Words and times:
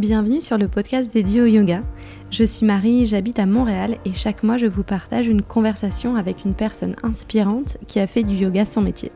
Bienvenue 0.00 0.40
sur 0.40 0.56
le 0.56 0.66
podcast 0.66 1.12
dédié 1.12 1.42
au 1.42 1.44
yoga. 1.44 1.82
Je 2.30 2.42
suis 2.42 2.64
Marie, 2.64 3.04
j'habite 3.04 3.38
à 3.38 3.44
Montréal 3.44 3.98
et 4.06 4.14
chaque 4.14 4.42
mois 4.42 4.56
je 4.56 4.66
vous 4.66 4.82
partage 4.82 5.28
une 5.28 5.42
conversation 5.42 6.16
avec 6.16 6.46
une 6.46 6.54
personne 6.54 6.96
inspirante 7.02 7.76
qui 7.86 8.00
a 8.00 8.06
fait 8.06 8.22
du 8.22 8.34
yoga 8.34 8.64
son 8.64 8.80
métier. 8.80 9.12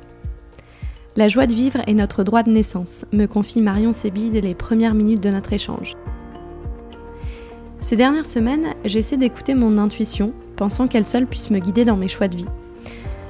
La 1.16 1.28
joie 1.28 1.46
de 1.46 1.54
vivre 1.54 1.80
est 1.86 1.94
notre 1.94 2.22
droit 2.22 2.42
de 2.42 2.50
naissance, 2.50 3.06
me 3.14 3.24
confie 3.24 3.62
Marion 3.62 3.94
Sébi 3.94 4.28
dès 4.28 4.42
les 4.42 4.54
premières 4.54 4.92
minutes 4.92 5.22
de 5.22 5.30
notre 5.30 5.54
échange. 5.54 5.96
Ces 7.80 7.96
dernières 7.96 8.26
semaines, 8.26 8.74
j'essaie 8.84 9.16
d'écouter 9.16 9.54
mon 9.54 9.78
intuition, 9.78 10.34
pensant 10.54 10.86
qu'elle 10.86 11.06
seule 11.06 11.26
puisse 11.26 11.48
me 11.48 11.60
guider 11.60 11.86
dans 11.86 11.96
mes 11.96 12.08
choix 12.08 12.28
de 12.28 12.36
vie. 12.36 12.48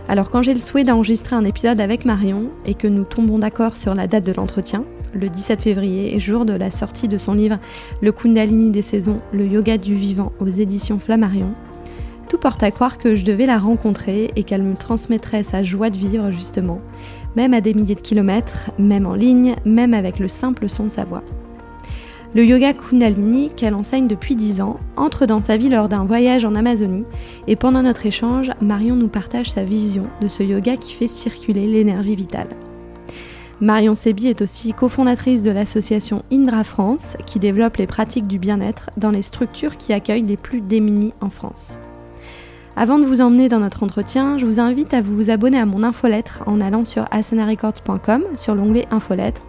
Alors 0.09 0.31
quand 0.31 0.43
j'ai 0.43 0.55
le 0.55 0.59
souhait 0.59 0.83
d'enregistrer 0.83 1.37
un 1.37 1.45
épisode 1.45 1.81
avec 1.81 2.05
Marion 2.05 2.51
et 2.67 2.75
que 2.75 2.89
nous 2.89 3.05
tombons 3.05 3.39
d'accord 3.39 3.77
sur 3.77 3.95
la 3.95 4.09
date 4.09 4.25
de 4.25 4.33
l'entretien, 4.33 4.85
le 5.15 5.29
17 5.29 5.63
février, 5.63 6.19
jour 6.19 6.45
de 6.45 6.53
la 6.53 6.71
sortie 6.71 7.09
de 7.09 7.19
son 7.19 7.35
livre 7.35 7.59
Le 8.01 8.13
Kundalini 8.13 8.71
des 8.71 8.83
saisons, 8.83 9.21
le 9.33 9.47
yoga 9.47 9.79
du 9.79 9.95
vivant 9.95 10.33
aux 10.41 10.49
éditions 10.49 10.99
Flammarion, 10.99 11.55
tout 12.29 12.39
porte 12.39 12.63
à 12.63 12.71
croire 12.71 12.99
que 12.99 13.15
je 13.15 13.25
devais 13.25 13.47
la 13.47 13.59
rencontrer 13.59 14.31
et 14.37 14.43
qu'elle 14.43 14.63
me 14.63 14.77
transmettrait 14.77 15.43
sa 15.43 15.63
joie 15.63 15.91
de 15.91 15.97
vivre 15.97 16.31
justement, 16.31 16.81
même 17.37 17.55
à 17.55 17.61
des 17.61 17.75
milliers 17.75 17.95
de 17.95 18.01
kilomètres, 18.01 18.71
même 18.79 19.07
en 19.07 19.15
ligne, 19.15 19.55
même 19.65 19.95
avec 19.95 20.19
le 20.19 20.29
simple 20.29 20.69
son 20.69 20.85
de 20.85 20.91
sa 20.91 21.05
voix. 21.05 21.23
Le 22.35 22.45
yoga 22.45 22.73
Kundalini, 22.73 23.51
qu'elle 23.57 23.75
enseigne 23.75 24.09
depuis 24.09 24.35
10 24.35 24.61
ans, 24.61 24.81
entre 24.97 25.25
dans 25.25 25.41
sa 25.41 25.57
vie 25.57 25.69
lors 25.69 25.89
d'un 25.89 26.05
voyage 26.05 26.45
en 26.45 26.57
Amazonie 26.57 27.05
et 27.47 27.55
pendant 27.55 27.83
notre 27.83 28.07
échange, 28.07 28.51
Marion 28.61 28.97
nous 28.97 29.07
partage 29.07 29.53
sa 29.53 29.63
vision 29.63 30.07
de 30.21 30.27
ce 30.27 30.43
yoga 30.43 30.77
qui 30.77 30.95
fait 30.95 31.07
circuler 31.07 31.69
l'énergie 31.69 32.17
vitale. 32.17 32.49
Marion 33.61 33.95
Sebi 33.95 34.29
est 34.29 34.43
aussi 34.43 34.73
cofondatrice 34.73 35.43
de 35.43 35.51
l'association 35.51 36.23
Indra 36.33 36.65
France 36.65 37.17
qui 37.27 37.39
développe 37.39 37.77
les 37.77 37.87
pratiques 37.87 38.27
du 38.27 38.39
bien-être 38.39 38.91
dans 38.97 39.11
les 39.11 39.23
structures 39.23 39.77
qui 39.77 39.93
accueillent 39.93 40.23
les 40.23 40.37
plus 40.37 40.61
démunis 40.61 41.15
en 41.21 41.31
France. 41.31 41.79
Avant 42.77 42.99
de 42.99 43.05
vous 43.05 43.21
emmener 43.21 43.49
dans 43.49 43.61
notre 43.61 43.85
entretien, 43.85 44.37
je 44.39 44.47
vous 44.47 44.59
invite 44.59 44.95
à 44.95 45.03
vous 45.03 45.31
abonner 45.31 45.59
à 45.59 45.67
mon 45.67 45.85
infolettre 45.85 46.43
en 46.47 46.61
allant 46.61 46.85
sur 46.85 47.07
asanarecords.com 47.13 48.25
sur 48.37 48.55
l'onglet 48.55 48.87
infolettre 48.91 49.43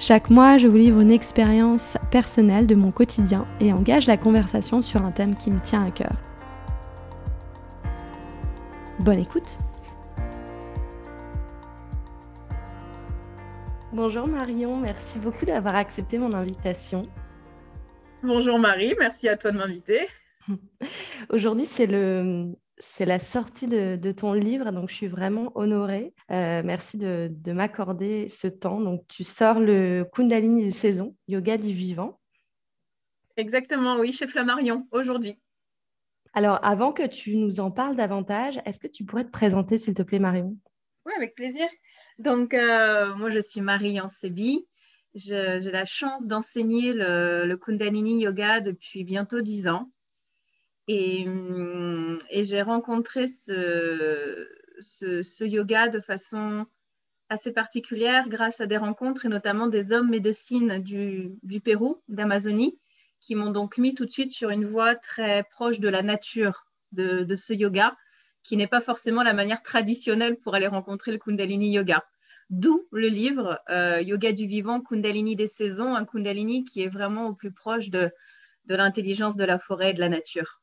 chaque 0.00 0.30
mois, 0.30 0.58
je 0.58 0.68
vous 0.68 0.76
livre 0.76 1.00
une 1.00 1.10
expérience 1.10 1.98
personnelle 2.12 2.68
de 2.68 2.76
mon 2.76 2.92
quotidien 2.92 3.46
et 3.58 3.72
engage 3.72 4.06
la 4.06 4.16
conversation 4.16 4.80
sur 4.80 5.04
un 5.04 5.10
thème 5.10 5.34
qui 5.34 5.50
me 5.50 5.58
tient 5.58 5.84
à 5.84 5.90
cœur. 5.90 6.12
Bonne 9.00 9.18
écoute 9.18 9.58
Bonjour 13.94 14.26
Marion, 14.28 14.76
merci 14.76 15.18
beaucoup 15.18 15.46
d'avoir 15.46 15.74
accepté 15.74 16.18
mon 16.18 16.34
invitation. 16.34 17.08
Bonjour 18.22 18.58
Marie, 18.58 18.94
merci 18.98 19.30
à 19.30 19.36
toi 19.38 19.50
de 19.50 19.56
m'inviter. 19.56 20.06
Aujourd'hui, 21.30 21.64
c'est 21.64 21.86
le 21.86 22.52
c'est 22.80 23.06
la 23.06 23.18
sortie 23.18 23.66
de, 23.66 24.12
ton 24.12 24.34
livre, 24.34 24.72
donc 24.72 24.90
je 24.90 24.94
suis 24.94 25.08
vraiment 25.08 25.52
honorée. 25.54 26.12
Euh, 26.30 26.62
merci 26.62 26.98
de, 26.98 27.30
m'accorder 27.46 28.28
ce 28.28 28.46
temps. 28.46 28.78
Donc 28.78 29.06
tu 29.08 29.24
sors 29.24 29.58
le 29.58 30.04
Kundalini 30.12 30.64
des 30.64 30.70
saisons, 30.70 31.16
Yoga 31.26 31.56
du 31.56 31.72
vivant. 31.72 32.20
Exactement, 33.38 33.98
oui, 33.98 34.12
chez 34.12 34.28
Flammarion, 34.28 34.86
aujourd'hui. 34.90 35.40
Alors 36.34 36.62
avant 36.62 36.92
que 36.92 37.06
tu 37.06 37.36
nous 37.36 37.58
en 37.58 37.70
parles 37.70 37.96
davantage, 37.96 38.60
est-ce 38.66 38.80
que 38.80 38.86
tu 38.86 39.04
pourrais 39.04 39.24
te 39.24 39.30
présenter, 39.30 39.78
s'il 39.78 39.94
te 39.94 40.02
plaît, 40.02 40.18
Marion? 40.18 40.58
Oui, 41.06 41.12
avec 41.16 41.34
plaisir. 41.34 41.66
Donc 42.18 42.54
euh, 42.54 43.14
moi, 43.14 43.30
je 43.30 43.40
suis 43.40 43.60
Marie 43.60 44.00
Ansebi. 44.00 44.66
J'ai 45.14 45.60
la 45.60 45.84
chance 45.84 46.26
d'enseigner 46.26 46.92
le, 46.92 47.46
le 47.46 47.56
Kundalini 47.56 48.20
Yoga 48.22 48.60
depuis 48.60 49.04
bientôt 49.04 49.40
dix 49.40 49.68
ans. 49.68 49.90
Hum, 50.88 52.18
et, 52.30 52.44
j'ai 52.44 52.62
rencontré 52.62 53.26
ce, 53.26 54.46
yoga 55.44 55.88
de 55.88 56.00
façon 56.00 56.66
assez 57.28 57.52
particulière 57.52 58.28
grâce 58.28 58.62
à 58.62 58.66
des 58.66 58.78
rencontres 58.78 59.26
et 59.26 59.28
notamment 59.28 59.66
des 59.66 59.92
hommes 59.92 60.08
médecines 60.08 60.78
du, 60.78 61.36
du 61.42 61.60
Pérou, 61.60 62.02
d'Amazonie, 62.08 62.78
qui 63.20 63.34
m'ont 63.34 63.50
donc 63.50 63.76
mis 63.76 63.94
tout 63.94 64.06
de 64.06 64.10
suite 64.10 64.32
sur 64.32 64.48
une 64.48 64.64
voie 64.64 64.94
très 64.94 65.44
proche 65.50 65.78
de 65.78 65.88
la 65.88 66.02
nature 66.02 66.64
de 66.92 67.36
ce 67.36 67.52
yoga, 67.52 67.94
qui 68.48 68.56
n'est 68.56 68.66
pas 68.66 68.80
forcément 68.80 69.22
la 69.22 69.34
manière 69.34 69.62
traditionnelle 69.62 70.36
pour 70.36 70.54
aller 70.54 70.66
rencontrer 70.66 71.12
le 71.12 71.18
Kundalini 71.18 71.70
Yoga. 71.70 72.02
D'où 72.48 72.88
le 72.92 73.08
livre 73.08 73.60
euh, 73.68 74.00
Yoga 74.00 74.32
du 74.32 74.46
vivant, 74.46 74.80
Kundalini 74.80 75.36
des 75.36 75.46
saisons, 75.46 75.94
un 75.94 76.06
Kundalini 76.06 76.64
qui 76.64 76.82
est 76.82 76.88
vraiment 76.88 77.26
au 77.26 77.34
plus 77.34 77.52
proche 77.52 77.90
de, 77.90 78.10
de 78.64 78.74
l'intelligence 78.74 79.36
de 79.36 79.44
la 79.44 79.58
forêt 79.58 79.90
et 79.90 79.92
de 79.92 80.00
la 80.00 80.08
nature. 80.08 80.62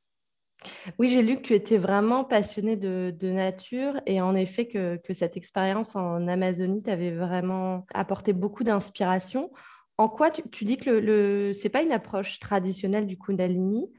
Oui, 0.97 1.09
j'ai 1.11 1.21
lu 1.21 1.37
que 1.37 1.43
tu 1.43 1.53
étais 1.53 1.77
vraiment 1.77 2.23
passionnée 2.23 2.75
de, 2.75 3.13
nature 3.21 4.01
et 4.07 4.19
en 4.19 4.33
effet 4.33 4.67
que, 4.67 4.99
cette 5.13 5.37
expérience 5.37 5.95
en 5.95 6.27
Amazonie 6.27 6.81
t'avait 6.81 7.11
vraiment 7.11 7.85
apporté 7.93 8.33
beaucoup 8.33 8.63
d'inspiration. 8.63 9.51
En 9.99 10.09
quoi 10.09 10.31
tu, 10.31 10.65
dis 10.65 10.77
que 10.77 10.89
le, 10.89 11.53
ce 11.53 11.63
n'est 11.63 11.69
pas 11.69 11.83
une 11.83 11.91
approche 11.91 12.39
traditionnelle 12.39 13.05
du 13.05 13.15
Kundalini 13.15 13.91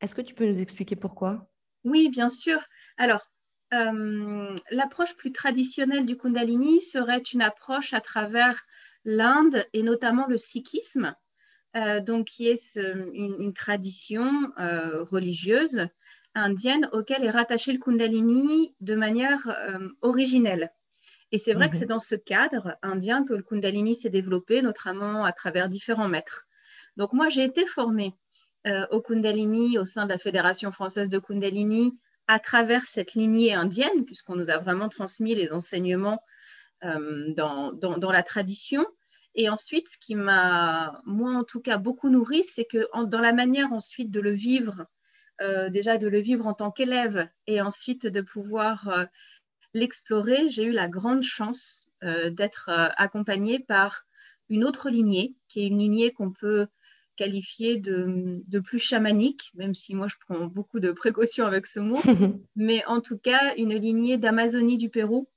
Est-ce 0.00 0.16
que 0.16 0.22
tu 0.22 0.34
peux 0.34 0.44
nous 0.44 0.58
expliquer 0.58 0.96
pourquoi? 0.96 1.47
Oui, 1.84 2.08
bien 2.08 2.28
sûr. 2.28 2.60
Alors, 2.96 3.30
euh, 3.74 4.56
l'approche 4.70 5.14
plus 5.16 5.32
traditionnelle 5.32 6.06
du 6.06 6.16
Kundalini 6.16 6.80
serait 6.80 7.18
une 7.18 7.42
approche 7.42 7.92
à 7.92 8.00
travers 8.00 8.62
l'Inde 9.04 9.66
et 9.72 9.82
notamment 9.82 10.26
le 10.26 10.38
sikhisme, 10.38 11.14
euh, 11.76 12.00
donc 12.00 12.28
qui 12.28 12.48
est 12.48 12.76
une, 12.76 13.52
tradition 13.52 14.52
euh, 14.58 15.04
religieuse 15.04 15.86
indienne 16.34 16.88
auquel 16.92 17.24
est 17.24 17.30
rattaché 17.30 17.72
le 17.72 17.78
Kundalini 17.78 18.74
de 18.80 18.94
manière 18.94 19.48
originelle. 20.02 20.72
Et 21.30 21.38
c'est 21.38 21.52
vrai 21.52 21.68
que 21.68 21.74
mhm. 21.74 21.80
c'est 21.80 21.86
dans 21.86 22.00
ce 22.00 22.14
cadre 22.14 22.76
indien 22.82 23.24
que 23.24 23.34
le 23.34 23.42
Kundalini 23.42 23.94
s'est 23.94 24.08
développé, 24.08 24.62
notamment 24.62 25.24
à 25.24 25.32
travers 25.32 25.68
différents 25.68 26.08
maîtres. 26.08 26.46
Donc 26.96 27.12
moi, 27.12 27.28
j'ai 27.28 27.44
été 27.44 27.66
formée 27.66 28.14
euh, 28.68 28.86
au 28.90 29.00
Kundalini 29.00 29.78
au 29.78 29.86
sein 29.86 30.04
de 30.04 30.10
la 30.10 30.18
Fédération 30.18 30.70
française 30.72 31.08
de 31.08 31.18
Kundalini 31.18 31.98
à 32.26 32.38
travers 32.38 32.84
cette 32.84 33.14
lignée 33.14 33.54
indienne, 33.54 34.04
puisqu'on 34.04 34.36
nous 34.36 34.50
a 34.50 34.58
vraiment 34.58 34.90
transmis 34.90 35.34
les 35.34 35.52
enseignements 35.52 36.22
euh, 36.84 37.32
dans, 37.34 37.72
dans, 37.72 38.12
la 38.12 38.22
tradition. 38.22 38.84
Et 39.34 39.48
ensuite, 39.48 39.88
ce 39.88 39.96
qui 39.96 40.14
m'a, 40.14 41.00
moi 41.06 41.32
en 41.32 41.44
tout 41.44 41.60
cas, 41.60 41.78
beaucoup 41.78 42.10
nourri, 42.10 42.44
c'est 42.44 42.66
que 42.66 42.86
dans 43.06 43.20
la 43.20 43.32
manière 43.32 43.72
ensuite 43.72 44.10
de 44.10 44.20
le 44.20 44.32
vivre 44.32 44.86
euh, 45.40 45.70
déjà 45.70 45.96
de 45.96 46.08
le 46.08 46.18
vivre 46.18 46.46
en 46.46 46.52
tant 46.52 46.70
qu'élève 46.70 47.26
et 47.46 47.62
ensuite 47.62 48.06
de 48.06 48.20
pouvoir 48.20 49.06
l'explorer, 49.72 50.50
j'ai 50.50 50.64
eu 50.64 50.72
la 50.72 50.88
grande 50.88 51.22
chance 51.22 51.86
d'être 52.02 52.68
accompagnée 52.96 53.60
par 53.60 54.04
une 54.48 54.64
autre 54.64 54.90
lignée, 54.90 55.36
qui 55.48 55.60
est 55.60 55.66
une 55.66 55.78
lignée 55.78 56.12
qu'on 56.12 56.32
peut 56.32 56.66
qualifier 57.18 57.76
de, 57.76 58.60
plus 58.60 58.78
chamanique, 58.78 59.50
même 59.54 59.74
si 59.74 59.94
moi 59.94 60.06
je 60.08 60.16
prends 60.26 60.46
beaucoup 60.46 60.80
de 60.80 60.92
précautions 60.92 61.44
avec 61.44 61.66
ce 61.66 61.80
mot, 61.80 62.00
mais 62.56 62.84
en 62.86 63.00
tout 63.00 63.18
cas 63.18 63.54
une 63.56 63.74
lignée 63.74 64.16
d'Amazonie 64.16 64.78
du 64.78 64.88
Pérou 64.88 65.28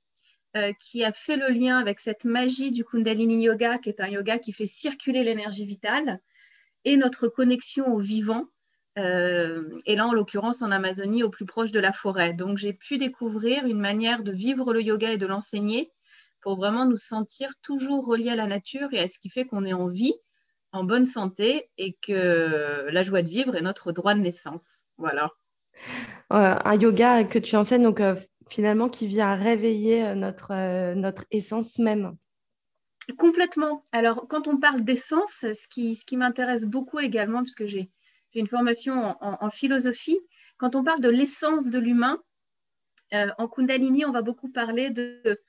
qui 0.80 1.02
a 1.02 1.12
fait 1.12 1.36
le 1.36 1.48
lien 1.48 1.78
avec 1.78 1.98
cette 1.98 2.26
magie 2.26 2.70
du 2.70 2.84
Kundalini 2.84 3.42
Yoga, 3.44 3.78
qui 3.78 3.88
est 3.88 4.00
un 4.00 4.08
yoga 4.08 4.38
qui 4.38 4.52
fait 4.52 4.66
circuler 4.66 5.24
l'énergie 5.24 5.64
vitale, 5.64 6.20
et 6.84 6.98
notre 6.98 7.28
connexion 7.28 7.86
au 7.94 7.98
vivant, 7.98 8.48
euh, 8.98 9.78
et 9.86 9.96
là, 9.96 10.06
en 10.06 10.12
l'occurrence, 10.12 10.62
en 10.62 10.70
Amazonie, 10.70 11.22
au 11.22 11.30
plus 11.30 11.46
proche 11.46 11.72
de 11.72 11.80
la 11.80 11.92
forêt. 11.92 12.34
Donc, 12.34 12.58
j'ai 12.58 12.72
pu 12.72 12.98
découvrir 12.98 13.66
une 13.66 13.80
manière 13.80 14.22
de 14.22 14.32
vivre 14.32 14.72
le 14.72 14.82
yoga 14.82 15.12
et 15.12 15.18
de 15.18 15.26
l'enseigner 15.26 15.90
pour 16.40 16.56
vraiment 16.56 16.84
nous 16.84 16.96
sentir 16.96 17.50
toujours 17.62 18.04
reliés 18.04 18.30
à 18.30 18.36
la 18.36 18.46
nature 18.46 18.92
et 18.92 18.98
à 18.98 19.08
ce 19.08 19.18
qui 19.18 19.30
fait 19.30 19.46
qu'on 19.46 19.64
est 19.64 19.72
en 19.72 19.88
vie, 19.88 20.14
en 20.72 20.84
bonne 20.84 21.06
santé 21.06 21.70
et 21.78 21.96
que 22.02 22.88
la 22.90 23.02
joie 23.02 23.22
de 23.22 23.28
vivre 23.28 23.56
est 23.56 23.62
notre 23.62 23.92
droit 23.92 24.14
de 24.14 24.20
naissance. 24.20 24.84
Voilà. 24.98 25.30
Euh, 26.32 26.56
un 26.64 26.74
yoga 26.76 27.24
que 27.24 27.38
tu 27.38 27.56
enseignes, 27.56 27.82
donc 27.82 28.00
euh, 28.00 28.16
finalement, 28.48 28.88
qui 28.88 29.06
vient 29.06 29.34
réveiller 29.34 30.14
notre, 30.14 30.94
notre 30.94 31.24
essence 31.30 31.78
même. 31.78 32.16
Complètement. 33.18 33.84
Alors, 33.92 34.26
quand 34.28 34.48
on 34.48 34.58
parle 34.58 34.82
d'essence, 34.82 35.40
ce 35.40 35.68
qui, 35.68 35.96
ce 35.96 36.04
qui 36.04 36.16
m'intéresse 36.16 36.66
beaucoup 36.66 37.00
également, 37.00 37.42
puisque 37.42 37.66
j'ai 37.66 37.90
une 38.34 38.48
formation 38.48 39.16
en, 39.20 39.50
philosophie. 39.50 40.18
Quand 40.58 40.74
on 40.74 40.84
parle 40.84 41.00
de 41.00 41.08
l'essence 41.08 41.70
de 41.70 41.78
l'humain, 41.78 42.22
euh, 43.12 43.28
en 43.38 43.48
Kundalini, 43.48 44.04
on 44.04 44.12
va 44.12 44.22
beaucoup 44.22 44.50
parler 44.50 44.90
de, 44.90 45.40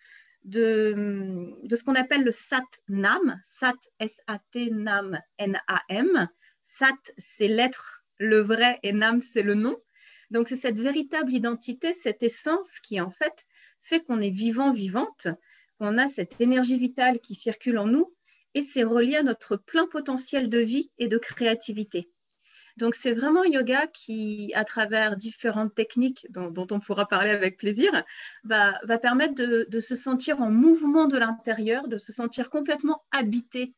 de, 0.44 1.58
ce 1.74 1.84
qu'on 1.84 1.96
appelle 1.96 2.24
le 2.24 2.32
Sat-Nam. 2.32 3.40
Sat, 3.42 3.78
S-A-T, 4.00 4.72
Nam, 4.72 5.20
N-A-M. 5.38 6.30
Sat, 6.64 6.98
c'est 7.18 7.48
l'être, 7.48 8.04
le 8.18 8.40
vrai, 8.40 8.80
et 8.84 8.94
Nam, 8.94 9.22
c'est 9.22 9.44
le 9.44 9.54
nom. 9.54 9.78
Donc, 10.32 10.48
c'est 10.48 10.56
cette 10.56 10.80
véritable 10.80 11.34
identité, 11.34 11.94
cette 11.94 12.24
essence 12.24 12.80
qui, 12.80 13.00
en 13.00 13.12
fait, 13.12 13.46
fait 13.82 14.02
qu'on 14.02 14.22
est 14.22 14.30
vivant, 14.30 14.74
vivante, 14.74 15.28
qu'on 15.78 15.98
a 15.98 16.08
cette 16.10 16.40
énergie 16.40 16.78
vitale 16.78 17.20
qui 17.20 17.36
circule 17.36 17.78
en 17.78 17.88
nous 17.88 18.14
et 18.56 18.62
c'est 18.62 18.84
relié 18.84 19.18
à 19.18 19.24
notre 19.24 19.58
plein 19.58 19.88
potentiel 19.88 20.50
de 20.50 20.60
vie 20.60 20.92
et 20.98 21.08
de 21.08 21.18
créativité. 21.18 22.10
Donc 22.78 22.96
c'est 22.96 23.14
vraiment 23.14 23.44
yoga 23.44 23.88
qui, 23.88 24.52
à 24.56 24.66
travers 24.66 25.16
différentes 25.16 25.76
techniques 25.76 26.26
dont, 26.32 26.68
on 26.72 26.80
pourra 26.80 27.08
parler 27.08 27.30
avec 27.30 27.58
plaisir, 27.58 28.04
va, 28.44 28.80
permettre 28.98 29.36
de, 29.36 29.80
se 29.80 29.96
sentir 29.96 30.42
en 30.42 30.50
mouvement 30.50 31.06
de 31.06 31.18
l'intérieur, 31.18 31.88
de 31.88 31.98
se 31.98 32.12
sentir 32.12 32.50
complètement 32.50 33.04
habité 33.12 33.76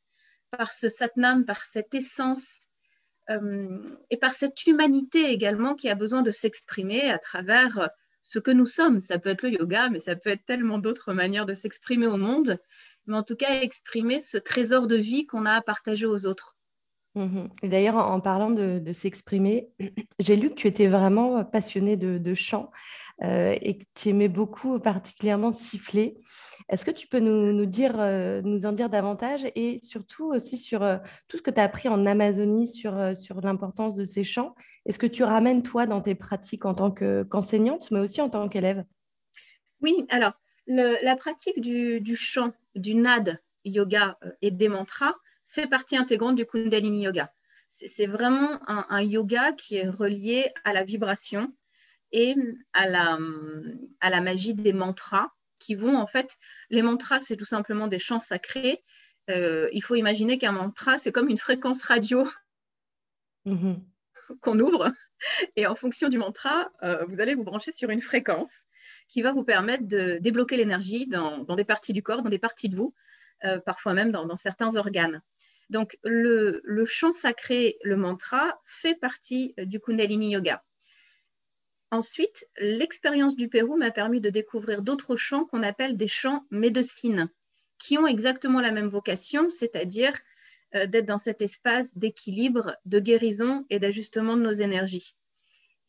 par 0.51 0.73
ce 0.73 0.87
satnam, 0.87 1.45
par 1.45 1.65
cette 1.65 1.93
essence 1.93 2.67
euh, 3.29 3.79
et 4.09 4.17
par 4.17 4.31
cette 4.31 4.65
humanité 4.65 5.25
également 5.25 5.75
qui 5.75 5.89
a 5.89 5.95
besoin 5.95 6.21
de 6.21 6.31
s'exprimer 6.31 7.09
à 7.11 7.19
travers 7.19 7.89
ce 8.23 8.39
que 8.39 8.51
nous 8.51 8.65
sommes. 8.65 9.01
Ça 9.01 9.19
peut 9.19 9.29
être 9.29 9.43
le 9.43 9.51
yoga, 9.51 9.89
mais 9.89 9.99
ça 9.99 10.15
peut 10.15 10.29
être 10.29 10.45
tellement 10.45 10.79
d'autres 10.79 11.13
manières 11.13 11.45
de 11.45 11.53
s'exprimer 11.53 12.07
au 12.07 12.17
monde, 12.17 12.59
mais 13.07 13.17
en 13.17 13.23
tout 13.23 13.35
cas 13.35 13.61
exprimer 13.61 14.21
ce 14.21 14.37
trésor 14.37 14.87
de 14.87 14.95
vie 14.95 15.25
qu'on 15.25 15.45
a 15.45 15.53
à 15.53 15.61
partager 15.61 16.05
aux 16.05 16.25
autres. 16.25 16.54
Et 17.61 17.69
d'ailleurs, 17.69 17.95
en, 17.95 18.19
parlant 18.19 18.51
de, 18.51 18.93
s'exprimer, 18.93 19.69
j'ai 20.19 20.35
lu 20.35 20.49
que 20.49 20.55
tu 20.55 20.67
étais 20.67 20.87
vraiment 20.87 21.43
passionnée 21.45 21.95
de, 21.97 22.33
chant 22.33 22.71
euh, 23.23 23.55
et 23.61 23.77
que 23.77 23.85
tu 23.93 24.09
aimais 24.09 24.27
beaucoup 24.27 24.79
particulièrement 24.79 25.53
siffler. 25.53 26.17
Est-ce 26.67 26.83
que 26.83 26.91
tu 26.91 27.07
peux 27.07 27.19
nous, 27.19 27.65
dire, 27.65 27.95
euh, 27.99 28.41
nous 28.43 28.65
en 28.65 28.71
dire 28.71 28.89
davantage 28.89 29.41
et 29.55 29.79
surtout 29.83 30.25
aussi 30.33 30.57
sur 30.57 30.83
euh, 30.83 30.97
tout 31.27 31.37
ce 31.37 31.41
que 31.41 31.51
tu 31.51 31.59
as 31.59 31.63
appris 31.63 31.87
en 31.87 32.05
Amazonie 32.05 32.67
sur, 32.67 33.15
sur 33.15 33.39
l'importance 33.41 33.95
de 33.95 34.05
ces 34.05 34.23
chants? 34.23 34.55
Est-ce 34.85 34.99
que 34.99 35.07
tu 35.07 35.23
ramènes 35.23 35.63
toi 35.63 35.85
dans 35.85 36.01
tes 36.01 36.15
pratiques 36.15 36.65
en 36.65 36.73
tant 36.73 36.91
qu'enseignante, 36.91 37.89
mais 37.91 37.99
aussi 37.99 38.21
en 38.21 38.29
tant 38.29 38.47
qu'élève? 38.47 38.83
Oui, 39.81 40.05
alors 40.09 40.33
la 40.67 41.15
pratique 41.15 41.61
du, 41.61 42.01
du 42.01 42.15
chant, 42.15 42.51
du 42.73 42.95
nad 42.95 43.39
yoga 43.63 44.17
et 44.41 44.49
des 44.49 44.67
mantras, 44.67 45.15
fait 45.55 45.67
partie 45.67 45.97
intégrante 45.97 46.35
du 46.35 46.45
Kundalini 46.45 47.03
Yoga. 47.03 47.31
C'est 47.69 48.07
vraiment 48.07 48.59
un, 48.67 49.01
yoga 49.01 49.51
qui 49.51 49.75
est 49.75 49.89
relié 49.89 50.51
à 50.63 50.71
la 50.71 50.83
vibration 50.83 51.53
et 52.11 52.35
à 52.73 52.87
la, 52.87 53.17
à 53.99 54.09
la 54.09 54.21
magie 54.21 54.53
des 54.53 54.71
mantras 54.71 55.31
qui 55.59 55.75
vont 55.75 55.97
en 55.97 56.07
fait, 56.07 56.37
les 56.69 56.81
mantras, 56.81 57.19
c'est 57.21 57.35
tout 57.35 57.45
simplement 57.45 57.87
des 57.87 57.99
chants 57.99 58.19
sacrés. 58.19 58.83
Euh, 59.29 59.67
il 59.73 59.83
faut 59.83 59.95
imaginer 59.95 60.37
qu'un 60.37 60.51
mantra, 60.51 60.97
c'est 60.97 61.11
comme 61.11 61.29
une 61.29 61.37
fréquence 61.37 61.83
radio 61.83 62.27
mm-hmm. 63.45 63.79
qu'on 64.41 64.59
ouvre. 64.59 64.91
Et 65.55 65.65
en 65.65 65.75
fonction 65.75 66.07
du 66.07 66.17
mantra, 66.17 66.69
euh, 66.83 67.03
vous 67.07 67.19
allez 67.19 67.35
vous 67.35 67.43
brancher 67.43 67.71
sur 67.71 67.89
une 67.89 68.01
fréquence 68.01 68.51
qui 69.07 69.21
va 69.21 69.31
vous 69.31 69.43
permettre 69.43 69.87
de 69.87 70.17
débloquer 70.21 70.57
l'énergie 70.57 71.07
dans, 71.07 71.39
dans, 71.39 71.55
des 71.55 71.65
parties 71.65 71.93
du 71.93 72.03
corps, 72.03 72.21
dans 72.21 72.29
des 72.29 72.39
parties 72.39 72.69
de 72.69 72.75
vous, 72.75 72.93
euh, 73.43 73.59
parfois 73.59 73.93
même 73.93 74.11
dans, 74.11 74.25
dans, 74.25 74.35
certains 74.35 74.75
organes. 74.75 75.21
Donc, 75.69 75.97
le, 76.03 76.61
chant 76.85 77.11
sacré, 77.11 77.77
le 77.83 77.97
mantra, 77.97 78.61
fait 78.65 78.95
partie 78.95 79.53
euh, 79.59 79.65
du 79.65 79.79
Kundalini 79.79 80.31
Yoga. 80.31 80.63
Ensuite, 81.91 82.45
l'expérience 82.57 83.35
du 83.35 83.47
Pérou 83.47 83.77
m'a 83.77 83.91
permis 83.91 84.21
de 84.21 84.29
découvrir 84.29 84.81
d'autres 84.81 85.15
chants 85.15 85.45
qu'on 85.45 85.63
appelle 85.63 85.97
des 85.97 86.07
chants 86.07 86.45
médecines, 86.51 87.29
qui 87.77 87.97
ont 87.97 88.07
exactement 88.07 88.61
la 88.61 88.71
même 88.71 88.89
vocation, 88.89 89.49
c'est-à-dire 89.49 90.13
euh, 90.75 90.87
d'être 90.87 91.05
dans 91.05 91.17
cet 91.17 91.41
espace 91.41 91.95
d'équilibre, 91.97 92.75
de 92.85 92.99
guérison 92.99 93.65
et 93.69 93.79
d'ajustement 93.79 94.35
de 94.35 94.41
nos 94.41 94.51
énergies. 94.51 95.15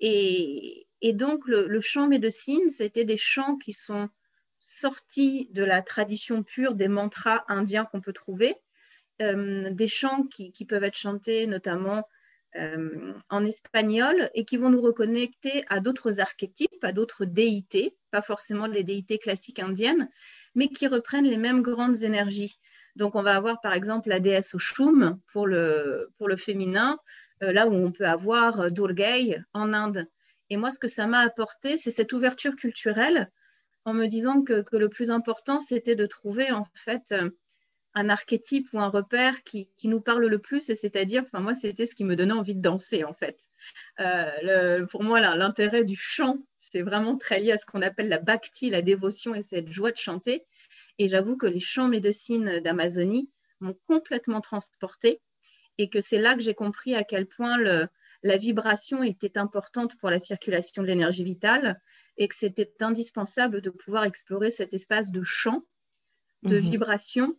Et, 0.01 0.87
donc, 1.15 1.47
le, 1.47 1.81
chant 1.81 2.09
médecine, 2.09 2.69
c'était 2.69 3.05
des 3.05 3.17
chants 3.17 3.57
qui 3.57 3.73
sont 3.73 4.09
sortis 4.61 5.49
de 5.53 5.63
la 5.63 5.83
tradition 5.83 6.43
pure 6.43 6.75
des 6.75 6.89
mantras 6.89 7.45
indiens 7.49 7.85
qu'on 7.85 8.01
peut 8.01 8.13
trouver, 8.13 8.57
des 9.19 9.89
chants 9.89 10.25
qui, 10.25 10.65
peuvent 10.67 10.85
être 10.85 10.97
chantés 10.97 11.47
notamment 11.47 12.07
euh, 12.57 13.13
en 13.29 13.45
espagnol 13.45 14.31
et 14.35 14.45
qui 14.45 14.57
vont 14.57 14.71
nous 14.71 14.81
reconnecter 14.81 15.65
à 15.69 15.81
d'autres 15.81 16.21
archétypes, 16.21 16.83
à 16.83 16.93
d'autres 16.93 17.25
déités, 17.25 17.97
pas 18.11 18.23
forcément 18.23 18.67
les 18.67 18.85
déités 18.85 19.19
classiques 19.19 19.59
indiennes, 19.59 20.09
mais 20.55 20.69
qui 20.69 20.87
reprennent 20.87 21.27
les 21.27 21.37
mêmes 21.37 21.63
grandes 21.63 22.03
énergies. 22.03 22.59
Donc 22.95 23.15
on 23.15 23.23
va 23.23 23.37
avoir 23.37 23.61
par 23.61 23.75
exemple 23.75 24.09
la 24.09 24.21
déesse 24.21 24.55
Oshum 24.55 25.19
pour 25.31 25.47
le, 25.47 26.11
pour 26.17 26.29
le 26.29 26.37
féminin, 26.37 26.99
euh, 27.43 27.53
là 27.53 27.69
où 27.69 27.75
on 27.75 27.93
peut 27.93 28.07
avoir 28.07 28.71
Durgai 28.71 29.39
en 29.53 29.73
Inde. 29.75 30.07
Et 30.49 30.57
moi, 30.57 30.73
ce 30.73 30.79
que 30.79 30.89
ça 30.89 31.07
m'a 31.07 31.21
apporté, 31.21 31.77
c'est 31.77 31.91
cette 31.91 32.13
ouverture 32.13 32.57
culturelle 32.57 33.31
en 33.85 33.93
me 33.93 34.07
disant 34.07 34.43
que, 34.43 34.63
que 34.63 34.77
le 34.77 34.89
plus 34.89 35.11
important, 35.11 35.61
c'était 35.61 35.97
de 35.97 36.07
trouver 36.07 36.51
en 36.53 36.67
fait 36.85 37.13
un 37.97 38.11
archétype 38.11 38.69
ou 38.75 38.79
un 38.79 38.89
repère 38.89 39.43
qui, 39.43 39.71
nous 39.85 40.03
parle 40.03 40.27
le 40.27 40.39
plus, 40.39 40.61
c'est-à-dire, 40.75 41.23
enfin 41.23 41.41
moi, 41.41 41.55
c'était 41.55 41.87
ce 41.87 41.95
qui 41.95 42.05
me 42.05 42.15
donnait 42.15 42.35
envie 42.35 42.55
de 42.55 42.61
danser 42.61 43.05
en 43.05 43.15
fait. 43.15 43.41
Euh, 44.01 44.85
pour 44.87 45.03
moi, 45.03 45.19
l'intérêt 45.19 45.83
du 45.83 45.97
chant, 45.97 46.39
c'est 46.61 46.83
vraiment 46.83 47.17
très 47.17 47.41
lié 47.41 47.53
à 47.53 47.59
ce 47.59 47.65
qu'on 47.65 47.81
appelle 47.81 48.11
la 48.11 48.19
bhakti, 48.19 48.69
la 48.69 48.83
dévotion 48.83 49.35
et 49.35 49.43
cette 49.43 49.71
joie 49.71 49.93
de 49.93 49.97
chanter. 49.97 50.45
Et 50.99 51.09
j'avoue 51.09 51.39
que 51.39 51.47
les 51.47 51.61
chants 51.61 51.89
médecines 51.89 52.61
d'Amazonie 52.61 53.31
m'ont 53.61 53.79
complètement 53.87 54.43
transportée 54.43 55.23
et 55.79 55.89
que 55.89 56.03
c'est 56.03 56.19
là 56.19 56.35
que 56.35 56.43
j'ai 56.43 56.55
compris 56.55 56.95
à 56.95 57.03
quel 57.03 57.27
point 57.27 57.57
la 57.59 58.37
vibration 58.37 59.03
était 59.05 59.39
importante 59.39 59.97
pour 59.97 60.11
la 60.11 60.19
circulation 60.19 60.83
de 60.83 60.89
l'énergie 60.89 61.25
vitale 61.25 61.81
et 62.19 62.29
que 62.29 62.35
c'était 62.35 62.75
indispensable 62.81 63.63
de 63.63 63.71
pouvoir 63.71 64.05
explorer 64.05 64.51
cet 64.51 64.75
espace 64.75 65.11
de 65.11 65.23
chant, 65.23 65.63
de 66.43 66.57
mhm. 66.57 66.71
vibration 66.71 67.39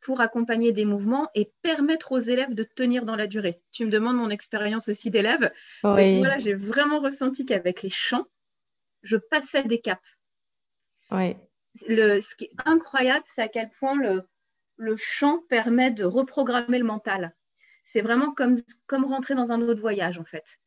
pour 0.00 0.20
accompagner 0.20 0.72
des 0.72 0.84
mouvements 0.84 1.28
et 1.34 1.52
permettre 1.62 2.12
aux 2.12 2.18
élèves 2.18 2.54
de 2.54 2.62
tenir 2.62 3.04
dans 3.04 3.16
la 3.16 3.26
durée. 3.26 3.60
Tu 3.72 3.84
me 3.84 3.90
demandes 3.90 4.16
mon 4.16 4.30
expérience 4.30 4.88
aussi 4.88 5.10
d'élève. 5.10 5.52
Voilà, 5.82 6.38
j'ai 6.38 6.54
vraiment 6.54 7.00
ressenti 7.00 7.44
qu'avec 7.44 7.82
les 7.82 7.90
chants, 7.90 8.26
je 9.02 9.16
passais 9.16 9.64
des 9.64 9.80
caps. 9.80 10.00
Le, 11.86 12.20
ce 12.20 12.34
qui 12.34 12.44
est 12.44 12.52
incroyable, 12.64 13.24
c'est 13.28 13.42
à 13.42 13.48
quel 13.48 13.70
point 13.70 13.94
le, 13.94 14.24
le 14.76 14.96
chant 14.96 15.40
permet 15.48 15.90
de 15.90 16.04
reprogrammer 16.04 16.78
le 16.78 16.84
mental. 16.84 17.34
C'est 17.84 18.00
vraiment 18.00 18.32
comme, 18.32 18.58
comme 18.86 19.04
rentrer 19.04 19.34
dans 19.34 19.52
un 19.52 19.60
autre 19.62 19.80
voyage, 19.80 20.18
en 20.18 20.24
fait. 20.24 20.58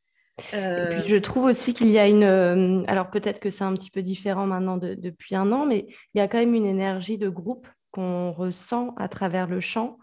Et 0.51 0.99
puis 0.99 1.09
je 1.09 1.17
trouve 1.17 1.43
aussi 1.43 1.75
qu'il 1.75 1.89
y 1.89 1.99
a 1.99 2.07
une. 2.07 2.23
Euh, 2.23 2.83
alors 2.87 3.11
peut-être 3.11 3.39
que 3.39 3.51
c'est 3.51 3.63
un 3.63 3.75
petit 3.75 3.91
peu 3.91 4.01
différent 4.01 4.47
maintenant 4.47 4.77
depuis 4.77 5.35
un 5.35 5.51
an, 5.51 5.67
mais 5.67 5.85
il 6.13 6.17
y 6.17 6.21
a 6.21 6.27
quand 6.27 6.39
même 6.39 6.55
une 6.55 6.65
énergie 6.65 7.19
de 7.19 7.29
groupe 7.29 7.67
qu'on 7.93 8.31
ressent 8.31 8.93
à 8.97 9.07
travers 9.07 9.47
le 9.47 9.61
chant. 9.61 9.97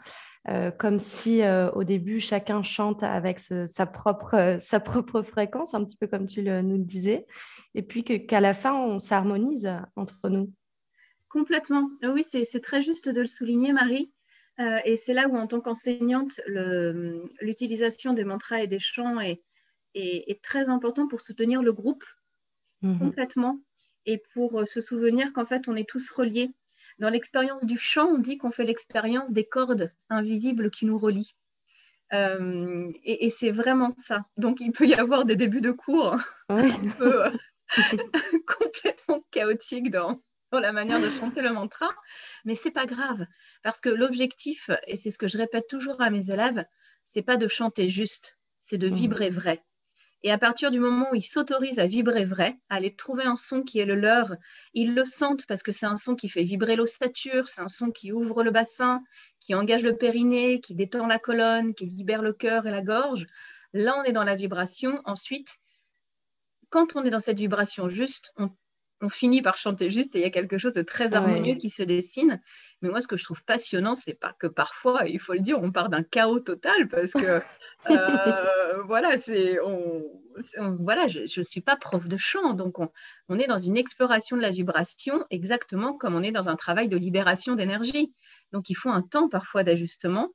Euh, 0.48 0.70
comme 0.70 1.00
si 1.00 1.42
euh, 1.42 1.70
au 1.72 1.84
début 1.84 2.18
chacun 2.18 2.62
chante 2.62 3.02
avec 3.02 3.38
sa, 3.40 3.84
propre, 3.84 4.34
euh, 4.34 4.58
sa 4.58 4.80
propre 4.80 5.20
fréquence, 5.20 5.74
un 5.74 5.84
petit 5.84 5.96
peu 5.96 6.06
comme 6.06 6.26
tu 6.26 6.42
nous 6.42 6.78
le 6.78 6.84
disais, 6.84 7.26
et 7.74 7.82
puis 7.82 8.04
qu'à 8.04 8.40
la 8.40 8.54
fin 8.54 8.74
on 8.74 9.00
s'harmonise 9.00 9.70
entre 9.96 10.30
nous. 10.30 10.50
Complètement. 11.28 11.90
Oui, 12.02 12.24
c'est 12.24 12.62
très 12.62 12.82
juste 12.82 13.10
de 13.10 13.20
le 13.20 13.26
souligner, 13.26 13.72
Marie. 13.72 14.10
et 14.58 14.96
c'est 14.96 15.12
là 15.12 15.28
où, 15.28 15.36
en 15.36 15.46
tant 15.46 15.60
qu'enseignante, 15.60 16.40
l'utilisation 17.40 18.14
des 18.14 18.24
mantras 18.24 18.62
et 18.62 18.66
des 18.66 18.80
chants 18.80 19.20
est, 19.20 19.42
est, 19.94 20.42
très 20.42 20.68
important 20.68 21.06
pour 21.06 21.20
soutenir 21.20 21.62
le 21.62 21.72
groupe 21.72 22.04
mmh 22.82 22.98
complètement 22.98 23.60
et 24.06 24.22
pour 24.32 24.66
se 24.66 24.80
souvenir 24.80 25.32
qu'en 25.34 25.44
fait, 25.44 25.68
on 25.68 25.76
est 25.76 25.88
tous 25.88 26.10
reliés 26.10 26.50
dans 27.00 27.08
l'expérience 27.08 27.64
du 27.64 27.78
chant, 27.78 28.06
on 28.06 28.18
dit 28.18 28.36
qu'on 28.38 28.50
fait 28.50 28.64
l'expérience 28.64 29.32
des 29.32 29.44
cordes 29.44 29.92
invisibles 30.10 30.70
qui 30.70 30.84
nous 30.84 30.98
relient. 30.98 31.34
Euh, 32.12 32.92
et, 33.04 33.30
c'est 33.30 33.50
vraiment 33.50 33.88
ça. 33.90 34.24
Donc, 34.36 34.58
il 34.60 34.72
peut 34.72 34.86
y 34.86 34.94
avoir 34.94 35.24
des 35.24 35.36
débuts 35.36 35.60
de 35.60 35.70
cours 35.70 36.16
un 36.48 36.68
peu 36.98 37.26
euh, 37.26 37.30
complètement 38.46 39.24
chaotiques 39.30 39.90
dans, 39.90 40.20
la 40.52 40.72
manière 40.72 41.00
de 41.00 41.08
chanter 41.08 41.42
le 41.42 41.52
mantra, 41.52 41.88
mais 42.44 42.56
c'est 42.56 42.72
pas 42.72 42.86
grave 42.86 43.24
parce 43.62 43.80
que 43.80 43.88
l'objectif, 43.88 44.68
et 44.88 44.96
c'est 44.96 45.12
ce 45.12 45.18
que 45.18 45.28
je 45.28 45.38
répète 45.38 45.68
toujours 45.68 46.00
à 46.02 46.10
mes 46.10 46.30
élèves, 46.30 46.64
c'est 47.06 47.22
pas 47.22 47.36
de 47.36 47.46
chanter 47.46 47.88
juste, 47.88 48.36
c'est 48.60 48.76
de 48.78 48.88
mmh. 48.88 48.94
vibrer 48.94 49.30
vrai. 49.30 49.64
Et 50.22 50.30
à 50.30 50.38
partir 50.38 50.70
du 50.70 50.80
moment 50.80 51.08
où 51.10 51.14
ils 51.14 51.22
s'autorisent 51.22 51.78
à 51.78 51.86
vibrer 51.86 52.26
vrai, 52.26 52.58
à 52.68 52.76
aller 52.76 52.94
trouver 52.94 53.24
un 53.24 53.36
son 53.36 53.62
qui 53.62 53.78
est 53.78 53.86
le 53.86 53.94
leur, 53.94 54.36
ils 54.74 54.94
le 54.94 55.04
sentent 55.06 55.46
parce 55.46 55.62
que 55.62 55.72
c'est 55.72 55.86
un 55.86 55.96
son 55.96 56.14
qui 56.14 56.28
fait 56.28 56.42
vibrer 56.42 56.76
l'ossature, 56.76 57.48
c'est 57.48 57.62
un 57.62 57.68
son 57.68 57.90
qui 57.90 58.12
ouvre 58.12 58.42
le 58.42 58.50
bassin, 58.50 59.02
qui 59.40 59.54
engage 59.54 59.82
le 59.82 59.96
périnée, 59.96 60.60
qui 60.60 60.74
détend 60.74 61.06
la 61.06 61.18
colonne, 61.18 61.74
qui 61.74 61.86
libère 61.86 62.20
le 62.20 62.34
cœur 62.34 62.66
et 62.66 62.70
la 62.70 62.82
gorge. 62.82 63.26
Là, 63.72 63.98
on 63.98 64.04
est 64.04 64.12
dans 64.12 64.24
la 64.24 64.34
vibration. 64.34 65.00
Ensuite, 65.06 65.56
quand 66.68 66.96
on 66.96 67.04
est 67.04 67.10
dans 67.10 67.18
cette 67.18 67.38
vibration 67.38 67.88
juste, 67.88 68.32
on 68.36 68.50
on 69.02 69.08
finit 69.08 69.42
par 69.42 69.56
chanter 69.56 69.90
juste 69.90 70.14
et 70.14 70.18
il 70.18 70.22
y 70.22 70.26
a 70.26 70.30
quelque 70.30 70.58
chose 70.58 70.74
de 70.74 70.82
très 70.82 71.14
harmonieux 71.14 71.54
qui 71.54 71.70
se 71.70 71.82
dessine. 71.82 72.40
Mais 72.82 72.90
moi, 72.90 73.00
ce 73.00 73.06
que 73.06 73.16
je 73.16 73.24
trouve 73.24 73.42
passionnant, 73.44 73.94
c'est 73.94 74.14
pas 74.14 74.34
que 74.38 74.46
parfois, 74.46 75.06
il 75.06 75.18
faut 75.18 75.32
le 75.32 75.40
dire, 75.40 75.58
on 75.62 75.72
part 75.72 75.88
d'un 75.88 76.02
chaos 76.02 76.40
total 76.40 76.88
parce 76.88 77.12
que 77.12 77.40
euh, 77.90 78.82
voilà, 78.84 79.18
c'est 79.18 79.58
voilà, 80.78 81.08
je 81.08 81.40
ne 81.40 81.44
suis 81.44 81.60
pas 81.60 81.76
prof 81.76 82.06
de 82.06 82.16
chant, 82.16 82.54
donc 82.54 82.78
on, 83.28 83.38
est 83.38 83.46
dans 83.46 83.58
une 83.58 83.76
exploration 83.76 84.36
de 84.36 84.42
la 84.42 84.50
vibration 84.50 85.24
exactement 85.30 85.94
comme 85.94 86.14
on 86.14 86.22
est 86.22 86.32
dans 86.32 86.48
un 86.48 86.56
travail 86.56 86.88
de 86.88 86.96
libération 86.96 87.54
d'énergie. 87.54 88.12
Donc 88.52 88.70
il 88.70 88.74
faut 88.74 88.90
un 88.90 89.02
temps 89.02 89.28
parfois 89.28 89.64
d'ajustement. 89.64 90.28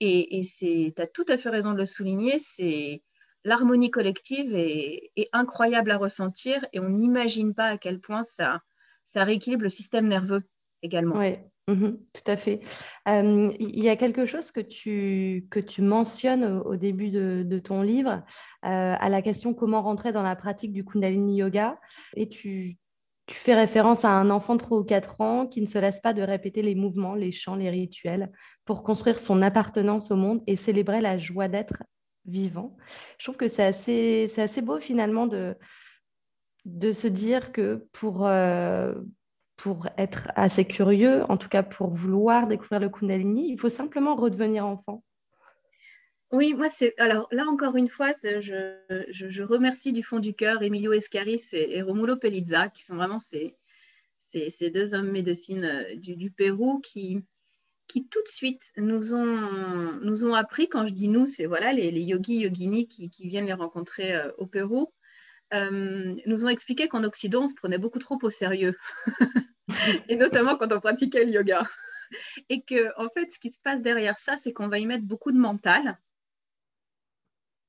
Et, 0.00 0.38
et 0.38 0.42
tu 0.44 1.02
as 1.02 1.06
tout 1.08 1.24
à 1.28 1.36
fait 1.36 1.50
raison 1.50 1.72
de 1.72 1.78
le 1.78 1.86
souligner, 1.86 2.38
c'est 2.38 3.02
l'harmonie 3.44 3.90
collective 3.90 4.54
est, 4.54 5.10
incroyable 5.32 5.90
à 5.90 5.96
ressentir 5.96 6.64
et 6.72 6.80
on 6.80 6.88
n'imagine 6.88 7.54
pas 7.54 7.66
à 7.66 7.78
quel 7.78 8.00
point 8.00 8.24
ça, 8.24 8.60
rééquilibre 9.14 9.62
le 9.62 9.70
système 9.70 10.08
nerveux 10.08 10.42
également. 10.82 11.16
Oui, 11.16 11.36
mhm, 11.66 11.98
tout 12.14 12.30
à 12.30 12.36
fait. 12.36 12.60
Euh, 13.08 13.52
il 13.58 13.82
y 13.82 13.88
a 13.88 13.96
quelque 13.96 14.26
chose 14.26 14.50
que 14.50 14.60
tu, 14.60 15.46
que 15.50 15.60
tu 15.60 15.82
mentionnes 15.82 16.62
au, 16.64 16.76
début 16.76 17.10
de, 17.10 17.58
ton 17.58 17.82
livre 17.82 18.22
euh, 18.64 18.94
à 18.98 19.08
la 19.08 19.22
question 19.22 19.54
comment 19.54 19.82
rentrer 19.82 20.12
dans 20.12 20.22
la 20.22 20.36
pratique 20.36 20.72
du 20.72 20.84
Kundalini 20.84 21.36
Yoga 21.36 21.78
et 22.14 22.28
tu, 22.28 22.78
tu 23.26 23.34
fais 23.34 23.54
référence 23.54 24.04
à 24.04 24.10
un 24.10 24.30
enfant 24.30 24.54
de 24.54 24.60
3 24.60 24.78
ou 24.78 24.84
4 24.84 25.20
ans 25.20 25.46
qui 25.46 25.60
ne 25.60 25.66
se 25.66 25.78
laisse 25.78 26.00
pas 26.00 26.14
de 26.14 26.22
répéter 26.22 26.62
les 26.62 26.74
mouvements, 26.74 27.14
les 27.14 27.32
chants, 27.32 27.56
les 27.56 27.70
rituels 27.70 28.30
pour 28.64 28.82
construire 28.82 29.18
son 29.18 29.42
appartenance 29.42 30.10
au 30.10 30.16
monde 30.16 30.42
et 30.46 30.56
célébrer 30.56 31.00
la 31.00 31.18
joie 31.18 31.48
d'être 31.48 31.82
vivant. 32.28 32.76
Je 33.18 33.24
trouve 33.24 33.36
que 33.36 33.48
c'est 33.48 33.64
assez, 33.64 34.26
c'est 34.28 34.42
assez 34.42 34.62
beau 34.62 34.78
finalement 34.78 35.26
de, 35.26 35.56
de 36.64 36.92
se 36.92 37.08
dire 37.08 37.52
que 37.52 37.86
pour, 37.92 38.26
euh, 38.26 38.94
pour 39.56 39.88
être 39.96 40.28
assez 40.36 40.64
curieux, 40.64 41.22
en 41.28 41.36
tout 41.36 41.48
cas 41.48 41.62
pour 41.62 41.90
vouloir 41.90 42.46
découvrir 42.46 42.80
le 42.80 42.88
Kundalini, 42.88 43.50
il 43.50 43.58
faut 43.58 43.68
simplement 43.68 44.14
redevenir 44.14 44.66
enfant. 44.66 45.02
Oui, 46.30 46.52
moi, 46.52 46.68
c'est. 46.68 46.92
Alors 46.98 47.26
là, 47.32 47.46
encore 47.46 47.76
une 47.76 47.88
fois, 47.88 48.12
je, 48.12 48.76
je, 49.08 49.42
remercie 49.42 49.92
du 49.92 50.02
fond 50.02 50.18
du 50.18 50.34
cœur 50.34 50.62
Emilio 50.62 50.92
Escaris 50.92 51.42
et, 51.52 51.80
Romulo 51.80 52.16
Pelizza, 52.16 52.68
qui 52.68 52.84
sont 52.84 52.96
vraiment 52.96 53.18
ces, 53.18 53.56
ces, 54.26 54.70
deux 54.70 54.92
hommes 54.92 55.10
médecines 55.10 55.64
euh, 55.64 55.96
du 55.96 56.30
Pérou 56.30 56.80
qui, 56.80 57.24
qui 57.88 58.06
tout 58.06 58.22
de 58.22 58.28
suite 58.28 58.70
nous 58.76 59.14
ont, 59.14 59.98
nous 60.02 60.24
ont 60.24 60.34
appris, 60.34 60.68
quand 60.68 60.86
je 60.86 60.92
dis 60.92 61.08
nous, 61.08 61.26
c'est 61.26 61.46
voilà, 61.46 61.72
les, 61.72 61.90
les 61.90 62.02
yogis, 62.02 62.40
yoginis 62.40 62.86
qui, 62.86 63.10
qui, 63.10 63.26
viennent 63.26 63.46
les 63.46 63.54
rencontrer 63.54 64.14
euh, 64.14 64.30
au 64.36 64.46
Pérou, 64.46 64.92
euh, 65.54 66.14
nous 66.26 66.44
ont 66.44 66.48
expliqué 66.48 66.88
qu'en 66.88 67.02
Occident, 67.04 67.42
on 67.42 67.46
se 67.46 67.54
prenait 67.54 67.78
beaucoup 67.78 67.98
trop 67.98 68.18
au 68.22 68.30
sérieux, 68.30 68.76
et 70.08 70.16
notamment 70.16 70.56
quand 70.56 70.72
on 70.72 70.80
pratiquait 70.80 71.24
le 71.24 71.32
yoga. 71.32 71.66
Et 72.48 72.62
que, 72.62 72.88
en 72.98 73.08
fait, 73.10 73.32
ce 73.32 73.38
qui 73.38 73.50
se 73.50 73.58
passe 73.58 73.82
derrière 73.82 74.18
ça, 74.18 74.36
c'est 74.36 74.52
qu'on 74.52 74.68
va 74.68 74.78
y 74.78 74.86
mettre 74.86 75.04
beaucoup 75.04 75.32
de 75.32 75.38
mental. 75.38 75.96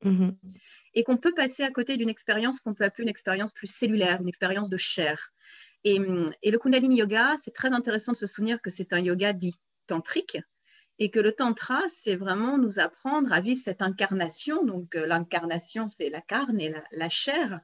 Mm-hmm. 0.05 0.33
Et 0.93 1.03
qu'on 1.03 1.17
peut 1.17 1.33
passer 1.33 1.63
à 1.63 1.71
côté 1.71 1.97
d'une 1.97 2.07
expérience 2.07 2.61
qu'on 2.61 2.73
peut 2.73 2.85
appeler 2.85 3.03
une 3.03 3.09
expérience 3.09 3.51
plus 3.51 3.67
cellulaire, 3.67 4.21
une 4.21 4.29
expérience 4.29 4.69
de 4.69 4.77
chair. 4.77 5.33
Et, 5.83 5.99
et, 6.41 6.51
le 6.51 6.57
Kundalini 6.57 6.97
Yoga, 6.97 7.35
c'est 7.38 7.53
très 7.53 7.73
intéressant 7.73 8.13
de 8.13 8.17
se 8.17 8.27
souvenir 8.27 8.61
que 8.61 8.69
c'est 8.69 8.93
un 8.93 8.99
yoga 8.99 9.33
dit 9.33 9.59
tantrique 9.89 10.38
et 11.00 11.10
que 11.10 11.19
le 11.19 11.31
tantra, 11.31 11.81
c'est 11.88 12.17
vraiment 12.17 12.58
nous 12.58 12.79
apprendre 12.79 13.31
à 13.31 13.39
vivre 13.39 13.60
cette 13.60 13.81
incarnation. 13.81 14.65
Donc 14.65 14.96
euh, 14.96 15.05
l'incarnation, 15.05 15.88
c'est 15.88 16.10
la 16.10 16.22
carne 16.22 16.60
et 16.60 16.74
la, 16.91 17.10
chair 17.10 17.62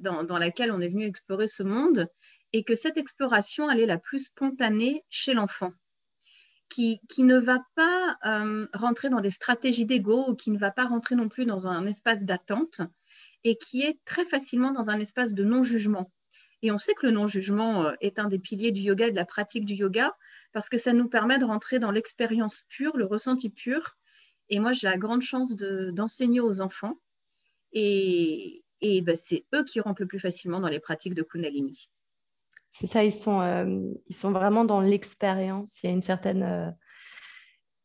dans, 0.00 0.38
laquelle 0.38 0.72
on 0.72 0.80
est 0.80 0.88
venu 0.88 1.04
explorer 1.04 1.46
ce 1.46 1.62
monde, 1.62 2.08
et 2.52 2.64
que 2.64 2.74
cette 2.74 2.96
exploration, 2.96 3.70
elle 3.70 3.80
est 3.80 3.86
la 3.86 3.98
plus 3.98 4.26
spontanée 4.26 5.04
chez 5.10 5.34
l'enfant. 5.34 5.72
Qui, 6.68 7.00
qui, 7.08 7.22
ne 7.22 7.38
va 7.38 7.60
pas 7.76 8.16
euh, 8.24 8.66
rentrer 8.74 9.08
dans 9.08 9.20
des 9.20 9.30
stratégies 9.30 9.86
d'ego 9.86 10.34
qui 10.34 10.50
ne 10.50 10.58
va 10.58 10.72
pas 10.72 10.84
rentrer 10.84 11.14
non 11.14 11.28
plus 11.28 11.44
dans 11.44 11.68
un 11.68 11.86
espace 11.86 12.24
d'attente 12.24 12.80
et 13.44 13.56
qui 13.56 13.82
est 13.82 14.00
très 14.04 14.24
facilement 14.24 14.72
dans 14.72 14.90
un 14.90 14.98
espace 14.98 15.32
de 15.32 15.44
non-jugement. 15.44 16.10
Et 16.62 16.72
on 16.72 16.80
sait 16.80 16.94
que 16.94 17.06
le 17.06 17.12
non-jugement 17.12 17.84
euh, 17.84 17.92
est 18.00 18.18
un 18.18 18.26
des 18.26 18.40
piliers 18.40 18.72
du 18.72 18.80
yoga 18.80 19.06
et 19.06 19.10
de 19.12 19.16
la 19.16 19.24
pratique 19.24 19.64
du 19.64 19.74
yoga 19.74 20.16
parce 20.52 20.68
que 20.68 20.78
ça 20.78 20.92
nous 20.92 21.08
permet 21.08 21.38
de 21.38 21.44
rentrer 21.44 21.78
dans 21.78 21.90
l'expérience 21.90 22.64
pure, 22.68 22.96
le 22.96 23.04
ressenti 23.04 23.50
pur. 23.50 23.96
Et 24.48 24.58
moi, 24.58 24.72
j'ai 24.72 24.86
la 24.86 24.98
grande 24.98 25.22
chance 25.22 25.56
d'enseigner 25.56 26.40
aux 26.40 26.60
enfants. 26.60 26.98
Et, 27.72 28.64
et 28.80 29.00
ben, 29.00 29.16
c'est 29.16 29.44
eux 29.54 29.64
qui 29.64 29.80
rentrent 29.80 30.02
le 30.02 30.08
plus 30.08 30.20
facilement 30.20 30.60
dans 30.60 30.68
les 30.68 30.80
pratiques 30.80 31.14
de 31.14 31.22
Kundalini. 31.22 31.90
C'est 32.70 32.86
ça, 32.86 33.04
ils 33.04 33.12
sont, 33.12 33.40
euh, 33.40 33.80
ils 34.06 34.16
sont 34.16 34.32
vraiment 34.32 34.64
dans 34.64 34.80
l'expérience. 34.80 35.82
Il 35.82 35.86
y 35.86 35.90
a 35.90 35.92
une 35.92 36.02
certaine, 36.02 36.42
euh, 36.42 36.70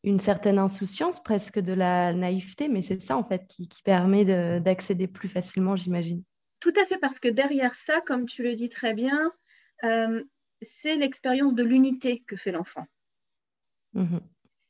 une 0.04 0.20
certaine 0.20 0.58
insouciance, 0.58 1.22
presque 1.22 1.58
de 1.58 1.72
la 1.72 2.12
naïveté, 2.12 2.68
mais 2.68 2.82
c'est 2.82 3.00
ça 3.00 3.16
en 3.16 3.24
fait 3.24 3.46
qui, 3.48 3.68
qui 3.68 3.82
permet 3.82 4.24
d'accéder 4.60 5.06
plus 5.06 5.28
facilement, 5.28 5.76
j'imagine. 5.76 6.22
Tout 6.60 6.72
à 6.80 6.84
fait, 6.84 6.98
parce 6.98 7.18
que 7.18 7.28
derrière 7.28 7.74
ça, 7.74 8.00
comme 8.02 8.26
tu 8.26 8.42
le 8.42 8.54
dis 8.54 8.68
très 8.68 8.94
bien, 8.94 9.32
euh, 9.84 10.22
c'est 10.62 10.96
l'expérience 10.96 11.54
de 11.54 11.62
l'unité 11.62 12.22
que 12.26 12.36
fait 12.36 12.52
l'enfant. 12.52 12.86
Mhm. 13.94 14.20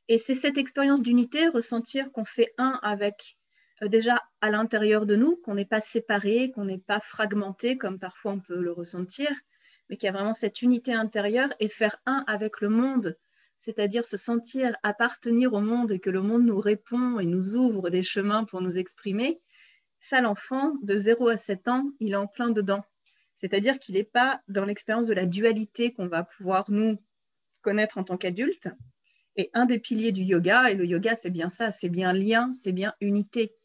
Et 0.09 0.19
c'est 0.19 0.35
cette 0.35 0.59
expérience 0.59 1.03
d'unité, 1.03 1.49
ressentir 1.49 2.11
qu'on 2.13 2.25
fait 2.25 2.53
un 2.59 2.79
avec 2.83 3.39
euh, 3.83 3.89
déjà 3.89 4.23
à 4.41 4.51
l'intérieur 4.51 5.07
de 5.07 5.17
nous, 5.17 5.37
qu'on 5.37 5.55
n'est 5.55 5.65
pas 5.65 5.81
séparé, 5.81 6.51
qu'on 6.51 6.65
n'est 6.65 6.79
pas 6.79 7.01
fragmenté 7.01 7.79
comme 7.79 7.99
parfois 7.99 8.33
on 8.33 8.41
peut 8.41 8.61
le 8.61 8.73
ressentir, 8.73 9.31
mais 9.89 9.97
qu'il 9.97 10.07
y 10.07 10.11
a 10.11 10.13
vraiment 10.13 10.35
cette 10.35 10.63
unité 10.63 10.93
intérieure 10.93 11.53
et 11.61 11.69
faire 11.69 11.97
un 12.07 12.25
avec 12.27 12.61
le 12.61 12.69
monde, 12.69 13.17
c'est-à-dire 13.61 14.05
se 14.05 14.17
sentir 14.17 14.77
appartenir 14.83 15.53
au 15.53 15.61
monde 15.61 15.93
et 15.93 16.01
que 16.01 16.11
le 16.11 16.23
monde 16.23 16.45
nous 16.45 16.61
répond 16.61 17.21
et 17.21 17.27
nous 17.27 17.57
ouvre 17.57 17.91
des 17.91 18.03
chemins 18.03 18.45
pour 18.45 18.61
nous 18.61 18.79
exprimer. 18.79 19.41
Ça, 20.01 20.21
l'enfant, 20.21 20.75
de 20.83 20.97
0 20.97 21.29
à 21.29 21.37
7 21.37 21.69
ans, 21.69 21.85
il 22.01 22.13
est 22.13 22.17
en 22.17 22.27
plein 22.27 22.51
dedans. 22.51 22.85
C'est-à-dire 23.43 23.81
qu'il 23.81 23.97
n'est 23.97 24.05
pas 24.05 24.41
dans 24.47 24.65
l'expérience 24.65 25.09
de 25.09 25.15
la 25.15 25.27
dualité 25.27 25.93
qu'on 25.93 26.07
va 26.07 26.23
pouvoir 26.23 26.71
nous 26.71 27.03
connaître 27.61 27.99
en 27.99 28.05
tant 28.05 28.17
qu'adultes. 28.17 28.69
Et 29.35 29.51
un 29.53 29.67
des 29.67 29.81
piliers 29.81 30.13
du 30.13 30.23
yoga, 30.23 30.71
et 30.71 30.77
le 30.77 30.87
yoga 30.87 31.17
c'est 31.17 31.31
bien 31.31 31.49
ça, 31.49 31.73
c'est 31.73 31.89
bien 31.89 32.13
lien, 32.13 32.53
c'est 32.53 32.71
bien 32.71 32.95
unité. 33.01 33.57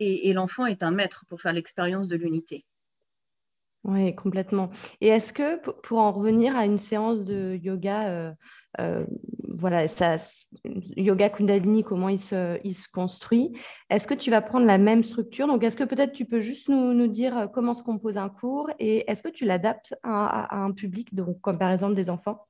Et, 0.00 0.34
l'enfant 0.34 0.66
est 0.66 0.82
un 0.82 0.90
maître 0.90 1.24
pour 1.30 1.40
faire 1.40 1.54
l'expérience 1.54 2.08
de 2.08 2.16
l'unité. 2.16 2.66
Oui, 3.84 4.14
complètement. 4.14 4.70
Et 5.00 5.08
est-ce 5.08 5.32
que, 5.32 5.58
pour 5.58 5.98
en 5.98 6.12
revenir 6.12 6.56
à 6.56 6.66
une 6.66 6.78
séance 6.78 7.24
de 7.24 7.58
yoga 7.62 8.08
euh, 8.08 8.32
euh, 8.80 9.04
voilà, 9.48 9.86
ça, 9.86 10.16
yoga 10.96 11.28
Kundalini, 11.28 11.84
comment 11.84 12.08
il 12.08 12.20
se, 12.20 12.90
construit. 12.90 13.52
Est-ce 13.90 14.06
que 14.06 14.14
tu 14.14 14.30
vas 14.30 14.40
prendre 14.40 14.66
la 14.66 14.78
même 14.78 15.02
structure? 15.02 15.46
Donc, 15.46 15.62
est-ce 15.62 15.76
que 15.76 15.84
peut-être 15.84 16.12
tu 16.12 16.24
peux 16.24 16.40
juste 16.40 16.68
nous, 16.68 17.06
dire 17.08 17.36
euh, 17.36 17.46
comment 17.48 17.74
se 17.74 17.82
compose 17.82 18.16
un 18.16 18.28
cours 18.28 18.70
et 18.78 19.10
est-ce 19.10 19.22
que 19.22 19.28
tu 19.28 19.44
l'adaptes 19.44 19.94
à, 20.02 20.56
un 20.56 20.72
public, 20.72 21.14
donc, 21.14 21.40
comme 21.40 21.58
par 21.58 21.70
exemple 21.70 21.94
des 21.94 22.08
enfants? 22.08 22.46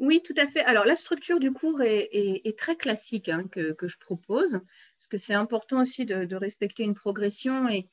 Oui, 0.00 0.22
tout 0.24 0.34
à 0.36 0.48
fait. 0.48 0.64
Alors, 0.64 0.84
la 0.84 0.96
structure 0.96 1.38
du 1.38 1.52
cours 1.52 1.80
est, 1.82 2.58
très 2.58 2.74
classique 2.74 3.28
hein, 3.28 3.44
que, 3.52 3.72
que, 3.72 3.86
je 3.86 3.96
propose, 3.98 4.60
parce 4.98 5.08
que 5.08 5.18
c'est 5.18 5.34
important 5.34 5.82
aussi 5.82 6.04
de, 6.04 6.24
de, 6.24 6.34
respecter 6.34 6.82
une 6.82 6.94
progression 6.94 7.68
et, 7.68 7.88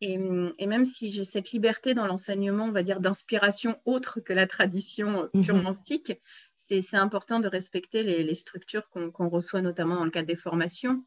et, 0.00 0.18
et, 0.58 0.66
même 0.66 0.84
si 0.84 1.12
j'ai 1.12 1.24
cette 1.24 1.50
liberté 1.50 1.94
dans 1.94 2.06
l'enseignement, 2.06 2.66
on 2.66 2.72
va 2.72 2.82
dire, 2.82 3.00
d'inspiration 3.00 3.80
autre 3.84 4.20
que 4.20 4.32
la 4.32 4.46
tradition 4.46 5.28
mmh 5.34 5.42
purement 5.42 5.72
sikh, 5.72 6.12
c'est 6.56 6.94
important 6.94 7.40
de 7.40 7.48
respecter 7.48 8.02
les, 8.02 8.34
structures 8.34 8.88
qu'on 8.90 9.28
reçoit 9.28 9.62
notamment 9.62 9.96
dans 9.96 10.04
le 10.04 10.10
cadre 10.10 10.26
des 10.26 10.36
formations. 10.36 11.04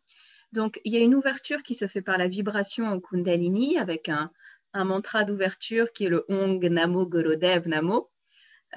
Donc, 0.52 0.82
il 0.84 0.94
y 0.94 0.98
a 0.98 1.02
une 1.02 1.16
ouverture 1.16 1.64
qui 1.64 1.76
se 1.76 1.88
fait 1.88 2.02
par 2.02 2.18
la 2.18 2.28
vibration 2.28 2.92
au 2.92 3.00
Kundalini 3.00 3.78
avec 3.78 4.10
un, 4.10 4.32
mantra 4.74 5.24
d'ouverture 5.24 5.92
qui 5.92 6.06
est 6.06 6.10
le 6.10 6.26
Ong 6.30 6.64
Namo 6.64 7.06
Gorodev 7.06 7.68
Namo. 7.68 8.10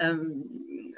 Euh, 0.01 0.29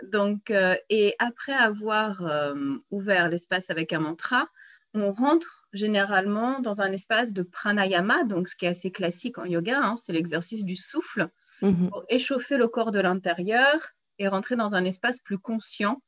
donc, 0.04 0.50
euh, 0.50 0.76
et 0.90 1.16
après 1.20 1.54
avoir 1.54 2.26
euh, 2.26 2.78
ouvert 2.90 3.30
l'espace 3.30 3.70
avec 3.70 3.94
un 3.94 4.00
mantra, 4.00 4.50
on 4.98 5.12
rentre 5.12 5.68
généralement 5.74 6.60
dans 6.60 6.82
un 6.82 6.92
espace 6.92 7.34
de 7.34 7.44
pranayama, 7.44 8.24
donc 8.24 8.48
ce 8.48 8.56
qui 8.56 8.66
est 8.66 8.70
assez 8.70 8.92
classique 8.92 9.38
en 9.38 9.46
yoga, 9.46 9.80
hein, 9.82 9.96
c'est 9.98 10.14
l'exercice 10.14 10.66
du 10.66 10.76
souffle, 10.76 11.30
mm-hmm. 11.62 11.90
pour 11.90 12.04
échauffer 12.10 12.58
le 12.58 12.68
corps 12.68 12.92
de 12.92 13.00
l'intérieur 13.00 13.90
et 14.20 14.28
rentrer 14.28 14.56
dans 14.56 14.76
un 14.76 14.84
espace 14.86 15.20
plus 15.20 15.38
conscient 15.38 16.02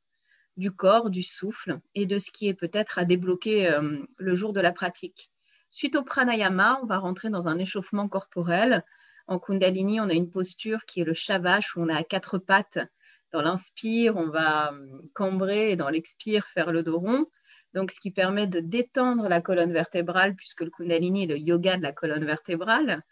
du 0.56 0.70
corps, 0.70 1.10
du 1.10 1.22
souffle 1.22 1.80
et 1.94 2.06
de 2.06 2.18
ce 2.18 2.30
qui 2.30 2.48
est 2.48 2.54
peut-être 2.54 2.98
à 2.98 3.04
débloquer 3.04 3.70
euh, 3.70 3.98
le 4.18 4.34
jour 4.34 4.52
de 4.52 4.60
la 4.60 4.72
pratique. 4.72 5.30
Suite 5.70 5.96
au 5.96 6.02
pranayama, 6.02 6.80
on 6.82 6.86
va 6.86 6.98
rentrer 6.98 7.30
dans 7.30 7.48
un 7.48 7.58
échauffement 7.58 8.08
corporel. 8.08 8.84
En 9.28 9.38
Kundalini, 9.38 10.00
on 10.00 10.08
a 10.08 10.14
une 10.14 10.30
posture 10.30 10.84
qui 10.84 11.00
est 11.00 11.04
le 11.04 11.14
shavash, 11.14 11.76
où 11.76 11.82
on 11.82 11.88
a 11.88 11.94
à 11.94 12.02
quatre 12.02 12.38
pattes. 12.38 12.80
Dans 13.32 13.42
l'inspire, 13.42 14.16
on 14.16 14.28
va 14.28 14.72
euh, 14.72 15.02
cambrer 15.14 15.70
et 15.70 15.76
dans 15.76 15.88
l'expire, 15.88 16.46
faire 16.48 16.72
le 16.72 16.82
dos 16.82 16.98
rond. 16.98 17.26
Donc, 17.74 17.92
ce 17.92 18.00
qui 18.00 18.10
permet 18.10 18.46
de 18.46 18.60
détendre 18.60 19.28
la 19.28 19.40
colonne 19.40 19.72
vertébrale, 19.72 20.34
puisque 20.34 20.62
le 20.62 20.70
Kundalini 20.70 21.24
est 21.24 21.26
le 21.26 21.38
yoga 21.38 21.76
de 21.76 21.82
la 21.82 21.92
colonne 21.92 22.24
vertébrale. 22.24 23.02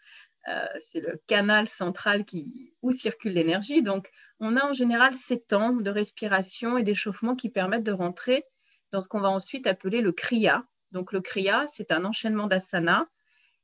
c'est 0.79 0.99
le 0.99 1.21
canal 1.27 1.67
central 1.67 2.25
qui, 2.25 2.73
où 2.81 2.91
circule 2.91 3.33
l'énergie. 3.33 3.83
Donc, 3.83 4.09
on 4.39 4.55
a 4.55 4.65
en 4.65 4.73
général 4.73 5.13
ces 5.13 5.39
temps 5.39 5.73
de 5.73 5.89
respiration 5.89 6.77
et 6.77 6.83
d'échauffement 6.83 7.35
qui 7.35 7.49
permettent 7.49 7.83
de 7.83 7.91
rentrer 7.91 8.45
dans 8.91 9.01
ce 9.01 9.07
qu'on 9.07 9.19
va 9.19 9.29
ensuite 9.29 9.67
appeler 9.67 10.01
le 10.01 10.11
kriya. 10.11 10.63
Donc, 10.91 11.11
le 11.13 11.21
kriya, 11.21 11.65
c'est 11.67 11.91
un 11.91 12.05
enchaînement 12.05 12.47
d'asana 12.47 13.07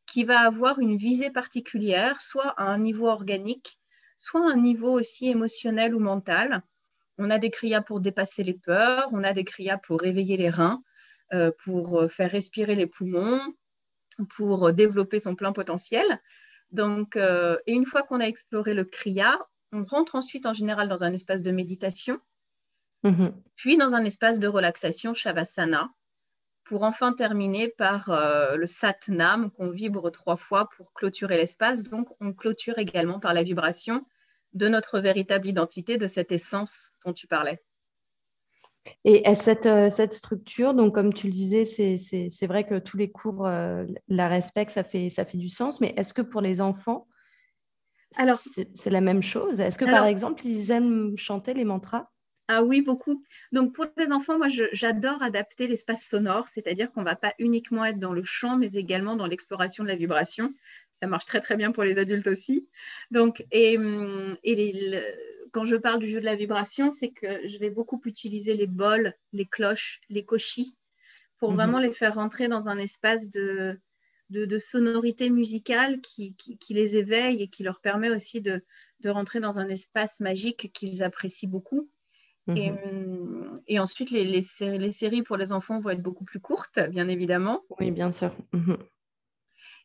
qui 0.05 0.23
va 0.23 0.39
avoir 0.41 0.79
une 0.79 0.97
visée 0.97 1.31
particulière, 1.31 2.21
soit 2.21 2.53
à 2.57 2.65
un 2.65 2.77
niveau 2.77 3.07
organique, 3.07 3.79
soit 4.17 4.41
à 4.41 4.53
un 4.53 4.57
niveau 4.57 4.91
aussi 4.91 5.29
émotionnel 5.29 5.95
ou 5.95 5.99
mental. 5.99 6.61
On 7.17 7.29
a 7.29 7.39
des 7.39 7.49
kriyas 7.49 7.81
pour 7.81 7.99
dépasser 8.01 8.43
les 8.43 8.53
peurs, 8.53 9.07
on 9.11 9.23
a 9.23 9.33
des 9.33 9.45
kriyas 9.45 9.77
pour 9.77 9.99
réveiller 9.99 10.37
les 10.37 10.49
reins, 10.49 10.83
euh, 10.83 10.84
pour 11.63 12.01
euh, 12.01 12.08
faire 12.08 12.32
respirer 12.32 12.75
les 12.75 12.88
poumons, 12.88 13.41
pour 14.36 14.72
développer 14.74 15.20
son 15.20 15.36
plein 15.36 15.53
potentiel. 15.53 16.20
Donc, 16.72 17.15
euh, 17.15 17.58
et 17.67 17.74
une 17.74 17.86
fois 17.86 18.03
qu'on 18.03 18.20
a 18.20 18.25
exploré 18.25 18.74
le 18.74 18.84
kriya, 18.84 19.39
on 19.72 19.84
rentre 19.84 20.15
ensuite 20.15 20.46
en 20.46 20.53
général 20.53 20.88
dans 20.88 21.03
un 21.03 21.13
espace 21.13 21.41
de 21.41 21.51
méditation, 21.51 22.20
mhm. 23.03 23.34
puis 23.55 23.77
dans 23.77 23.96
un 23.96 24.03
espace 24.03 24.39
de 24.39 24.48
relaxation 24.48 25.13
shavasana, 25.13 25.89
pour 26.63 26.84
enfin 26.84 27.13
terminer 27.13 27.70
par 27.70 28.10
euh, 28.10 28.55
le 28.55 28.65
Satnam 28.65 29.51
qu'on 29.51 29.70
vibre 29.70 30.12
trois 30.12 30.38
fois 30.38 30.67
pour 30.75 30.94
clôturer 30.94 31.38
l'espace. 31.38 31.84
Donc, 31.84 32.10
on 32.20 32.34
clôture 32.34 32.79
également 32.79 33.20
par 33.20 33.34
la 33.34 33.44
vibration 33.44 34.05
de 34.53 34.67
notre 34.67 35.00
véritable 35.00 35.48
identité, 35.48 35.98
de 35.98 36.08
cette 36.08 36.32
essence 36.32 36.89
dont 37.05 37.13
tu 37.13 37.27
parlais. 37.27 37.62
Et 39.03 39.33
cette, 39.33 39.65
euh, 39.65 39.89
cette 39.89 40.13
structure, 40.13 40.73
donc 40.73 40.93
comme 40.93 41.13
tu 41.13 41.27
le 41.27 41.33
disais, 41.33 41.65
c'est 41.65 42.47
vrai 42.47 42.65
que 42.65 42.79
tous 42.79 42.97
les 42.97 43.09
cours 43.11 43.45
euh, 43.47 43.85
la 44.07 44.27
respectent, 44.27 44.71
ça 44.71 44.83
fait, 44.83 45.09
ça 45.09 45.25
fait 45.25 45.37
du 45.37 45.47
sens, 45.47 45.81
mais 45.81 45.93
est-ce 45.97 46.13
que 46.13 46.21
pour 46.21 46.41
les 46.41 46.61
enfants, 46.61 47.07
c'est 48.75 48.89
la 48.89 49.01
même 49.01 49.23
chose? 49.23 49.59
Est-ce 49.59 49.77
que 49.77 49.85
par 49.85 50.05
exemple, 50.05 50.45
ils 50.45 50.71
aiment 50.71 51.17
chanter 51.17 51.53
les 51.53 51.65
mantras? 51.65 52.09
Ah 52.47 52.63
oui, 52.63 52.81
beaucoup. 52.81 53.23
Donc 53.51 53.73
pour 53.73 53.87
les 53.97 54.11
enfants, 54.11 54.37
moi 54.37 54.47
j'adore 54.49 55.23
adapter 55.23 55.67
l'espace 55.67 56.03
sonore, 56.03 56.47
c'est-à-dire 56.47 56.91
qu'on 56.91 56.99
ne 56.99 57.05
va 57.05 57.15
pas 57.15 57.33
uniquement 57.39 57.85
être 57.85 57.99
dans 57.99 58.13
le 58.13 58.23
chant, 58.23 58.57
mais 58.57 58.67
également 58.67 59.15
dans 59.15 59.25
l'exploration 59.25 59.83
de 59.83 59.89
la 59.89 59.95
vibration. 59.95 60.53
Ça 61.01 61.07
marche 61.07 61.25
très 61.25 61.41
très 61.41 61.57
bien 61.57 61.71
pour 61.71 61.83
les 61.83 61.97
adultes 61.97 62.27
aussi. 62.27 62.67
Donc, 63.11 63.43
et, 63.51 63.77
hum, 63.77 64.37
quand 65.55 65.63
je 65.63 65.77
parle 65.77 66.01
du 66.01 66.09
jeu 66.09 66.19
de 66.19 66.25
la 66.25 66.35
vibration, 66.35 66.91
c'est 66.91 67.12
que 67.12 67.47
je 67.47 67.57
vais 67.59 67.69
beaucoup 67.69 68.01
utiliser 68.03 68.55
les 68.55 68.67
bols, 68.67 69.13
les 69.31 69.45
cloches, 69.45 70.01
les 70.09 70.25
cochis, 70.25 70.75
pour 71.38 71.51
mhm. 71.51 71.55
vraiment 71.55 71.79
les 71.79 71.93
faire 71.93 72.15
rentrer 72.15 72.50
dans 72.50 72.67
un 72.67 72.77
espace 72.77 73.29
de, 73.29 73.79
de, 74.31 74.59
sonorité 74.59 75.29
musicale 75.29 76.01
qui, 76.01 76.35
les 76.69 76.97
éveille 76.97 77.41
et 77.41 77.47
qui 77.47 77.63
leur 77.63 77.79
permet 77.79 78.09
aussi 78.09 78.41
de 78.41 78.62
rentrer 79.05 79.39
dans 79.39 79.57
un 79.57 79.69
espace 79.69 80.19
magique 80.19 80.74
qu'ils 80.74 81.03
apprécient 81.03 81.50
beaucoup. 81.50 81.89
Mhm. 82.47 82.57
Hum, 82.57 83.62
et, 83.65 83.79
ensuite, 83.79 84.12
les, 84.12 84.25
les, 84.25 84.91
séries, 84.91 85.24
pour 85.24 85.38
les 85.38 85.53
enfants 85.53 85.79
vont 85.79 85.91
être 85.91 86.01
beaucoup 86.01 86.25
plus 86.25 86.41
courtes, 86.41 86.81
bien 86.89 87.07
évidemment. 87.07 87.63
Oui, 87.79 87.91
bien 87.91 88.12
sûr. 88.12 88.35
Mhm. 88.51 88.77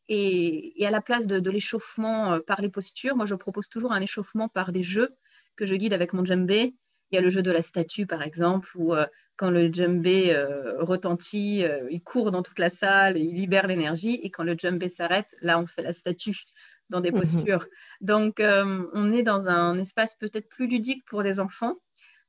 Et, 0.08 0.84
à 0.84 0.90
la 0.90 1.00
place 1.00 1.28
de, 1.28 1.48
l'échauffement 1.48 2.32
euh, 2.32 2.40
par 2.40 2.60
les 2.60 2.70
postures, 2.70 3.14
moi, 3.14 3.24
je 3.24 3.36
propose 3.36 3.68
toujours 3.68 3.92
un 3.92 4.00
échauffement 4.00 4.48
par 4.48 4.72
des 4.72 4.82
jeux 4.82 5.14
que 5.60 5.66
je 5.66 5.74
guide 5.74 5.92
avec 5.92 6.12
mon 6.12 6.24
djembé. 6.24 6.74
Il 7.10 7.16
y 7.16 7.18
a 7.18 7.20
le 7.20 7.30
jeu 7.30 7.42
de 7.42 7.50
la 7.50 7.62
statue, 7.62 8.06
par 8.06 8.22
exemple, 8.22 8.68
où 8.74 8.94
euh, 8.94 9.06
quand 9.36 9.50
le 9.50 9.72
djembé 9.72 10.32
euh, 10.34 10.82
retentit, 10.82 11.64
il 11.90 12.02
court 12.02 12.30
dans 12.30 12.42
toute 12.42 12.58
la 12.58 12.70
salle, 12.70 13.16
il 13.16 13.34
libère 13.34 13.66
l'énergie. 13.66 14.20
Et 14.22 14.30
quand 14.30 14.44
le 14.44 14.54
djembé 14.56 14.88
s'arrête, 14.88 15.34
là, 15.40 15.58
on 15.58 15.66
fait 15.66 15.82
la 15.82 15.92
statue 15.92 16.44
dans 16.88 17.00
des 17.00 17.12
mhm. 17.12 17.20
postures. 17.20 17.66
Donc, 18.00 18.40
on 18.40 19.12
est 19.12 19.22
dans 19.22 19.48
un 19.48 19.78
espace 19.78 20.14
peut-être 20.14 20.48
plus 20.48 20.66
ludique 20.66 21.04
pour 21.06 21.22
les 21.22 21.40
enfants 21.40 21.76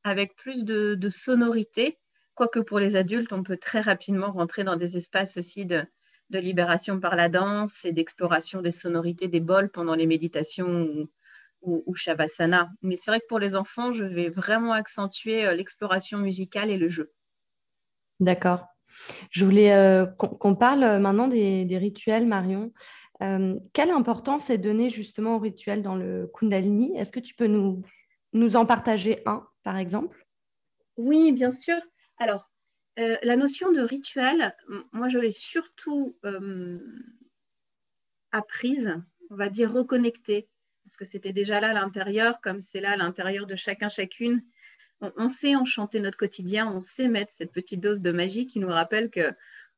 avec 0.03 0.35
plus 0.35 0.65
de, 0.65 1.09
sonorité, 1.09 1.99
quoique 2.33 2.59
pour 2.59 2.79
les 2.79 2.95
adultes, 2.95 3.33
on 3.33 3.43
peut 3.43 3.57
très 3.57 3.81
rapidement 3.81 4.31
rentrer 4.31 4.63
dans 4.63 4.75
des 4.75 4.97
espaces 4.97 5.37
aussi 5.37 5.65
de, 5.65 5.85
libération 6.29 7.01
par 7.01 7.17
la 7.17 7.27
danse 7.27 7.83
et 7.83 7.91
d'exploration 7.91 8.61
des 8.61 8.71
sonorités 8.71 9.27
des 9.27 9.41
bols 9.41 9.69
pendant 9.69 9.95
les 9.95 10.07
méditations 10.07 10.83
ou, 10.83 11.09
Shavasana. 11.93 12.69
Mais 12.81 12.97
c'est 12.97 13.11
vrai 13.11 13.19
que 13.19 13.27
pour 13.27 13.39
les 13.39 13.55
enfants, 13.55 13.91
je 13.91 14.03
vais 14.03 14.29
vraiment 14.29 14.73
accentuer 14.73 15.45
euh, 15.45 15.53
l'exploration 15.53 16.17
musicale 16.17 16.69
et 16.69 16.77
le 16.77 16.89
jeu. 16.89 17.11
D'accord. 18.19 18.65
Je 19.29 19.45
voulais 19.45 19.73
euh, 19.73 20.05
qu'on 20.05 20.55
parle 20.55 20.83
euh, 20.83 20.99
maintenant 20.99 21.27
des, 21.27 21.77
rituels, 21.77 22.27
Marion. 22.27 22.73
quelle 23.19 23.91
importance 23.91 24.49
est 24.49 24.57
donnée 24.57 24.89
justement 24.89 25.35
aux 25.35 25.39
rituels 25.39 25.81
dans 25.81 25.95
le 25.95 26.29
Kundalini? 26.33 26.97
Est-ce 26.97 27.11
que 27.11 27.19
tu 27.19 27.35
peux 27.35 27.47
nous, 27.47 27.83
nous 28.33 28.55
en 28.55 28.65
partager 28.65 29.21
un 29.25 29.47
par 29.63 29.77
exemple? 29.77 30.25
Oui, 30.97 31.31
bien 31.31 31.51
sûr. 31.51 31.77
Alors, 32.17 32.51
euh, 32.99 33.17
la 33.23 33.35
notion 33.35 33.71
de 33.71 33.81
rituel, 33.81 34.55
moi, 34.91 35.07
je 35.07 35.17
l'ai 35.17 35.31
surtout 35.31 36.17
euh, 36.25 36.79
apprise, 38.31 38.95
on 39.29 39.35
va 39.35 39.49
dire 39.49 39.71
reconnectée, 39.71 40.49
parce 40.91 40.97
que 40.97 41.05
c'était 41.05 41.31
déjà 41.31 41.61
là 41.61 41.69
à 41.69 41.73
l'intérieur, 41.73 42.41
comme 42.41 42.59
c'est 42.59 42.81
là 42.81 42.91
à 42.91 42.97
l'intérieur 42.97 43.47
de 43.47 43.55
chacun, 43.55 43.87
chacune. 43.87 44.43
On, 44.99 45.29
sait 45.29 45.55
enchanter 45.55 46.01
notre 46.01 46.17
quotidien, 46.17 46.67
on 46.67 46.81
sait 46.81 47.07
mettre 47.07 47.31
cette 47.31 47.53
petite 47.53 47.79
dose 47.79 48.01
de 48.01 48.11
magie 48.11 48.45
qui 48.45 48.59
nous 48.59 48.67
rappelle 48.67 49.09
que, 49.09 49.31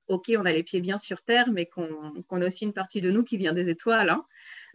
OK, 0.08 0.32
on 0.36 0.44
a 0.44 0.52
les 0.52 0.64
pieds 0.64 0.82
bien 0.82 0.98
sur 0.98 1.22
terre, 1.22 1.52
mais 1.52 1.68
qu'on 1.68 2.42
a 2.42 2.48
aussi 2.48 2.66
une 2.66 2.74
partie 2.74 3.00
de 3.00 3.12
nous 3.12 3.24
qui 3.24 3.38
vient 3.38 3.54
des 3.54 3.70
étoiles. 3.70 4.10
Hein. 4.10 4.26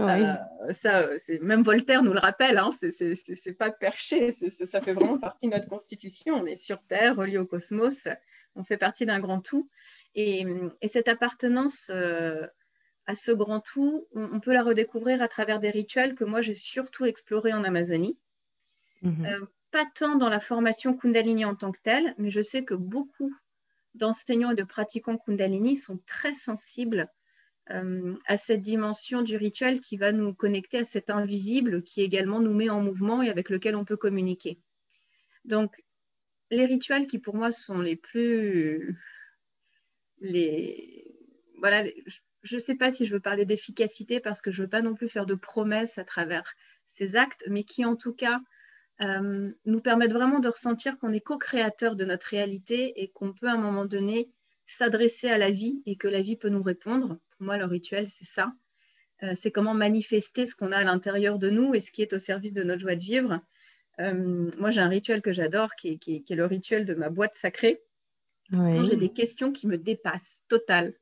Euh, 0.00 0.72
ça, 0.72 1.08
même 1.40 1.64
Voltaire 1.64 2.04
nous 2.04 2.12
le 2.12 2.20
rappelle, 2.20 2.56
hein, 2.56 2.70
c'est 2.70 3.58
pas 3.58 3.72
perché, 3.72 4.30
ça 4.30 4.80
fait 4.80 4.92
vraiment 4.92 5.18
partie 5.18 5.48
de 5.48 5.54
notre 5.54 5.68
constitution. 5.68 6.36
On 6.36 6.46
est 6.46 6.54
sur 6.54 6.80
Terre, 6.84 7.16
relié 7.16 7.38
au 7.38 7.46
cosmos, 7.46 8.06
on 8.54 8.62
fait 8.62 8.78
partie 8.78 9.06
d'un 9.06 9.18
grand 9.18 9.40
tout. 9.40 9.68
Et, 10.14 10.46
cette 10.86 11.08
appartenance 11.08 11.90
euh, 11.92 12.46
à 13.08 13.14
ce 13.14 13.32
grand 13.32 13.60
tout, 13.60 14.06
on, 14.12 14.38
peut 14.38 14.52
la 14.52 14.62
redécouvrir 14.62 15.22
à 15.22 15.28
travers 15.28 15.60
des 15.60 15.70
rituels 15.70 16.14
que 16.14 16.24
moi 16.24 16.42
j'ai 16.42 16.54
surtout 16.54 17.06
explorés 17.06 17.54
en 17.54 17.64
Amazonie. 17.64 18.18
Mhm. 19.00 19.24
Euh, 19.24 19.46
pas 19.70 19.86
tant 19.94 20.16
dans 20.16 20.28
la 20.28 20.40
formation 20.40 20.94
Kundalini 20.94 21.46
en 21.46 21.54
tant 21.54 21.72
que 21.72 21.80
telle, 21.82 22.14
mais 22.18 22.30
je 22.30 22.42
sais 22.42 22.64
que 22.64 22.74
beaucoup 22.74 23.34
d'enseignants 23.94 24.50
et 24.50 24.56
de 24.56 24.62
pratiquants 24.62 25.16
Kundalini 25.16 25.74
sont 25.74 25.98
très 26.06 26.34
sensibles 26.34 27.08
euh, 27.70 28.14
à 28.26 28.36
cette 28.36 28.60
dimension 28.60 29.22
du 29.22 29.38
rituel 29.38 29.80
qui 29.80 29.96
va 29.96 30.12
nous 30.12 30.34
connecter 30.34 30.78
à 30.78 30.84
cet 30.84 31.08
invisible 31.08 31.82
qui 31.84 32.02
également 32.02 32.40
nous 32.40 32.54
met 32.54 32.68
en 32.68 32.82
mouvement 32.82 33.22
et 33.22 33.30
avec 33.30 33.48
lequel 33.48 33.74
on 33.74 33.86
peut 33.86 33.96
communiquer. 33.96 34.58
Donc, 35.46 35.82
les 36.50 36.66
rituels 36.66 37.06
qui 37.06 37.18
pour 37.18 37.36
moi 37.36 37.52
sont 37.52 37.80
les 37.80 37.96
plus... 37.96 38.98
Les... 40.20 41.06
Voilà, 41.56 41.84
je 42.48 42.56
ne 42.56 42.60
sais 42.60 42.74
pas 42.74 42.92
si 42.92 43.06
je 43.06 43.14
veux 43.14 43.20
parler 43.20 43.44
d'efficacité 43.44 44.20
parce 44.20 44.40
que 44.40 44.50
je 44.50 44.62
ne 44.62 44.66
veux 44.66 44.70
pas 44.70 44.82
non 44.82 44.94
plus 44.94 45.08
faire 45.08 45.26
de 45.26 45.34
promesses 45.34 45.98
à 45.98 46.04
travers 46.04 46.54
ces 46.86 47.16
actes, 47.16 47.44
mais 47.48 47.64
qui 47.64 47.84
en 47.84 47.96
tout 47.96 48.14
cas 48.14 48.40
euh, 49.02 49.52
nous 49.66 49.80
permettent 49.80 50.12
vraiment 50.12 50.40
de 50.40 50.48
ressentir 50.48 50.98
qu'on 50.98 51.12
est 51.12 51.20
co-créateur 51.20 51.94
de 51.94 52.04
notre 52.04 52.26
réalité 52.26 53.00
et 53.02 53.08
qu'on 53.08 53.32
peut 53.32 53.48
à 53.48 53.52
un 53.52 53.58
moment 53.58 53.84
donné 53.84 54.30
s'adresser 54.66 55.28
à 55.28 55.38
la 55.38 55.50
vie 55.50 55.82
et 55.86 55.96
que 55.96 56.08
la 56.08 56.22
vie 56.22 56.36
peut 56.36 56.48
nous 56.48 56.62
répondre 56.62 57.18
pour 57.38 57.46
moi, 57.46 57.56
le 57.56 57.66
rituel, 57.66 58.08
c'est 58.10 58.26
ça. 58.26 58.52
Euh, 59.22 59.34
c'est 59.36 59.50
comment 59.50 59.74
manifester 59.74 60.46
ce 60.46 60.54
qu'on 60.54 60.72
a 60.72 60.78
à 60.78 60.84
l'intérieur 60.84 61.38
de 61.38 61.50
nous 61.50 61.74
et 61.74 61.80
ce 61.80 61.90
qui 61.90 62.02
est 62.02 62.12
au 62.12 62.18
service 62.18 62.52
de 62.52 62.62
notre 62.62 62.80
joie 62.80 62.96
de 62.96 63.00
vivre. 63.00 63.40
Euh, 64.00 64.50
moi, 64.58 64.70
j'ai 64.70 64.80
un 64.80 64.88
rituel 64.88 65.22
que 65.22 65.32
j'adore 65.32 65.74
qui, 65.76 66.00
est 66.06 66.30
le 66.30 66.44
rituel 66.46 66.84
de 66.84 66.94
ma 66.94 67.10
boîte 67.10 67.34
sacrée. 67.34 67.82
J'ai 68.50 68.96
des 68.96 69.12
questions 69.12 69.52
qui 69.52 69.66
me 69.66 69.76
dépassent, 69.76 70.42
total. 70.48 70.94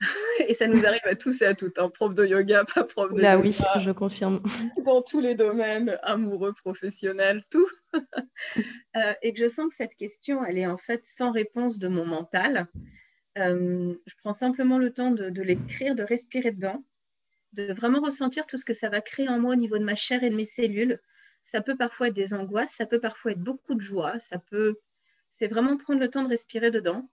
et 0.48 0.54
ça 0.54 0.66
nous 0.66 0.84
arrive 0.84 1.04
à 1.04 1.14
tous 1.14 1.40
et 1.42 1.46
à 1.46 1.54
toutes, 1.54 1.78
hein. 1.78 1.88
prof 1.88 2.14
de 2.14 2.26
yoga, 2.26 2.64
pas 2.64 2.84
prof 2.84 3.12
de 3.12 3.20
Là, 3.20 3.38
oui, 3.38 3.56
je 3.78 3.90
confirme. 3.92 4.42
Dans 4.84 5.02
tous 5.02 5.20
les 5.20 5.34
domaines, 5.34 5.98
amoureux, 6.02 6.52
professionnel, 6.52 7.42
tout. 7.50 7.68
Euh, 8.96 9.12
et 9.20 9.34
que 9.34 9.40
je 9.40 9.48
sens 9.48 9.68
que 9.68 9.74
cette 9.74 9.94
question, 9.94 10.42
elle 10.42 10.56
est 10.56 10.66
en 10.66 10.78
fait 10.78 11.04
sans 11.04 11.30
réponse 11.30 11.78
de 11.78 11.86
mon 11.86 12.06
mental. 12.06 12.66
Euh, 13.36 13.94
je 14.06 14.14
prends 14.18 14.32
simplement 14.32 14.78
le 14.78 14.90
temps 14.90 15.10
de, 15.10 15.42
l'écrire, 15.42 15.94
de 15.94 16.02
respirer 16.02 16.50
dedans, 16.50 16.82
de 17.52 17.74
vraiment 17.74 18.00
ressentir 18.00 18.46
tout 18.46 18.56
ce 18.56 18.64
que 18.64 18.72
ça 18.72 18.88
va 18.88 19.02
créer 19.02 19.28
en 19.28 19.38
moi 19.38 19.52
au 19.52 19.56
niveau 19.56 19.76
de 19.76 19.84
ma 19.84 19.96
chair 19.96 20.24
et 20.24 20.30
de 20.30 20.36
mes 20.36 20.46
cellules. 20.46 20.98
Ça 21.44 21.60
peut 21.60 21.76
parfois 21.76 22.08
être 22.08 22.14
des 22.14 22.32
angoisses, 22.32 22.72
ça 22.72 22.86
peut 22.86 23.00
parfois 23.00 23.32
être 23.32 23.42
beaucoup 23.42 23.74
de 23.74 23.80
joie, 23.80 24.18
ça 24.18 24.38
peut... 24.38 24.76
C'est 25.30 25.48
vraiment 25.48 25.76
prendre 25.76 26.00
le 26.00 26.08
temps 26.08 26.24
de 26.24 26.28
respirer 26.28 26.70
dedans. 26.70 27.10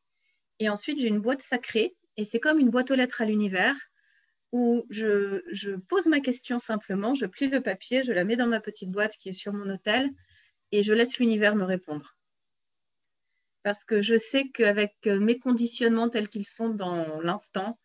Et 0.59 0.69
ensuite, 0.69 0.99
j'ai 0.99 1.09
une 1.09 1.19
boîte 1.19 1.41
sacrée, 1.41 1.97
et 2.17 2.25
c'est 2.25 2.39
comme 2.39 2.59
une 2.59 2.69
boîte 2.69 2.91
aux 2.91 2.95
lettres 2.95 3.21
à 3.21 3.25
l'univers, 3.25 3.75
où 4.51 4.85
je, 4.89 5.75
pose 5.87 6.07
ma 6.07 6.19
question 6.19 6.59
simplement, 6.59 7.15
je 7.15 7.25
plie 7.25 7.47
le 7.47 7.61
papier, 7.61 8.03
je 8.03 8.13
la 8.13 8.23
mets 8.23 8.35
dans 8.35 8.47
ma 8.47 8.59
petite 8.59 8.91
boîte 8.91 9.17
qui 9.17 9.29
est 9.29 9.33
sur 9.33 9.53
mon 9.53 9.69
hôtel, 9.69 10.09
et 10.71 10.83
je 10.83 10.93
laisse 10.93 11.17
l'univers 11.17 11.55
me 11.55 11.63
répondre 11.63 12.15
parce 13.63 13.85
que 13.85 14.01
je 14.01 14.17
sais 14.17 14.49
qu'avec 14.49 14.93
euh, 15.07 15.19
mes 15.19 15.39
conditionnements 15.39 16.09
tels 16.09 16.27
qu'ils 16.27 16.45
sont 16.45 16.69
dans 16.69 17.21
l'instant, 17.21 17.79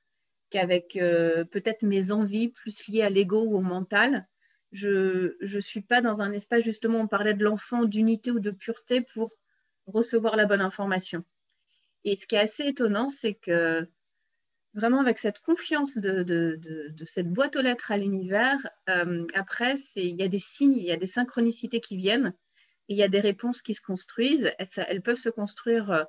qu'avec 0.50 0.94
peut-être 0.94 1.82
mes 1.82 2.10
envies 2.10 2.48
plus 2.48 2.86
liées 2.88 3.02
à 3.02 3.10
l'ego 3.10 3.42
ou 3.42 3.56
au 3.56 3.60
mental. 3.60 4.26
Je 4.72 5.36
ne 5.40 5.60
suis 5.60 5.80
pas 5.80 6.00
dans 6.00 6.20
un 6.22 6.32
espace, 6.32 6.62
justement, 6.62 7.00
on 7.00 7.08
parlait 7.08 7.34
de 7.34 7.44
l'enfant, 7.44 7.84
d'unité 7.84 8.30
ou 8.30 8.40
de 8.40 8.50
pureté 8.50 9.00
pour 9.00 9.32
recevoir 9.86 10.36
la 10.36 10.46
bonne 10.46 10.60
information. 10.60 11.24
Et 12.04 12.14
ce 12.14 12.26
qui 12.26 12.36
est 12.36 12.40
assez 12.40 12.64
étonnant, 12.64 13.08
c'est 13.08 13.34
que 13.34 13.88
vraiment 14.78 15.00
avec 15.00 15.18
cette 15.18 15.40
confiance 15.40 15.98
de, 15.98 16.58
cette 17.04 17.30
boîte 17.30 17.56
aux 17.56 17.62
lettres 17.62 17.90
à 17.90 17.96
l'univers, 17.96 18.58
euh, 18.88 19.26
après, 19.34 19.74
il 19.96 20.16
y 20.16 20.22
a 20.22 20.28
des 20.28 20.38
signes, 20.38 20.76
il 20.76 20.84
y 20.84 20.92
a 20.92 20.96
des 20.96 21.06
synchronicités 21.06 21.80
qui 21.80 21.96
viennent, 21.96 22.32
il 22.88 22.96
y 22.96 23.02
a 23.02 23.08
des 23.08 23.20
réponses 23.20 23.60
qui 23.60 23.74
se 23.74 23.82
construisent. 23.82 24.52
Elles, 24.76 25.02
peuvent 25.02 25.16
se 25.16 25.28
construire 25.28 25.90
euh, 25.90 26.04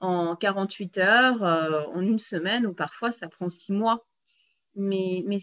en 0.00 0.36
48 0.36 0.98
heures, 0.98 1.42
euh, 1.42 1.82
en 1.92 2.00
une 2.00 2.20
semaine, 2.20 2.66
ou 2.66 2.74
parfois 2.74 3.10
ça 3.12 3.28
prend 3.28 3.48
six 3.48 3.72
mois. 3.72 4.06
Mais, 4.76 5.24
mais 5.26 5.38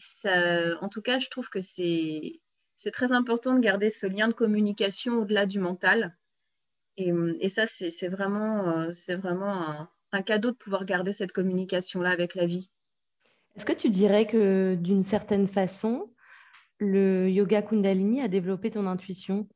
en 0.79 0.89
tout 0.89 1.01
cas, 1.01 1.19
je 1.19 1.29
trouve 1.29 1.49
que 1.49 1.61
c'est 1.61 2.39
très 2.93 3.11
important 3.11 3.55
de 3.55 3.59
garder 3.59 3.89
ce 3.89 4.05
lien 4.05 4.27
de 4.27 4.33
communication 4.33 5.19
au-delà 5.19 5.45
du 5.45 5.59
mental. 5.59 6.15
Et, 6.97 7.49
ça, 7.49 7.65
c'est 7.65 8.07
vraiment, 8.07 8.89
vraiment 9.17 9.69
un 9.69 9.89
cadeau 10.21 10.51
de 10.51 10.55
pouvoir 10.55 10.85
garder 10.85 11.11
cette 11.11 11.31
communication-là 11.31 12.09
avec 12.09 12.35
la 12.35 12.45
vie. 12.45 12.69
Est-ce 13.55 13.65
que 13.65 13.73
tu 13.73 13.89
dirais 13.89 14.25
que 14.25 14.75
d'une 14.75 15.03
certaine 15.03 15.47
façon, 15.47 16.11
le 16.79 17.29
yoga 17.29 17.61
Kundalini 17.61 18.21
a 18.21 18.27
développé 18.27 18.71
ton 18.71 18.87
intuition? 18.87 19.47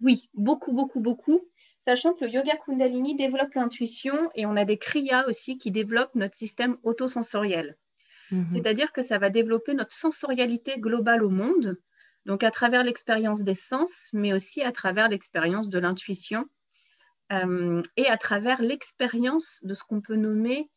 Oui, 0.00 0.28
beaucoup, 0.34 0.72
beaucoup, 0.72 1.00
beaucoup. 1.00 1.48
Sachant 1.80 2.12
que 2.12 2.24
le 2.24 2.30
yoga 2.30 2.56
Kundalini 2.56 3.16
développe 3.16 3.54
l'intuition 3.54 4.30
et 4.34 4.46
on 4.46 4.56
a 4.56 4.64
des 4.64 4.78
kriyas 4.78 5.26
aussi 5.26 5.58
qui 5.58 5.70
développent 5.70 6.14
notre 6.14 6.36
système 6.36 6.76
autosensoriel. 6.82 7.76
Mhm. 8.30 8.46
C'est-à-dire 8.50 8.92
que 8.92 9.02
ça 9.02 9.18
va 9.18 9.30
développer 9.30 9.74
notre 9.74 9.94
sensorialité 9.94 10.78
globale 10.78 11.24
au 11.24 11.30
monde, 11.30 11.78
donc 12.26 12.44
à 12.44 12.50
travers 12.50 12.84
l'expérience 12.84 13.42
des 13.42 13.54
sens, 13.54 14.08
mais 14.12 14.34
aussi 14.34 14.62
à 14.62 14.72
travers 14.72 15.08
l'expérience 15.08 15.70
de 15.70 15.78
l'intuition 15.78 16.44
euh, 17.32 17.82
et 17.96 18.06
à 18.06 18.16
travers 18.16 18.62
l'expérience 18.62 19.60
de 19.62 19.74
ce 19.74 19.84
qu'on 19.84 20.00
peut 20.00 20.16
nommer. 20.16 20.70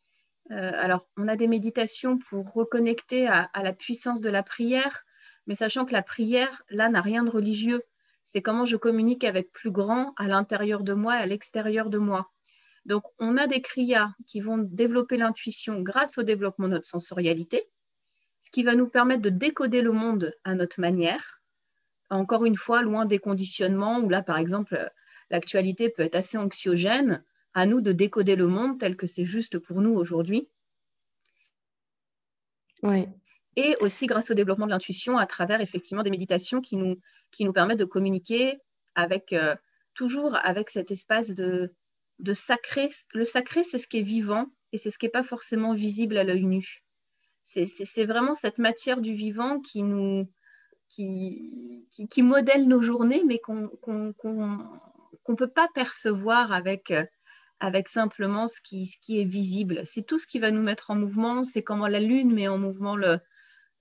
Euh, 0.50 0.72
alors, 0.74 1.06
on 1.16 1.28
a 1.28 1.36
des 1.36 1.48
méditations 1.48 2.18
pour 2.18 2.52
reconnecter 2.52 3.26
à, 3.26 3.50
la 3.54 3.72
puissance 3.72 4.20
de 4.20 4.28
la 4.28 4.42
prière, 4.42 5.04
mais 5.46 5.54
sachant 5.54 5.84
que 5.84 5.92
la 5.92 6.02
prière, 6.02 6.62
là, 6.68 6.88
n'a 6.88 7.00
rien 7.00 7.22
de 7.22 7.30
religieux. 7.30 7.82
C'est 8.24 8.42
comment 8.42 8.66
je 8.66 8.76
communique 8.76 9.24
avec 9.24 9.52
plus 9.52 9.70
grand 9.70 10.12
à 10.16 10.28
l'intérieur 10.28 10.82
de 10.82 10.92
moi 10.92 11.18
et 11.18 11.22
à 11.22 11.26
l'extérieur 11.26 11.90
de 11.90 11.98
moi. 11.98 12.30
Donc, 12.84 13.04
on 13.18 13.36
a 13.36 13.46
des 13.46 13.62
kriyas 13.62 14.10
qui 14.26 14.40
vont 14.40 14.58
développer 14.58 15.16
l'intuition 15.16 15.80
grâce 15.80 16.18
au 16.18 16.22
développement 16.22 16.66
de 16.66 16.74
notre 16.74 16.86
sensorialité, 16.86 17.68
ce 18.40 18.50
qui 18.50 18.62
va 18.62 18.74
nous 18.74 18.88
permettre 18.88 19.22
de 19.22 19.30
décoder 19.30 19.82
le 19.82 19.92
monde 19.92 20.34
à 20.44 20.54
notre 20.54 20.80
manière. 20.80 21.40
Encore 22.10 22.44
une 22.44 22.56
fois, 22.56 22.82
loin 22.82 23.06
des 23.06 23.18
conditionnements 23.18 24.00
où 24.00 24.08
là, 24.08 24.22
par 24.22 24.36
exemple, 24.36 24.90
l'actualité 25.32 25.88
peut 25.88 26.02
être 26.02 26.14
assez 26.14 26.38
anxiogène, 26.38 27.24
à 27.54 27.66
nous 27.66 27.80
de 27.80 27.92
décoder 27.92 28.36
le 28.36 28.46
monde 28.46 28.78
tel 28.78 28.96
que 28.96 29.06
c'est 29.06 29.24
juste 29.24 29.58
pour 29.58 29.80
nous 29.80 29.94
aujourd'hui. 29.94 30.48
Et 33.56 33.76
aussi 33.80 34.06
grâce 34.06 34.30
au 34.30 34.34
développement 34.34 34.66
de 34.66 34.70
l'intuition 34.70 35.18
à 35.18 35.26
travers 35.26 35.60
effectivement 35.60 36.02
des 36.02 36.10
méditations 36.10 36.60
qui 36.60 36.76
nous, 36.76 36.98
qui 37.30 37.44
nous 37.44 37.52
permettent 37.52 37.78
de 37.78 37.84
communiquer 37.84 38.58
avec 38.94 39.32
euh, 39.32 39.54
toujours 39.94 40.36
avec 40.36 40.70
cet 40.70 40.90
espace 40.90 41.30
de, 41.30 41.74
de 42.18 42.34
sacré. 42.34 42.88
Le 43.14 43.24
sacré, 43.24 43.62
c'est 43.62 43.78
ce 43.78 43.86
qui 43.86 43.98
est 43.98 44.02
vivant 44.02 44.46
et 44.72 44.78
c'est 44.78 44.90
ce 44.90 44.98
qui 44.98 45.06
n'est 45.06 45.10
pas 45.10 45.22
forcément 45.22 45.74
visible 45.74 46.16
à 46.18 46.24
l'œil 46.24 46.44
nu. 46.44 46.82
C'est 47.44 48.04
vraiment 48.04 48.34
cette 48.34 48.58
matière 48.58 49.00
du 49.00 49.14
vivant 49.14 49.60
qui 49.60 49.82
nous 49.82 50.28
qui, 50.88 51.86
qui, 52.10 52.22
modèle 52.22 52.68
nos 52.68 52.82
journées, 52.82 53.22
mais 53.26 53.38
qu'on 53.38 53.70
qu'on 55.24 55.32
ne 55.32 55.36
peut 55.36 55.50
pas 55.50 55.68
percevoir 55.74 56.52
avec, 56.52 56.90
euh, 56.90 57.04
avec 57.60 57.88
simplement 57.88 58.48
ce 58.48 58.60
qui, 58.60 58.86
ce 58.86 58.98
qui 59.00 59.20
est 59.20 59.24
visible. 59.24 59.82
C'est 59.84 60.02
tout 60.02 60.18
ce 60.18 60.26
qui 60.26 60.38
va 60.38 60.50
nous 60.50 60.62
mettre 60.62 60.90
en 60.90 60.96
mouvement, 60.96 61.44
c'est 61.44 61.62
comment 61.62 61.88
la 61.88 62.00
Lune 62.00 62.32
met 62.34 62.48
en 62.48 62.58
mouvement 62.58 62.96
le, 62.96 63.18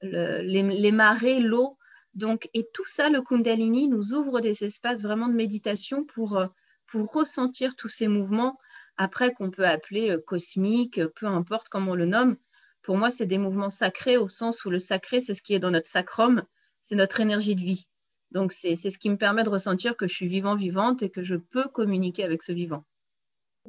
les, 0.01 0.91
marées, 0.91 1.39
l'eau. 1.39 1.77
Donc, 2.13 2.49
et 2.53 2.67
tout 2.73 2.85
ça, 2.85 3.09
le 3.09 3.21
Kundalini 3.21 3.87
nous 3.87 4.13
ouvre 4.13 4.41
des 4.41 4.63
espaces 4.63 5.01
vraiment 5.01 5.27
de 5.27 5.33
méditation 5.33 6.03
pour, 6.03 6.37
euh, 6.37 6.47
pour 6.87 7.11
ressentir 7.11 7.75
tous 7.75 7.89
ces 7.89 8.07
mouvements, 8.07 8.57
après 8.97 9.33
qu'on 9.33 9.49
peut 9.49 9.65
appeler 9.65 10.11
euh, 10.11 10.19
cosmiques, 10.19 11.01
peu 11.15 11.25
importe 11.25 11.69
comment 11.69 11.91
on 11.91 11.95
le 11.95 12.05
nomme. 12.05 12.37
Pour 12.81 12.97
moi, 12.97 13.11
c'est 13.11 13.27
des 13.27 13.37
mouvements 13.37 13.69
sacrés 13.69 14.17
au 14.17 14.27
sens 14.27 14.65
où 14.65 14.69
le 14.69 14.79
sacré, 14.79 15.19
c'est 15.19 15.33
ce 15.33 15.41
qui 15.41 15.53
est 15.53 15.59
dans 15.59 15.71
notre 15.71 15.87
sacrum, 15.87 16.43
c'est 16.83 16.95
notre 16.95 17.19
énergie 17.19 17.55
de 17.55 17.61
vie. 17.61 17.87
Donc, 18.31 18.53
c'est 18.53 18.75
ce 18.75 18.97
qui 18.97 19.09
me 19.09 19.17
permet 19.17 19.43
de 19.43 19.49
ressentir 19.49 19.97
que 19.97 20.07
je 20.07 20.13
suis 20.13 20.27
vivant, 20.27 20.55
vivante 20.55 21.03
et 21.03 21.09
que 21.09 21.23
je 21.23 21.35
peux 21.35 21.65
communiquer 21.65 22.23
avec 22.23 22.43
ce 22.43 22.53
vivant. 22.53 22.85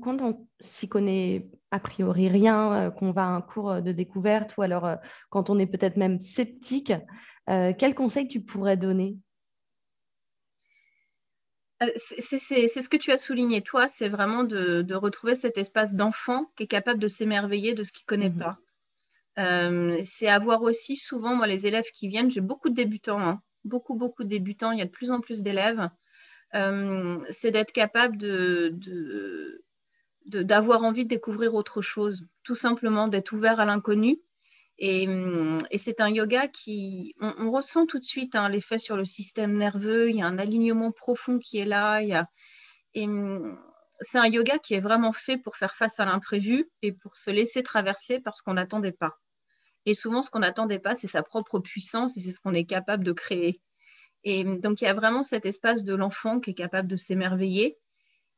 Quand 0.01 0.23
on 0.23 0.49
s'y 0.61 0.89
connaît 0.89 1.51
a 1.71 1.79
priori 1.79 2.29
rien, 2.29 2.73
euh, 2.73 2.91
qu'on 2.91 3.11
va 3.11 3.25
à 3.25 3.31
un 3.31 3.43
cours 3.43 3.83
de 3.83 3.93
découverte 3.93 4.57
ou 4.57 4.63
alors 4.63 4.87
euh, 4.87 4.97
quand 5.31 5.51
on 5.51 5.59
est 5.59 5.67
peut-être 5.67 5.97
même 5.97 6.21
sceptique, 6.21 6.93
euh, 7.51 7.73
quel 7.77 7.95
conseil 7.95 8.29
tu 8.29 8.41
pourrais 8.41 8.77
donner? 8.77 9.17
C'est 11.97 12.39
ce 12.39 12.89
que 12.89 12.97
tu 12.97 13.11
as 13.11 13.19
souligné, 13.19 13.61
toi, 13.61 13.89
c'est 13.89 14.09
vraiment 14.09 14.45
de, 14.45 14.95
retrouver 14.95 15.35
cet 15.35 15.59
espace 15.59 15.95
d'enfant 15.95 16.53
qui 16.57 16.63
est 16.63 16.69
capable 16.69 17.01
de 17.01 17.09
s'émerveiller 17.09 17.75
de 17.75 17.83
ce 17.83 17.91
qu'il 17.91 18.05
ne 18.05 18.07
connaît 18.07 18.31
mmh 18.31 18.55
pas. 19.37 20.03
c'est 20.05 20.29
avoir 20.29 20.63
aussi 20.63 20.97
souvent, 20.97 21.35
moi, 21.35 21.49
les 21.49 21.67
élèves 21.67 21.91
qui 21.93 22.07
viennent, 22.07 22.31
j'ai 22.31 22.41
beaucoup 22.41 22.69
de 22.69 22.77
débutants, 22.77 23.19
hein, 23.19 23.43
beaucoup, 23.65 23.95
beaucoup 23.95 24.25
de 24.25 24.29
débutants, 24.29 24.73
il 24.73 24.79
y 24.79 24.83
a 24.83 24.87
de 24.87 24.91
plus 24.91 25.11
en 25.11 25.21
plus 25.21 25.43
d'élèves, 25.43 25.89
euh, 26.55 27.19
c'est 27.31 27.51
d'être 27.51 27.73
capable 27.73 28.17
de, 28.17 28.75
d'avoir 30.27 30.83
envie 30.85 31.05
de 31.05 31.09
découvrir 31.09 31.55
autre 31.55 31.83
chose, 31.83 32.27
tout 32.43 32.55
simplement 32.55 33.09
d'être 33.09 33.33
ouvert 33.33 33.61
à 33.61 33.65
l'inconnu. 33.65 34.21
Et, 34.79 35.07
c'est 35.77 36.01
un 36.01 36.11
yoga 36.11 36.49
qui, 36.49 37.15
on, 37.21 37.51
ressent 37.51 37.87
tout 37.87 37.99
de 37.99 38.05
suite 38.05 38.35
hein, 38.35 38.49
l'effet 38.49 38.79
sur 38.79 38.97
le 38.97 39.05
système 39.05 39.57
nerveux, 39.57 40.11
il 40.11 40.17
y 40.17 40.23
a 40.23 40.27
un 40.27 40.39
alignement 40.39 40.93
profond 40.93 41.39
qui 41.39 41.59
est 41.59 41.67
là, 41.67 42.03
et 42.03 43.07
c'est 44.01 44.19
un 44.19 44.27
yoga 44.27 44.59
qui 44.59 44.75
est 44.75 44.81
vraiment 44.81 45.13
fait 45.13 45.39
pour 45.39 45.57
faire 45.57 45.75
face 45.75 46.01
à 46.01 46.05
l'imprévu 46.05 46.69
et 46.83 46.93
pour 46.93 47.17
se 47.17 47.31
laisser 47.31 47.63
traverser 47.63 48.19
parce 48.21 48.43
qu'on 48.43 48.55
n'attendait 48.55 48.93
pas. 48.93 49.19
Et 49.87 49.95
souvent, 49.95 50.23
ce 50.23 50.31
qu'on 50.31 50.41
n'attendait 50.41 50.79
pas, 50.79 50.95
c'est 50.95 51.09
sa 51.09 51.23
propre 51.23 51.59
puissance 51.59 52.17
et 52.17 52.21
c'est 52.21 52.33
ce 52.33 52.41
qu'on 52.41 52.55
est 52.55 52.65
capable 52.65 53.05
de 53.05 53.13
créer. 53.13 53.61
Et 54.25 54.45
donc, 54.45 54.81
il 54.81 54.85
y 54.85 54.89
a 54.89 54.95
vraiment 54.95 55.23
cet 55.23 55.47
espace 55.47 55.83
de 55.83 55.95
l'enfant 55.95 56.39
qui 56.39 56.51
est 56.51 56.55
capable 56.55 56.89
de 56.89 56.97
s'émerveiller 56.97 57.79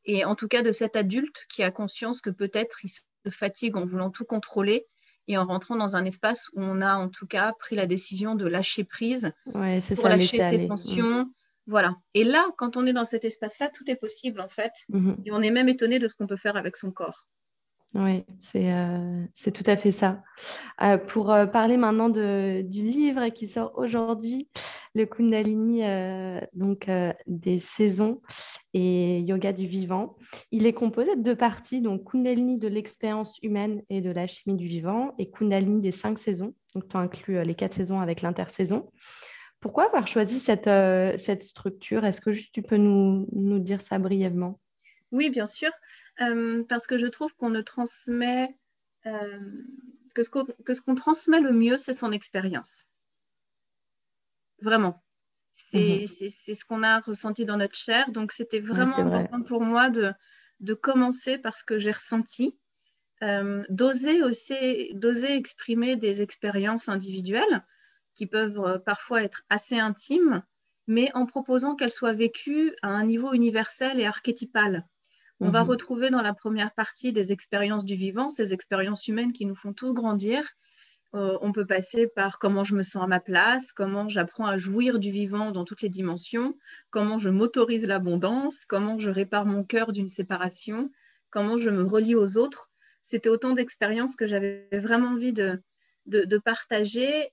et 0.05 0.25
en 0.25 0.35
tout 0.35 0.47
cas 0.47 0.61
de 0.61 0.71
cet 0.71 0.95
adulte 0.95 1.45
qui 1.49 1.63
a 1.63 1.71
conscience 1.71 2.21
que 2.21 2.29
peut-être 2.29 2.83
il 2.83 2.89
se 2.89 3.01
fatigue 3.29 3.75
en 3.75 3.85
voulant 3.85 4.11
tout 4.11 4.25
contrôler 4.25 4.87
et 5.27 5.37
en 5.37 5.45
rentrant 5.45 5.75
dans 5.75 5.95
un 5.95 6.05
espace 6.05 6.49
où 6.53 6.61
on 6.61 6.81
a 6.81 6.95
en 6.95 7.09
tout 7.09 7.25
cas 7.25 7.53
pris 7.59 7.75
la 7.75 7.87
décision 7.87 8.35
de 8.35 8.47
lâcher 8.47 8.83
prise 8.83 9.31
ouais, 9.53 9.79
pour 9.79 9.97
ça, 9.97 10.09
lâcher 10.09 10.39
ses 10.39 10.67
tensions. 10.67 11.23
Mm. 11.23 11.31
Voilà. 11.67 11.95
Et 12.13 12.23
là, 12.23 12.45
quand 12.57 12.77
on 12.77 12.85
est 12.85 12.93
dans 12.93 13.05
cet 13.05 13.25
espace-là, 13.25 13.69
tout 13.69 13.89
est 13.89 13.95
possible 13.95 14.39
en 14.39 14.49
fait. 14.49 14.73
Mm-hmm. 14.91 15.15
Et 15.25 15.31
on 15.31 15.41
est 15.41 15.49
même 15.49 15.69
étonné 15.69 15.97
de 15.97 16.07
ce 16.07 16.13
qu'on 16.13 16.27
peut 16.27 16.37
faire 16.37 16.57
avec 16.57 16.77
son 16.77 16.91
corps. 16.91 17.25
Oui, 17.95 18.25
euh, 18.55 19.25
c'est 19.33 19.51
tout 19.53 19.63
à 19.65 19.77
fait 19.77 19.91
ça. 19.91 20.21
Euh, 20.81 20.97
pour 20.97 21.31
euh, 21.31 21.45
parler 21.45 21.77
maintenant 21.77 22.09
du 22.09 22.61
livre 22.67 23.29
qui 23.29 23.47
sort 23.47 23.71
aujourd'hui, 23.75 24.49
le 24.95 25.05
Kundalini 25.05 25.81
donc, 26.53 26.89
des 27.25 27.59
saisons 27.59 28.21
et 28.73 29.21
Yoga 29.21 29.53
du 29.53 29.65
vivant, 29.65 30.17
il 30.51 30.65
est 30.65 30.73
composé 30.73 31.15
de 31.15 31.21
deux 31.21 31.37
parties, 31.37 31.81
donc 31.81 32.11
Kundalini 32.11 32.57
de 32.57 32.67
l'expérience 32.67 33.39
humaine 33.41 33.81
et 33.89 34.01
de 34.01 34.11
la 34.11 34.27
chimie 34.27 34.55
du 34.55 34.67
vivant 34.67 35.13
et 35.17 35.31
Kundalini 35.31 35.79
des 35.79 35.91
cinq 35.91 36.19
saisons. 36.19 36.53
Donc 36.73 36.89
tu 36.89 36.97
inclus 36.97 37.43
les 37.45 37.55
quatre 37.55 37.75
saisons 37.75 38.01
avec 38.01 38.21
l'intersaison. 38.21 38.89
Pourquoi 39.61 39.85
avoir 39.85 40.07
choisi 40.07 40.39
cette, 40.39 41.43
structure? 41.43 42.03
Est-ce 42.03 42.19
que 42.19 42.33
juste 42.33 42.53
tu 42.53 42.61
peux 42.61 42.77
nous 42.77 43.59
dire 43.59 43.81
ça 43.81 43.99
brièvement? 43.99 44.59
Oui, 45.11 45.29
bien 45.29 45.45
sûr. 45.45 45.71
Euh, 46.21 46.63
parce 46.67 46.87
que 46.87 46.97
je 46.97 47.07
trouve 47.07 47.33
qu'on 47.35 47.49
ne 47.49 47.61
transmet 47.61 48.57
euh, 49.05 49.39
que 50.13 50.23
ce 50.23 50.81
qu'on 50.81 50.95
transmet 50.95 51.41
le 51.41 51.51
mieux, 51.51 51.77
c'est 51.77 51.93
son 51.93 52.11
expérience. 52.11 52.85
Vraiment. 54.61 55.03
C'est 55.51 56.01
mhm. 56.01 56.55
ce 56.55 56.65
qu'on 56.65 56.83
a 56.83 56.99
ressenti 56.99 57.45
dans 57.45 57.57
notre 57.57 57.75
chair. 57.75 58.11
Donc, 58.11 58.31
c'était 58.31 58.59
vraiment 58.59 58.97
important 58.97 59.41
pour 59.41 59.61
moi 59.61 59.89
de, 59.89 60.11
de, 60.59 60.73
commencer 60.73 61.37
par 61.37 61.55
ce 61.55 61.63
que 61.63 61.79
j'ai 61.79 61.91
ressenti, 61.91 62.57
euh, 63.23 63.63
d'oser 63.69 64.23
aussi 64.23 64.93
d'oser 64.93 65.35
exprimer 65.35 65.95
des 65.95 66.21
expériences 66.21 66.89
individuelles 66.89 67.65
qui 68.13 68.27
peuvent 68.27 68.81
parfois 68.85 69.23
être 69.23 69.43
assez 69.49 69.77
intimes, 69.77 70.43
mais 70.87 71.11
en 71.13 71.25
proposant 71.25 71.75
qu'elles 71.75 71.91
soient 71.91 72.13
vécues 72.13 72.73
à 72.81 72.89
un 72.89 73.05
niveau 73.05 73.33
universel 73.33 73.99
et 73.99 74.05
archétypal. 74.05 74.85
On 75.41 75.49
va 75.49 75.63
mhm. 75.63 75.69
retrouver 75.69 76.09
dans 76.09 76.21
la 76.21 76.33
première 76.33 76.73
partie 76.73 77.11
des 77.11 77.31
expériences 77.31 77.83
du 77.85 77.95
vivant, 77.95 78.31
ces 78.31 78.53
expériences 78.53 79.07
humaines 79.07 79.33
qui 79.33 79.45
nous 79.45 79.55
font 79.55 79.73
tous 79.73 79.93
grandir. 79.93 80.43
euh, 81.13 81.37
on 81.41 81.51
peut 81.51 81.65
passer 81.65 82.07
par 82.07 82.39
comment 82.39 82.63
je 82.63 82.75
me 82.75 82.83
sens 82.83 83.03
à 83.03 83.07
ma 83.07 83.19
place, 83.19 83.71
comment 83.71 84.09
j'apprends 84.09 84.47
à 84.47 84.57
jouir 84.57 84.99
du 84.99 85.11
vivant 85.11 85.51
dans 85.51 85.65
toutes 85.65 85.81
les 85.81 85.89
dimensions, 85.89 86.57
comment 86.89 87.19
je 87.19 87.29
m'autorise 87.29 87.85
l'abondance, 87.85 88.65
comment 88.65 88.97
je 88.97 89.09
répare 89.09 89.45
mon 89.45 89.63
cœur 89.63 89.91
d'une 89.91 90.09
séparation, 90.09 90.91
comment 91.29 91.57
je 91.57 91.69
me 91.69 91.83
relie 91.83 92.15
aux 92.15 92.37
autres. 92.37 92.69
C'était 93.03 93.29
autant 93.29 93.53
d'expériences 93.53 94.15
que 94.15 94.27
j'avais 94.27 94.67
vraiment 94.71 95.09
envie 95.09 95.33
de, 95.33 95.61
de, 96.05 96.37
partager 96.37 97.31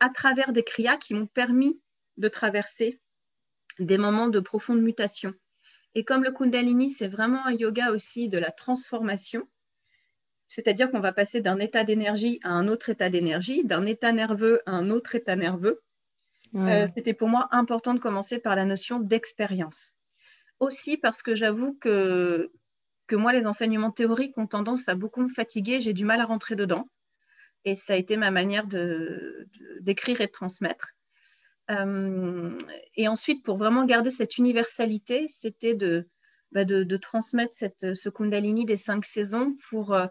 à 0.00 0.08
travers 0.08 0.52
des 0.52 0.62
kriyas 0.62 0.96
qui 0.96 1.14
m'ont 1.14 1.26
permis 1.26 1.80
de 2.16 2.28
traverser 2.28 3.00
des 3.78 3.98
moments 3.98 4.28
de 4.28 4.40
profonde 4.40 4.80
mutation. 4.80 5.34
Et 5.94 6.04
comme 6.04 6.24
le 6.24 6.32
Kundalini, 6.32 6.88
c'est 6.88 7.08
vraiment 7.08 7.44
un 7.46 7.52
yoga 7.52 7.90
aussi 7.90 8.28
de 8.28 8.38
la 8.38 8.50
transformation, 8.50 9.48
c'est-à-dire 10.48 10.90
qu'on 10.90 11.00
va 11.00 11.12
passer 11.12 11.40
d'un 11.40 11.58
état 11.58 11.84
d'énergie 11.84 12.40
à 12.42 12.50
un 12.50 12.68
autre 12.68 12.90
état 12.90 13.08
d'énergie, 13.08 13.64
d'un 13.64 13.86
état 13.86 14.12
nerveux 14.12 14.60
à 14.66 14.72
un 14.72 14.90
autre 14.90 15.14
état 15.14 15.36
nerveux. 15.36 15.80
Euh, 16.56 16.88
c'était 16.96 17.14
pour 17.14 17.28
moi 17.28 17.48
important 17.52 17.94
de 17.94 18.00
commencer 18.00 18.40
par 18.40 18.56
la 18.56 18.64
notion 18.64 18.98
d'expérience. 18.98 19.96
Aussi 20.58 20.96
parce 20.96 21.22
que 21.22 21.36
j'avoue 21.36 21.74
que, 21.74 22.50
que 23.06 23.14
moi, 23.14 23.32
les 23.32 23.46
enseignements 23.46 23.92
théoriques 23.92 24.36
ont 24.38 24.48
tendance 24.48 24.88
à 24.88 24.96
beaucoup 24.96 25.22
me 25.22 25.28
fatiguer, 25.28 25.80
j'ai 25.80 25.92
du 25.92 26.04
mal 26.04 26.20
à 26.20 26.24
rentrer 26.24 26.56
dedans. 26.56 26.88
Et 27.64 27.76
ça 27.76 27.92
a 27.92 27.96
été 27.96 28.16
ma 28.16 28.32
manière 28.32 28.66
d'écrire 29.80 30.20
et 30.20 30.26
de 30.26 30.32
transmettre. 30.32 30.88
Euh, 31.70 32.58
et 32.96 33.08
ensuite, 33.08 33.44
pour 33.44 33.56
vraiment 33.56 33.84
garder 33.84 34.10
cette 34.10 34.38
universalité, 34.38 35.26
c'était 35.28 35.74
de, 35.74 36.08
bah, 36.52 36.64
de, 36.64 36.96
transmettre 36.96 37.54
cette, 37.54 37.94
ce 37.94 38.08
Kundalini 38.08 38.64
des 38.64 38.76
cinq 38.76 39.04
saisons 39.04 39.54
pour, 39.68 39.94
euh, 39.94 40.06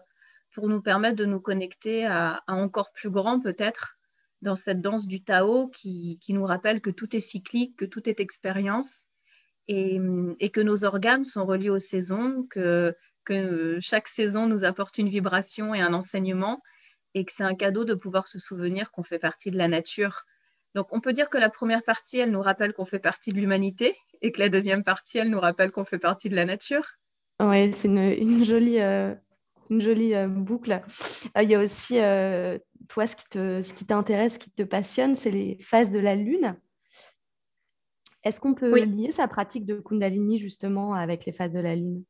pour 0.54 0.68
nous 0.68 0.80
permettre 0.80 1.16
de 1.16 1.26
nous 1.26 1.40
connecter 1.40 2.06
à, 2.06 2.42
encore 2.46 2.92
plus 2.92 3.10
grand 3.10 3.40
peut-être 3.40 3.98
dans 4.42 4.56
cette 4.56 4.80
danse 4.80 5.06
du 5.06 5.22
Tao 5.22 5.68
qui, 5.68 6.18
qui, 6.22 6.32
nous 6.32 6.46
rappelle 6.46 6.80
que 6.80 6.90
tout 6.90 7.14
est 7.14 7.20
cyclique, 7.20 7.76
que 7.76 7.84
tout 7.84 8.08
est 8.08 8.20
expérience 8.20 9.04
et, 9.68 10.00
et, 10.38 10.50
que 10.50 10.62
nos 10.62 10.84
organes 10.86 11.26
sont 11.26 11.44
reliés 11.44 11.68
aux 11.68 11.78
saisons, 11.78 12.46
que, 12.48 12.96
que 13.24 13.78
chaque 13.82 14.08
saison 14.08 14.46
nous 14.46 14.64
apporte 14.64 14.96
une 14.96 15.10
vibration 15.10 15.74
et 15.74 15.82
un 15.82 15.92
enseignement 15.92 16.62
et 17.12 17.26
que 17.26 17.32
c'est 17.32 17.44
un 17.44 17.54
cadeau 17.54 17.84
de 17.84 17.94
pouvoir 17.94 18.28
se 18.28 18.38
souvenir 18.38 18.90
qu'on 18.92 19.02
fait 19.02 19.18
partie 19.18 19.50
de 19.50 19.58
la 19.58 19.68
nature. 19.68 20.24
Donc 20.74 20.88
on 20.92 21.00
peut 21.00 21.12
dire 21.12 21.28
que 21.30 21.38
la 21.38 21.50
première 21.50 21.82
partie, 21.82 22.18
elle 22.18 22.30
nous 22.30 22.42
rappelle 22.42 22.72
qu'on 22.72 22.84
fait 22.84 22.98
partie 22.98 23.32
de 23.32 23.38
l'humanité 23.38 23.96
et 24.22 24.32
que 24.32 24.40
la 24.40 24.48
deuxième 24.48 24.84
partie, 24.84 25.18
elle 25.18 25.30
nous 25.30 25.40
rappelle 25.40 25.70
qu'on 25.70 25.84
fait 25.84 25.98
partie 25.98 26.28
de 26.28 26.36
la 26.36 26.44
nature. 26.44 26.86
Oui, 27.40 27.72
c'est 27.72 27.88
une, 27.88 27.98
une, 27.98 28.44
jolie, 28.44 28.80
euh, 28.80 29.14
une 29.70 29.80
jolie 29.80 30.14
euh, 30.14 30.28
boucle. 30.28 30.82
Euh, 31.36 31.42
il 31.42 31.50
y 31.50 31.54
a 31.54 31.58
aussi, 31.58 31.94
toi, 32.88 33.06
ce 33.06 33.16
qui, 33.16 33.24
te, 33.30 33.62
ce 33.62 33.72
qui 33.72 33.86
t'intéresse, 33.86 34.34
ce 34.34 34.38
qui 34.38 34.50
te 34.50 34.62
passionne, 34.62 35.16
c'est 35.16 35.30
les 35.30 35.58
phases 35.60 35.90
de 35.90 35.98
la 35.98 36.14
Lune. 36.14 36.56
Est-ce 38.22 38.40
qu'on 38.40 38.54
peut 38.54 38.78
lier 38.84 39.10
sa 39.10 39.26
pratique 39.28 39.64
de 39.64 39.80
Kundalini 39.80 40.38
justement 40.38 40.92
avec 40.92 41.24
les 41.24 41.32
phases 41.32 41.52
de 41.52 41.60
la 41.60 41.74
Lune? 41.74 42.04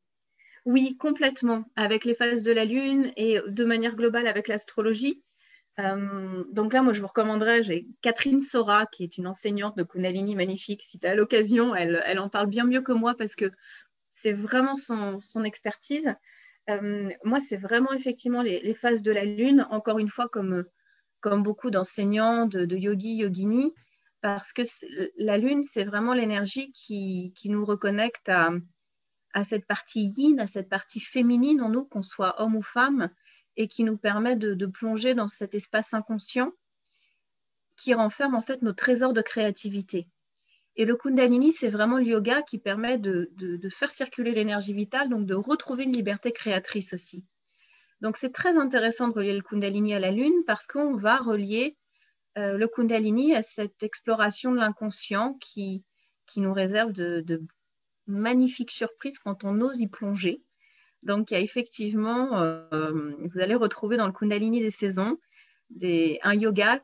Oui, 0.65 0.97
complètement. 0.97 1.63
Avec 1.77 2.03
les 2.03 2.13
phases 2.13 2.43
de 2.43 2.51
la 2.51 2.65
Lune 2.65 3.13
et 3.15 3.39
de 3.47 3.63
manière 3.63 3.95
globale 3.95 4.27
avec 4.27 4.49
l'astrologie. 4.49 5.23
Donc 6.51 6.73
là, 6.73 6.81
moi, 6.81 6.93
je 6.93 7.01
vous 7.01 7.07
recommanderais, 7.07 7.63
j'ai 7.63 7.87
Catherine 8.01 8.41
Sora, 8.41 8.85
qui 8.85 9.03
est 9.03 9.17
une 9.17 9.27
enseignante 9.27 9.77
de 9.77 9.83
Kundalini 9.83 10.35
magnifique. 10.35 10.83
Si 10.83 10.99
tu 10.99 11.07
as 11.07 11.15
l'occasion, 11.15 11.75
elle, 11.75 12.19
en 12.19 12.29
parle 12.29 12.47
bien 12.47 12.65
mieux 12.65 12.81
que 12.81 12.91
moi 12.91 13.15
parce 13.17 13.35
que 13.35 13.51
c'est 14.09 14.33
vraiment 14.33 14.75
son, 14.75 15.19
expertise. 15.43 16.13
Euh, 16.69 17.09
moi, 17.23 17.39
c'est 17.39 17.57
vraiment 17.57 17.93
effectivement 17.93 18.41
les, 18.41 18.73
phases 18.73 19.01
de 19.01 19.11
la 19.11 19.25
lune, 19.25 19.65
encore 19.71 19.99
une 19.99 20.09
fois, 20.09 20.27
comme, 20.29 20.65
beaucoup 21.23 21.71
d'enseignants, 21.71 22.47
de, 22.47 22.65
de 22.65 22.75
yogis, 22.75 23.15
yoginis, 23.15 23.73
parce 24.21 24.53
que 24.53 24.61
la 25.17 25.37
lune, 25.37 25.63
c'est 25.63 25.83
vraiment 25.83 26.13
l'énergie 26.13 26.71
qui, 26.71 27.33
nous 27.45 27.65
reconnecte 27.65 28.29
à, 28.29 28.51
cette 29.43 29.65
partie 29.65 30.05
yin, 30.15 30.39
à 30.39 30.47
cette 30.47 30.69
partie 30.69 30.99
féminine 30.99 31.61
en 31.61 31.69
nous, 31.69 31.85
qu'on 31.85 32.03
soit 32.03 32.39
homme 32.41 32.55
ou 32.55 32.61
femme, 32.61 33.09
et 33.57 33.67
qui 33.67 33.83
nous 33.83 33.97
permet 33.97 34.35
de, 34.35 34.65
plonger 34.65 35.13
dans 35.13 35.27
cet 35.27 35.55
espace 35.55 35.93
inconscient 35.93 36.51
qui 37.77 37.93
renferme 37.93 38.35
en 38.35 38.41
fait 38.41 38.61
nos 38.61 38.73
trésors 38.73 39.13
de 39.13 39.21
créativité. 39.21 40.07
Et 40.75 40.85
le 40.85 40.95
Kundalini, 40.95 41.51
c'est 41.51 41.69
vraiment 41.69 41.97
le 41.97 42.05
yoga 42.05 42.41
qui 42.43 42.57
permet 42.57 42.97
de, 42.97 43.29
faire 43.69 43.91
circuler 43.91 44.31
l'énergie 44.31 44.73
vitale, 44.73 45.09
donc 45.09 45.25
de 45.25 45.35
retrouver 45.35 45.83
une 45.83 45.93
liberté 45.93 46.31
créatrice 46.31 46.93
aussi. 46.93 47.25
Donc 48.01 48.17
c'est 48.17 48.31
très 48.31 48.57
intéressant 48.57 49.09
de 49.09 49.13
relier 49.13 49.33
le 49.33 49.41
Kundalini 49.41 49.93
à 49.93 49.99
la 49.99 50.11
Lune 50.11 50.43
parce 50.47 50.65
qu'on 50.65 50.95
va 50.95 51.17
relier 51.17 51.77
euh, 52.37 52.57
le 52.57 52.67
Kundalini 52.67 53.35
à 53.35 53.41
cette 53.41 53.83
exploration 53.83 54.51
de 54.51 54.57
l'inconscient 54.57 55.33
qui, 55.35 55.83
qui 56.25 56.39
nous 56.39 56.53
réserve 56.53 56.93
de, 56.93 57.43
magnifiques 58.07 58.71
surprises 58.71 59.19
quand 59.19 59.43
on 59.43 59.61
ose 59.61 59.79
y 59.79 59.87
plonger. 59.87 60.41
Donc 61.03 61.31
il 61.31 61.33
y 61.33 61.37
a 61.37 61.39
effectivement, 61.39 62.39
euh, 62.41 63.15
vous 63.33 63.39
allez 63.39 63.55
retrouver 63.55 63.97
dans 63.97 64.05
le 64.05 64.13
Kundalini 64.13 64.59
des 64.59 64.71
saisons 64.71 65.17
des, 65.75 66.19
un 66.23 66.33
yoga 66.33 66.81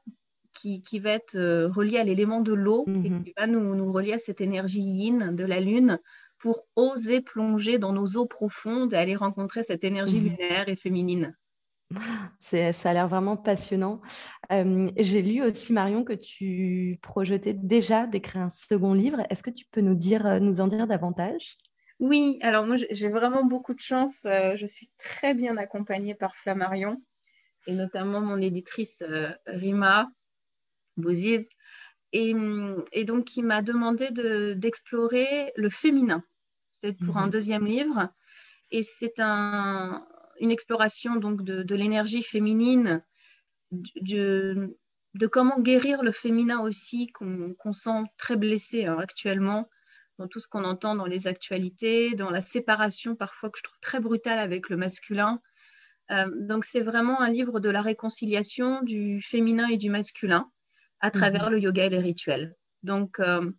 qui, 0.54 1.00
va 1.00 1.12
être 1.12 1.36
euh, 1.36 1.68
relié 1.68 2.00
à 2.00 2.04
l'élément 2.04 2.42
de 2.42 2.54
l'eau 2.54 2.84
et 2.88 3.10
mhm. 3.10 3.24
qui 3.24 3.34
va 3.38 3.46
nous, 3.46 3.76
nous, 3.76 3.92
relier 3.92 4.14
à 4.14 4.20
cette 4.20 4.42
énergie 4.42 4.82
yin 4.82 5.36
de 5.36 5.44
la 5.44 5.60
lune 5.60 6.00
pour 6.40 6.66
oser 6.76 7.22
plonger 7.22 7.78
dans 7.78 7.94
nos 7.94 8.08
eaux 8.18 8.26
profondes 8.26 8.94
et 8.94 8.98
aller 8.98 9.16
rencontrer 9.16 9.64
cette 9.64 9.84
énergie 9.84 10.20
mhm. 10.20 10.30
lunaire 10.30 10.68
et 10.68 10.76
féminine. 10.76 11.36
ça 12.40 12.90
a 12.90 12.94
l'air 12.94 13.08
vraiment 13.08 13.38
passionnant. 13.38 14.02
Euh, 14.52 14.90
j'ai 14.98 15.22
lu 15.22 15.44
aussi, 15.44 15.74
Marion, 15.74 16.04
que 16.04 16.14
tu 16.14 16.98
projetais 17.04 17.54
déjà 17.54 18.08
d'écrire 18.08 18.42
un 18.42 18.50
second 18.50 18.94
livre. 18.94 19.22
Est-ce 19.30 19.44
que 19.44 19.52
tu 19.52 19.66
peux 19.72 19.82
nous, 19.82 19.96
dire, 19.96 20.42
nous 20.42 20.60
en 20.60 20.68
dire 20.68 20.88
davantage? 20.88 21.58
Oui, 22.00 22.38
alors 22.42 22.66
moi 22.66 22.76
j'ai 22.78 23.10
vraiment 23.10 23.44
beaucoup 23.44 23.74
de 23.74 23.80
chance. 23.80 24.22
je 24.24 24.66
suis 24.66 24.90
très 24.98 25.34
bien 25.34 25.58
accompagnée 25.58 26.14
par 26.16 26.36
Flammarion 26.36 27.02
et 27.66 27.74
notamment 27.74 28.22
mon 28.22 28.38
éditrice 28.38 29.04
Rima, 29.46 30.10
Bouziz. 30.96 31.48
Et, 32.14 32.34
et, 32.94 33.04
donc, 33.04 33.36
il 33.36 33.44
m'a 33.44 33.62
demandé 33.62 34.10
d'explorer 34.56 35.52
le 35.56 35.70
féminin. 35.70 36.24
C'est 36.68 36.94
pour 36.94 37.18
un 37.18 37.26
mhm. 37.26 37.32
deuxième 37.32 37.66
livre. 37.66 38.10
Et 38.72 38.84
c'est 38.84 39.20
un, 39.20 40.06
une 40.40 40.52
exploration 40.52 41.16
donc 41.16 41.44
de, 41.44 41.64
de 41.64 41.76
l'énergie 41.76 42.24
féminine, 42.24 43.04
de, 43.72 44.78
de, 45.14 45.28
comment 45.28 45.60
guérir 45.60 46.04
le 46.04 46.12
féminin 46.12 46.60
aussi, 46.62 47.08
qu'on 47.08 47.74
sent 47.74 48.04
très 48.18 48.36
blessé 48.36 48.86
hein, 48.86 48.98
actuellement 49.00 49.70
dans 50.18 50.28
tout 50.28 50.40
ce 50.40 50.48
qu'on 50.48 50.64
entend 50.64 50.96
dans 50.96 51.06
les 51.06 51.28
actualités, 51.28 52.16
dans 52.16 52.30
la 52.30 52.42
séparation 52.42 53.16
parfois 53.16 53.50
que 53.50 53.60
je 53.60 53.64
trouve 53.64 53.80
très 53.82 54.00
brutale 54.00 54.40
avec 54.40 54.70
le 54.70 54.78
masculin. 54.78 55.42
Euh, 56.12 56.30
donc 56.42 56.66
c'est 56.66 56.82
vraiment 56.82 57.22
un 57.22 57.30
livre 57.30 57.60
de 57.60 57.70
la 57.70 57.82
réconciliation 57.82 58.82
du 58.82 59.22
féminin 59.22 59.68
et 59.68 59.78
du 59.78 59.90
masculin 59.90 60.50
à 61.00 61.12
travers 61.12 61.46
mhm. 61.46 61.52
le 61.52 61.60
yoga 61.60 61.86
et 61.86 61.90
les 61.90 62.00
rituels. 62.00 62.56
Donc, 62.84 63.20
euh, 63.20 63.52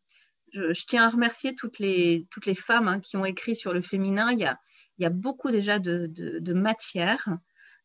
je, 0.53 0.85
tiens 0.87 1.05
à 1.05 1.11
remercier 1.11 1.55
toutes 1.55 1.79
les, 1.79 2.27
toutes 2.31 2.47
les 2.47 2.55
femmes 2.55 2.89
hein, 2.89 3.01
qui 3.01 3.17
ont 3.17 3.25
écrit 3.25 3.55
sur 3.55 3.73
le 3.73 3.83
féminin. 3.83 4.33
Il 4.33 4.39
y 4.41 4.45
a, 4.45 4.59
il 4.99 5.03
y 5.03 5.07
a 5.07 5.11
beaucoup 5.11 5.51
déjà 5.51 5.79
de, 5.79 6.07
de, 6.09 6.53
matière, 6.53 7.29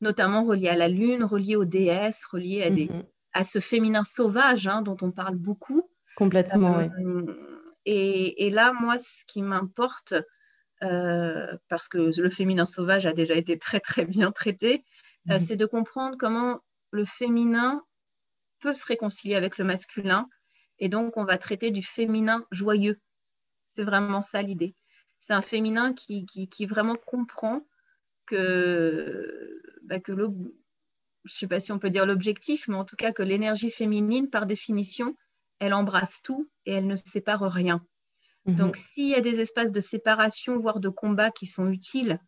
notamment 0.01 0.43
reliée 0.43 0.69
à 0.69 0.75
la 0.75 0.88
lune, 0.88 1.23
reliée 1.23 1.55
aux 1.55 1.65
déesses, 1.65 2.25
reliée 2.25 2.63
à, 2.63 2.69
des, 2.69 2.86
mhm. 2.86 3.03
à 3.33 3.43
ce 3.43 3.59
féminin 3.59 4.03
sauvage 4.03 4.67
hein, 4.67 4.81
dont 4.81 4.97
on 5.01 5.12
parle 5.12 5.36
beaucoup. 5.36 5.89
Complètement, 6.15 6.77
oui. 6.77 6.88
Euh, 7.88 7.91
et, 7.91 8.46
et, 8.46 8.50
là, 8.50 8.74
moi, 8.74 9.00
ce 9.00 9.24
qui 9.26 9.41
m'importe, 9.41 10.13
euh, 10.84 11.58
parce 11.69 11.88
que 11.88 12.12
le 12.19 12.30
féminin 12.30 12.65
sauvage 12.65 13.06
a 13.06 13.13
déjà 13.13 13.36
été 13.36 13.58
très, 13.58 13.80
très 13.80 14.06
bien 14.06 14.32
traité, 14.32 14.84
mhm. 15.26 15.39
c'est 15.39 15.56
de 15.56 15.65
comprendre 15.65 16.17
comment 16.17 16.62
le 16.91 17.06
féminin 17.06 17.84
peut 18.60 18.74
se 18.74 18.86
réconcilier 18.86 19.36
avec 19.36 19.58
le 19.58 19.65
masculin. 19.65 20.28
Et 20.80 20.89
donc, 20.89 21.17
on 21.17 21.26
va 21.26 21.38
traiter 21.38 21.72
du 21.72 21.84
féminin 21.84 22.46
joyeux. 22.52 23.00
C'est 23.72 23.84
vraiment 23.84 24.22
ça 24.22 24.41
l'idée. 24.41 24.76
C'est 25.19 25.34
un 25.34 25.41
féminin 25.41 25.93
qui, 25.93 26.26
qui, 26.26 26.65
vraiment 26.65 26.96
comprend 26.96 27.65
que, 28.26 29.62
bah, 29.84 30.00
que 30.00 30.12
je 30.13 30.17
ne 30.17 30.52
sais 31.26 31.48
pas 31.48 31.60
si 31.60 31.72
on 31.72 31.80
peut 31.80 31.89
dire 31.89 32.06
l'objectif, 32.06 32.67
mais 32.67 32.76
en 32.76 32.84
tout 32.84 32.98
cas 32.98 33.13
que 33.13 33.24
l'énergie 33.24 33.72
féminine, 33.72 34.30
par 34.30 34.46
définition, 34.46 35.15
elle 35.63 35.73
embrasse 35.73 36.21
tout 36.21 36.49
et 36.65 36.73
elle 36.73 36.88
ne 36.88 36.95
sépare 36.95 37.41
rien. 37.41 37.86
Mhm. 38.45 38.56
Donc, 38.56 38.78
s'il 38.78 39.10
y 39.10 39.15
a 39.15 39.21
des 39.21 39.39
espaces 39.39 39.71
de 39.71 39.80
séparation, 39.80 40.60
voire 40.60 40.80
de 40.80 40.89
combat 40.89 41.32
qui 41.32 41.45
sont 41.45 41.69
utiles, 41.69 42.19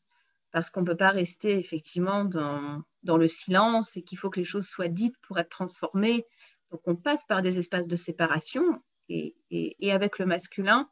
parce 0.51 0.69
qu'on 0.69 0.81
ne 0.81 0.85
peut 0.85 0.95
pas 0.95 1.09
rester 1.09 1.59
effectivement 1.59 2.23
dans, 2.23 2.81
dans 3.03 3.17
le 3.17 3.27
silence 3.27 3.97
et 3.97 4.03
qu'il 4.03 4.17
faut 4.17 4.29
que 4.29 4.39
les 4.39 4.45
choses 4.45 4.67
soient 4.67 4.87
dites 4.87 5.17
pour 5.21 5.37
être 5.37 5.49
transformées. 5.49 6.25
Donc 6.71 6.81
on 6.85 6.95
passe 6.95 7.25
par 7.25 7.41
des 7.41 7.59
espaces 7.59 7.87
de 7.87 7.97
séparation 7.97 8.81
et, 9.09 9.35
et, 9.51 9.91
avec 9.91 10.17
le 10.17 10.25
masculin, 10.25 10.87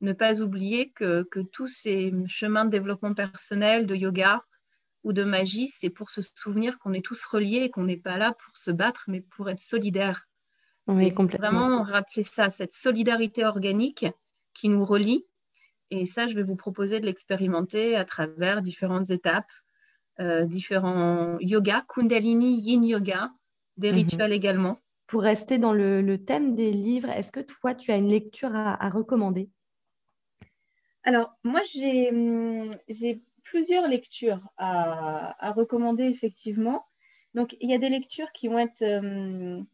ne 0.00 0.12
pas 0.12 0.40
oublier 0.40 0.92
que, 0.92 1.24
que, 1.24 1.40
tous 1.40 1.66
ces 1.66 2.12
chemins 2.26 2.64
de 2.64 2.70
développement 2.70 3.12
personnel, 3.12 3.86
de 3.86 3.94
yoga, 3.94 4.44
ou 5.02 5.12
de 5.12 5.24
magie, 5.24 5.68
c'est 5.68 5.90
pour 5.90 6.10
se 6.10 6.20
souvenir 6.22 6.78
qu'on 6.78 6.92
est 6.92 7.04
tous 7.04 7.24
reliés 7.24 7.64
et 7.64 7.70
qu'on 7.70 7.84
n'est 7.84 7.96
pas 7.96 8.18
là 8.18 8.32
pour 8.32 8.56
se 8.56 8.70
battre, 8.70 9.04
mais 9.08 9.22
pour 9.22 9.48
être 9.50 9.60
solidaires. 9.60 10.28
Oui, 10.86 11.12
complètement. 11.12 11.50
Vraiment 11.50 11.82
rappeler 11.82 12.22
ça, 12.22 12.48
cette 12.48 12.72
solidarité 12.72 13.44
organique 13.44 14.06
qui 14.54 14.68
nous 14.68 14.84
relie. 14.84 15.26
Et 15.90 16.06
ça, 16.06 16.26
je 16.26 16.34
vais 16.34 16.42
vous 16.42 16.56
proposer 16.56 17.00
de 17.00 17.06
l'expérimenter 17.06 17.96
à 17.96 18.04
travers 18.04 18.62
différentes 18.62 19.10
étapes, 19.10 19.50
euh, 20.20 20.44
différents 20.44 21.38
yoga, 21.40 21.84
Kundalini, 21.88 22.60
Yin 22.60 22.84
Yoga, 22.84 23.32
des 23.76 23.90
mhm. 23.90 23.96
rituels 23.96 24.32
également. 24.32 24.78
Pour 25.06 25.22
rester 25.22 25.58
dans 25.58 25.72
le, 25.72 26.16
thème 26.18 26.54
des 26.54 26.72
livres, 26.72 27.10
est-ce 27.10 27.32
que 27.32 27.40
toi, 27.40 27.74
tu 27.74 27.90
as 27.90 27.96
une 27.96 28.08
lecture 28.08 28.54
à, 28.54 28.88
recommander? 28.90 29.50
Alors, 31.02 31.32
moi, 31.42 31.62
hum, 32.12 32.70
j'ai 32.88 33.22
plusieurs 33.42 33.88
lectures 33.88 34.40
à, 34.56 35.52
recommander, 35.56 36.04
effectivement. 36.04 36.86
Donc, 37.34 37.56
il 37.60 37.68
y 37.68 37.74
a 37.74 37.78
des 37.78 37.88
lectures 37.88 38.30
qui 38.32 38.46
vont 38.46 38.58
être... 38.58 38.82
Hum, 38.82 39.66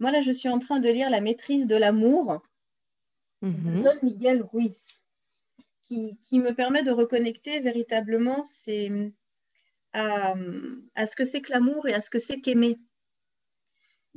moi, 0.00 0.10
là, 0.10 0.20
je 0.20 0.32
suis 0.32 0.48
en 0.48 0.58
train 0.58 0.80
de 0.80 0.88
lire 0.88 1.10
La 1.10 1.20
maîtrise 1.20 1.66
de 1.66 1.76
l'amour 1.76 2.42
de 3.42 3.48
mhm. 3.48 3.82
Don 3.82 3.98
Miguel 4.02 4.42
Ruiz, 4.42 4.84
qui, 5.82 6.16
me 6.32 6.54
permet 6.54 6.82
de 6.82 6.90
reconnecter 6.90 7.60
véritablement 7.60 8.42
à, 9.92 10.34
ce 11.06 11.16
que 11.16 11.24
c'est 11.24 11.40
que 11.40 11.52
l'amour 11.52 11.86
et 11.86 11.94
à 11.94 12.00
ce 12.00 12.10
que 12.10 12.18
c'est 12.18 12.40
qu'aimer. 12.40 12.78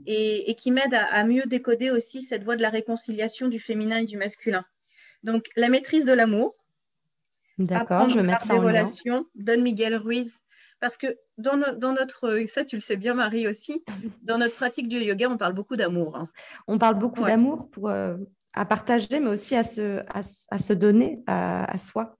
Et, 0.05 0.55
qui 0.55 0.71
m'aide 0.71 0.93
à, 0.93 1.23
mieux 1.23 1.43
décoder 1.45 1.91
aussi 1.91 2.21
cette 2.21 2.43
voie 2.43 2.55
de 2.55 2.61
la 2.61 2.69
réconciliation 2.69 3.47
du 3.47 3.59
féminin 3.59 3.97
et 3.97 4.05
du 4.05 4.17
masculin. 4.17 4.65
Donc, 5.23 5.47
la 5.55 5.69
maîtrise 5.69 6.05
de 6.05 6.13
l'amour. 6.13 6.55
D'accord, 7.57 8.09
je 8.09 8.15
vais 8.15 8.23
mettre 8.23 8.45
ça 8.45 8.55
en 8.55 8.61
relations, 8.61 9.25
Don 9.35 9.61
Miguel 9.61 9.95
Ruiz. 9.95 10.39
Parce 10.79 10.97
que 10.97 11.07
dans, 11.37 11.57
notre, 11.57 12.45
ça 12.47 12.63
tu 12.63 12.75
le 12.75 12.81
sais 12.81 12.97
bien 12.97 13.15
Marie 13.15 13.47
aussi, 13.47 13.83
dans 14.21 14.37
notre 14.37 14.55
pratique 14.55 14.87
du 14.87 14.97
yoga, 14.99 15.29
on 15.29 15.37
parle 15.37 15.53
beaucoup 15.53 15.75
d'amour. 15.75 16.15
Hein. 16.15 16.29
On 16.67 16.77
parle 16.77 16.99
beaucoup 16.99 17.23
d'amour 17.23 17.69
pour, 17.71 17.89
euh, 17.89 18.15
à 18.53 18.65
partager, 18.65 19.19
mais 19.19 19.29
aussi 19.29 19.55
à 19.55 19.63
se, 19.63 20.03
à, 20.09 20.57
se 20.57 20.73
donner 20.73 21.23
à, 21.25 21.77
soi. 21.77 22.17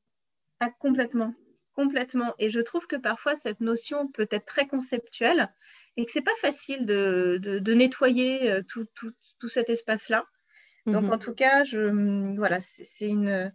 Ah, 0.60 0.70
complètement, 0.80 1.36
complètement. 1.74 2.34
Et 2.40 2.50
je 2.50 2.60
trouve 2.60 2.88
que 2.88 2.96
parfois 2.96 3.36
cette 3.36 3.62
notion 3.62 4.08
peut 4.08 4.28
être 4.32 4.46
très 4.46 4.68
conceptuelle 4.68 5.54
et 5.96 6.06
que 6.06 6.12
c'est 6.12 6.22
pas 6.22 6.36
facile 6.42 6.86
de, 6.86 7.40
de, 7.40 7.74
nettoyer 7.74 8.52
euh, 8.52 8.64
tout, 8.68 8.86
tout, 8.96 9.12
tout 9.40 9.48
cet 9.48 9.70
espace-là. 9.70 10.26
Donc 10.88 11.04
mhm. 11.04 11.14
en 11.14 11.18
tout 11.20 11.34
cas, 11.34 11.64
je, 11.64 12.36
voilà, 12.36 12.60
c'est 12.60 13.08
une, 13.08 13.54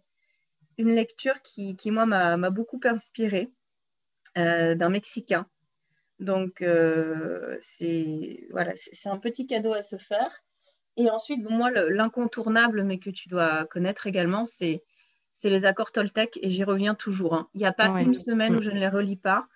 une 0.78 0.94
lecture 0.94 1.40
qui, 1.42 1.76
qui 1.76 1.90
moi, 1.90 2.06
m'a 2.06 2.50
beaucoup 2.50 2.80
inspirée 2.84 3.50
euh, 4.38 4.74
d'un 4.74 4.88
Mexicain. 4.88 5.46
Donc 6.20 6.62
euh, 6.62 7.58
c'est 7.60 8.46
voilà, 8.50 8.72
c'est 8.76 9.08
un 9.08 9.18
petit 9.18 9.46
cadeau 9.46 9.72
à 9.72 9.82
se 9.82 9.96
faire. 9.96 10.42
Et 10.96 11.10
ensuite, 11.10 11.48
moi, 11.48 11.70
l'incontournable, 11.70 12.84
mais 12.84 12.98
que 12.98 13.10
tu 13.10 13.28
dois 13.28 13.64
connaître 13.64 14.06
également, 14.06 14.44
c'est 14.44 14.82
les 15.42 15.64
accords 15.64 15.90
Toltec, 15.90 16.38
et 16.42 16.50
j'y 16.50 16.64
reviens 16.64 16.94
toujours. 16.94 17.34
Hein. 17.34 17.48
Il 17.54 17.58
n'y 17.58 17.66
a 17.66 17.72
pas 17.72 17.88
une 18.00 18.14
semaine 18.14 18.54
où 18.54 18.58
mm. 18.58 18.62
je 18.62 18.70
ne 18.70 18.78
les 18.78 18.88
relis 18.88 19.16
pas, 19.16 19.46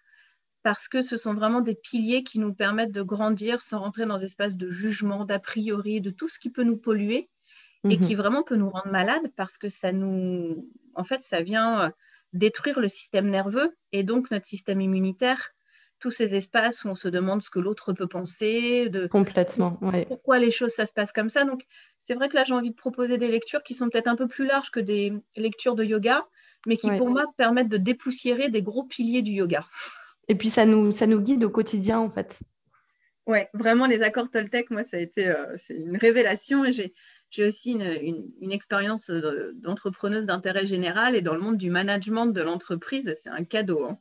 parce 0.62 0.88
que 0.88 1.02
ce 1.02 1.16
sont 1.16 1.34
vraiment 1.34 1.60
des 1.60 1.74
piliers 1.74 2.24
qui 2.24 2.38
nous 2.38 2.54
permettent 2.54 2.92
de 2.92 3.02
grandir 3.02 3.60
sans 3.60 3.78
rentrer 3.80 4.06
dans 4.06 4.16
des 4.16 4.24
espaces 4.24 4.56
de 4.56 4.70
jugement, 4.70 5.24
d'a 5.24 5.38
priori, 5.38 6.00
de 6.00 6.10
tout 6.10 6.28
ce 6.28 6.38
qui 6.38 6.50
peut 6.50 6.64
nous 6.64 6.78
polluer 6.78 7.28
et 7.88 7.98
qui 7.98 8.14
mm-hmm. 8.14 8.16
vraiment 8.16 8.42
peut 8.42 8.56
nous 8.56 8.70
rendre 8.70 8.90
malades, 8.90 9.30
parce 9.36 9.58
que 9.58 9.68
ça 9.68 9.92
nous. 9.92 10.68
En 10.94 11.04
fait, 11.04 11.20
ça 11.20 11.42
vient 11.42 11.82
euh, 11.82 11.90
détruire 12.32 12.80
le 12.80 12.88
système 12.88 13.28
nerveux 13.28 13.76
et 13.92 14.02
donc 14.02 14.30
notre 14.30 14.46
système 14.46 14.80
immunitaire 14.80 15.52
tous 15.98 16.10
ces 16.10 16.34
espaces 16.34 16.84
où 16.84 16.88
on 16.88 16.94
se 16.94 17.08
demande 17.08 17.42
ce 17.42 17.50
que 17.50 17.58
l'autre 17.58 17.92
peut 17.92 18.06
penser, 18.06 18.88
de 18.88 19.06
complètement, 19.06 19.78
pourquoi 20.06 20.38
les 20.38 20.50
choses 20.50 20.72
ça 20.72 20.86
se 20.86 20.92
passe 20.92 21.12
comme 21.12 21.30
ça. 21.30 21.44
Donc 21.44 21.64
c'est 22.00 22.14
vrai 22.14 22.28
que 22.28 22.34
là 22.34 22.44
j'ai 22.44 22.54
envie 22.54 22.70
de 22.70 22.76
proposer 22.76 23.18
des 23.18 23.28
lectures 23.28 23.62
qui 23.62 23.74
sont 23.74 23.88
peut-être 23.88 24.08
un 24.08 24.16
peu 24.16 24.28
plus 24.28 24.46
larges 24.46 24.70
que 24.70 24.80
des 24.80 25.12
lectures 25.36 25.74
de 25.74 25.84
yoga, 25.84 26.26
mais 26.66 26.76
qui 26.76 26.90
pour 26.92 27.08
moi 27.08 27.24
permettent 27.36 27.68
de 27.68 27.78
dépoussiérer 27.78 28.50
des 28.50 28.62
gros 28.62 28.84
piliers 28.84 29.22
du 29.22 29.32
yoga. 29.32 29.64
Et 30.28 30.34
puis 30.34 30.50
ça 30.50 30.66
nous 30.66 30.92
ça 30.92 31.06
nous 31.06 31.20
guide 31.20 31.44
au 31.44 31.50
quotidien 31.50 31.98
en 31.98 32.10
fait. 32.10 32.40
Ouais, 33.26 33.48
vraiment 33.54 33.86
les 33.86 34.02
accords 34.02 34.30
Toltec, 34.30 34.70
moi 34.70 34.84
ça 34.84 34.98
a 34.98 35.00
été 35.00 35.26
euh, 35.26 35.56
c'est 35.56 35.74
une 35.74 35.96
révélation 35.96 36.64
et 36.64 36.72
j'ai 36.72 36.94
j'ai 37.30 37.46
aussi 37.46 37.72
une, 37.72 38.30
une, 38.40 38.52
expérience 38.52 39.10
d'entrepreneuse 39.10 40.26
d'intérêt 40.26 40.66
général 40.66 41.16
et 41.16 41.22
dans 41.22 41.34
le 41.34 41.40
monde 41.40 41.56
du 41.56 41.70
management 41.70 42.26
de 42.26 42.40
l'entreprise, 42.40 43.12
c'est 43.20 43.30
un 43.30 43.44
cadeau. 43.44 43.84
Hein. 43.84 43.98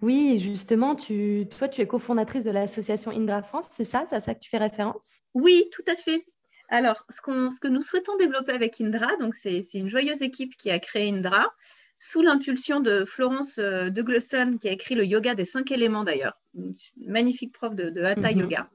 Oui, 0.00 0.40
justement, 0.40 0.94
tu, 0.94 1.46
toi, 1.58 1.68
tu 1.68 1.80
es 1.80 1.86
cofondatrice 1.86 2.44
de 2.44 2.50
l'association 2.50 3.10
Indra 3.10 3.42
France, 3.42 3.66
c'est 3.70 3.84
ça 3.84 4.04
C'est 4.06 4.16
à 4.16 4.20
ça 4.20 4.34
que 4.34 4.40
tu 4.40 4.50
fais 4.50 4.58
référence? 4.58 5.20
Oui, 5.34 5.68
tout 5.72 5.84
à 5.86 5.96
fait. 5.96 6.24
Alors, 6.68 7.04
ce, 7.10 7.20
ce 7.20 7.60
que 7.60 7.68
nous 7.68 7.82
souhaitons 7.82 8.16
développer 8.16 8.52
avec 8.52 8.80
Indra, 8.80 9.16
donc 9.20 9.34
c'est 9.34 9.62
une 9.74 9.90
joyeuse 9.90 10.22
équipe 10.22 10.56
qui 10.56 10.70
a 10.70 10.78
créé 10.78 11.10
Indra, 11.10 11.52
sous 11.98 12.22
l'impulsion 12.22 12.80
de 12.80 13.04
Florence 13.04 13.58
euh, 13.58 13.90
de 13.90 14.02
Glosson, 14.02 14.56
qui 14.60 14.68
a 14.68 14.72
écrit 14.72 14.96
le 14.96 15.04
yoga 15.04 15.34
des 15.34 15.44
cinq 15.44 15.70
éléments 15.70 16.02
d'ailleurs, 16.02 16.36
une 16.54 16.74
magnifique 17.06 17.52
prof 17.52 17.74
de, 17.76 18.02
Hatha 18.02 18.32
mhm. 18.32 18.40
Yoga. 18.40 18.70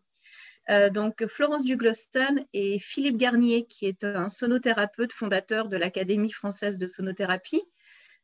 Euh, 0.70 0.90
donc, 0.90 1.26
Florence 1.28 1.64
Dugloston 1.64 2.46
et 2.54 2.80
Philippe 2.80 3.18
Garnier, 3.18 3.66
qui 3.66 3.86
est 3.86 4.04
un 4.04 4.28
sonothérapeute 4.28 5.14
fondateur 5.14 5.70
de 5.70 5.78
l'Académie 5.78 6.32
française 6.32 6.78
de 6.78 6.88
sonothérapie. 6.88 7.64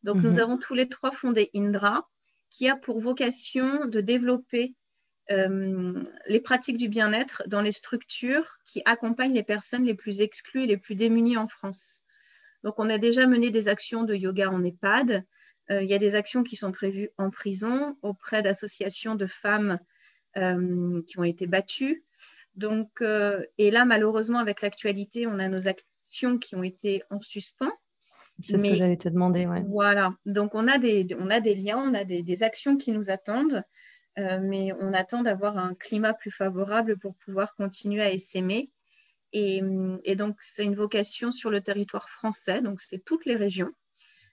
Donc, 0.04 0.18
nous 0.18 0.34
mhm. 0.34 0.40
avons 0.40 0.58
tous 0.58 0.74
les 0.74 0.90
trois 0.90 1.12
fondé 1.12 1.50
Indra, 1.56 2.10
qui 2.50 2.68
a 2.68 2.76
pour 2.76 3.00
vocation 3.00 3.86
de 3.86 4.02
développer 4.02 4.76
euh, 5.32 6.04
les 6.28 6.42
pratiques 6.42 6.78
du 6.78 6.90
bien-être 6.90 7.44
dans 7.48 7.62
les 7.62 7.72
structures 7.72 8.58
qui 8.66 8.82
accompagnent 8.84 9.34
les 9.34 9.44
personnes 9.44 9.86
les 9.86 9.96
plus 9.96 10.20
exclues 10.20 10.64
et 10.64 10.68
les 10.68 10.78
plus 10.78 10.96
démunies 10.96 11.38
en 11.38 11.48
France. 11.48 12.04
Donc, 12.64 12.76
on 12.78 12.90
a 12.90 12.98
déjà 12.98 13.26
mené 13.26 13.52
des 13.52 13.70
actions 13.70 14.04
de 14.04 14.16
yoga 14.16 14.50
en 14.50 14.64
EHPAD. 14.64 15.24
Euh, 15.72 15.82
il 15.82 15.90
y 15.90 15.94
a 15.94 15.98
des 15.98 16.16
actions 16.16 16.44
qui 16.44 16.58
sont 16.58 16.74
prévues 16.74 17.10
en 17.18 17.30
prison 17.30 17.98
auprès 18.02 18.42
d'associations 18.42 19.16
de 19.16 19.28
femmes 19.28 19.80
euh, 20.36 21.02
qui 21.08 21.20
ont 21.20 21.24
été 21.24 21.48
battues. 21.48 22.04
Donc, 22.56 23.04
et 23.58 23.72
là, 23.72 23.86
malheureusement, 23.86 24.40
avec 24.40 24.62
l'actualité, 24.62 25.28
on 25.28 25.40
a 25.40 25.50
nos 25.50 25.68
actions 25.68 26.38
qui 26.38 26.56
ont 26.56 26.64
été 26.64 27.04
en 27.10 27.22
suspens. 27.22 27.72
C'est 28.40 28.58
ce 28.58 28.64
que 28.64 28.76
j'allais 28.76 28.98
te 28.98 29.10
demander. 29.10 29.48
Voilà. 29.68 30.16
Donc, 30.26 30.56
on 30.56 30.68
a 30.68 30.78
des, 30.78 31.08
on 31.20 31.30
a 31.30 31.40
des 31.40 31.56
liens, 31.56 31.78
on 31.78 31.94
a 31.94 32.04
des, 32.04 32.44
actions 32.44 32.78
qui 32.78 32.92
nous 32.92 33.10
attendent, 33.10 33.64
euh, 34.20 34.40
mais 34.42 34.72
on 34.80 34.94
attend 34.94 35.22
d'avoir 35.22 35.58
un 35.58 35.74
climat 35.76 36.14
plus 36.14 36.32
favorable 36.32 36.98
pour 36.98 37.16
pouvoir 37.26 37.56
continuer 37.56 38.02
à 38.02 38.12
essaimer. 38.12 38.72
Et, 39.32 39.62
et 40.04 40.16
donc, 40.16 40.38
c'est 40.42 40.64
une 40.64 40.76
vocation 40.76 41.32
sur 41.32 41.50
le 41.50 41.62
territoire 41.62 42.08
français, 42.10 42.62
donc 42.62 42.82
c'est 42.82 43.04
toutes 43.04 43.26
les 43.26 43.36
régions. 43.36 43.72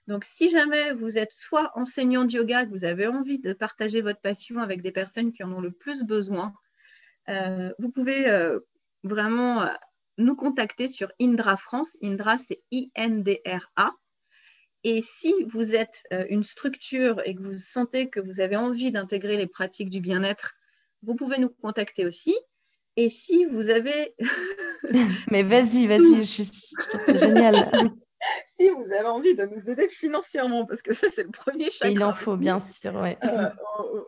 Donc, 0.07 0.25
si 0.25 0.49
jamais 0.49 0.93
vous 0.93 1.17
êtes 1.17 1.31
soit 1.31 1.71
enseignant 1.75 2.25
de 2.25 2.33
yoga, 2.33 2.65
que 2.65 2.71
vous 2.71 2.85
avez 2.85 3.07
envie 3.07 3.39
de 3.39 3.53
partager 3.53 4.01
votre 4.01 4.19
passion 4.19 4.59
avec 4.59 4.81
des 4.81 4.91
personnes 4.91 5.31
qui 5.31 5.43
en 5.43 5.51
ont 5.51 5.61
le 5.61 5.71
plus 5.71 6.03
besoin, 6.03 6.47
euh, 6.47 6.51
vous 7.27 7.91
pouvez 7.91 8.27
euh, 8.27 8.59
vraiment 9.03 9.69
nous 10.17 10.35
contacter 10.35 10.87
sur 10.87 11.11
Indra 11.19 11.57
France. 11.57 11.97
Indra, 12.01 12.37
c'est 12.37 12.61
I-N-D-R-A. 12.71 13.91
Et 14.83 15.01
si 15.03 15.33
vous 15.53 15.75
êtes 15.75 16.03
euh, 16.11 16.25
une 16.29 16.43
structure 16.43 17.21
et 17.25 17.35
que 17.35 17.41
vous 17.41 17.57
sentez 17.57 18.09
que 18.09 18.19
vous 18.19 18.39
avez 18.39 18.55
envie 18.55 18.91
d'intégrer 18.91 19.37
les 19.37 19.47
pratiques 19.47 19.89
du 19.89 20.01
bien-être, 20.01 20.53
vous 21.03 21.15
pouvez 21.15 21.37
nous 21.37 21.49
contacter 21.49 22.05
aussi. 22.05 22.35
Et 22.97 23.09
si 23.09 23.45
vous 23.45 23.69
avez... 23.69 24.15
Mais 25.31 25.43
vas-y, 25.43 25.87
vas-y, 25.87 26.25
je, 26.25 26.43
trouve 26.89 27.01
ça 27.01 27.17
génial. 27.17 27.91
si 28.55 28.69
vous 28.69 28.91
avez 28.91 29.07
envie 29.07 29.35
de 29.35 29.45
nous 29.45 29.69
aider 29.69 29.87
financièrement, 29.87 30.65
parce 30.65 30.81
que 30.81 30.93
ça, 30.93 31.07
c'est 31.09 31.23
le 31.23 31.31
premier 31.31 31.69
chakra. 31.69 31.89
Il 31.89 32.03
en 32.03 32.13
faut, 32.13 32.37
bien 32.37 32.59
sûr, 32.59 32.95
ouais. 32.95 33.17
Euh, 33.23 33.49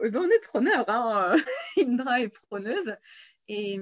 on 0.01 0.29
est 0.29 0.43
preneur, 0.43 0.85
hein. 0.87 1.35
Indra 1.77 2.21
est 2.21 2.29
preneuse. 2.49 2.95
Et, 3.47 3.77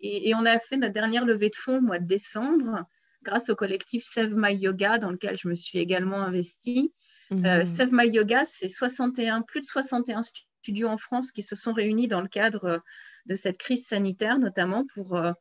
et, 0.00 0.34
on 0.34 0.46
a 0.46 0.58
fait 0.60 0.76
notre 0.76 0.92
dernière 0.92 1.24
levée 1.24 1.50
de 1.50 1.56
fonds 1.56 1.78
au 1.78 1.80
mois 1.80 1.98
de 1.98 2.06
décembre 2.06 2.84
grâce 3.22 3.50
au 3.50 3.56
collectif 3.56 4.04
Save 4.04 4.32
My 4.32 4.54
Yoga 4.54 4.98
dans 4.98 5.10
lequel 5.10 5.36
je 5.36 5.48
me 5.48 5.54
suis 5.54 5.78
également 5.78 6.22
investie. 6.22 6.94
Euh, 7.32 7.64
Save 7.64 7.90
My 7.92 8.08
Yoga, 8.08 8.44
c'est 8.44 8.68
61, 8.68 9.42
plus 9.42 9.60
de 9.60 9.66
61 9.66 10.22
studios 10.22 10.88
en 10.88 10.98
France 10.98 11.32
qui 11.32 11.42
se 11.42 11.56
sont 11.56 11.72
réunis 11.72 12.08
dans 12.08 12.22
le 12.22 12.28
cadre 12.28 12.82
de 13.26 13.34
cette 13.34 13.58
crise 13.58 13.86
sanitaire, 13.86 14.38
notamment 14.38 14.84
pour, 14.94 15.16
euh, 15.16 15.32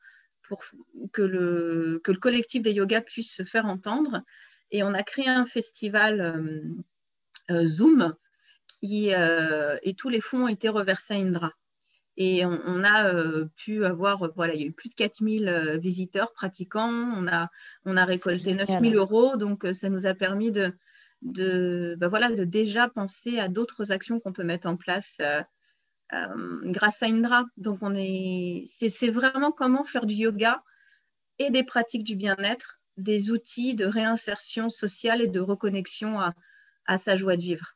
pour 0.49 0.61
que, 1.13 1.21
le, 1.21 2.01
que 2.03 2.11
le 2.11 2.19
collectif 2.19 2.61
des 2.61 2.73
yogas 2.73 3.01
puisse 3.01 3.33
se 3.33 3.43
faire 3.43 3.65
entendre. 3.65 4.21
Et 4.71 4.83
on 4.83 4.93
a 4.93 5.03
créé 5.03 5.29
un 5.29 5.45
festival 5.45 6.73
euh, 7.49 7.65
Zoom 7.65 8.13
qui, 8.67 9.09
et 9.09 9.93
tous 9.95 10.09
les 10.09 10.21
fonds 10.21 10.43
ont 10.43 10.47
été 10.47 10.69
reversés 10.69 11.13
à 11.13 11.17
Indra. 11.17 11.53
Et 12.21 12.45
on, 12.45 12.83
a 12.83 13.13
euh, 13.13 13.45
pu 13.55 13.85
avoir, 13.85 14.23
euh, 14.23 14.33
voilà, 14.35 14.53
il 14.53 14.59
y 14.59 14.63
a 14.65 14.67
eu 14.67 14.73
plus 14.73 14.89
de 14.89 14.93
4000 14.93 15.47
euh, 15.47 15.77
visiteurs 15.77 16.33
pratiquants. 16.33 16.91
On 16.91 17.29
a, 17.29 17.49
on 17.85 17.95
a 17.95 18.03
récolté 18.03 18.53
9000 18.53 18.97
euros. 18.97 19.37
Donc, 19.37 19.65
ça 19.71 19.89
nous 19.89 20.05
a 20.05 20.13
permis 20.13 20.51
de, 20.51 20.73
de, 21.21 21.95
bah 21.97 22.09
voilà, 22.09 22.29
de 22.29 22.43
déjà 22.43 22.89
penser 22.89 23.39
à 23.39 23.47
d'autres 23.47 23.93
actions 23.93 24.19
qu'on 24.19 24.33
peut 24.33 24.43
mettre 24.43 24.67
en 24.67 24.75
place 24.75 25.17
euh, 25.21 25.39
euh, 25.39 25.43
grâce 26.11 27.03
à 27.03 27.07
Indra. 27.07 27.45
Donc, 27.57 27.79
on 27.81 27.93
est, 27.95 28.65
c'est 28.67 29.09
vraiment 29.09 29.51
comment 29.51 29.83
faire 29.83 30.05
du 30.05 30.15
yoga 30.15 30.61
et 31.37 31.49
des 31.49 31.63
pratiques 31.63 32.03
du 32.03 32.15
bien-être, 32.15 32.79
des 32.97 33.31
outils 33.31 33.75
de 33.75 33.85
réinsertion 33.85 34.69
sociale 34.69 35.21
et 35.21 35.27
de 35.27 35.39
reconnexion 35.39 36.19
à, 36.19 36.33
sa 36.97 37.15
joie 37.15 37.37
de 37.37 37.41
vivre. 37.41 37.75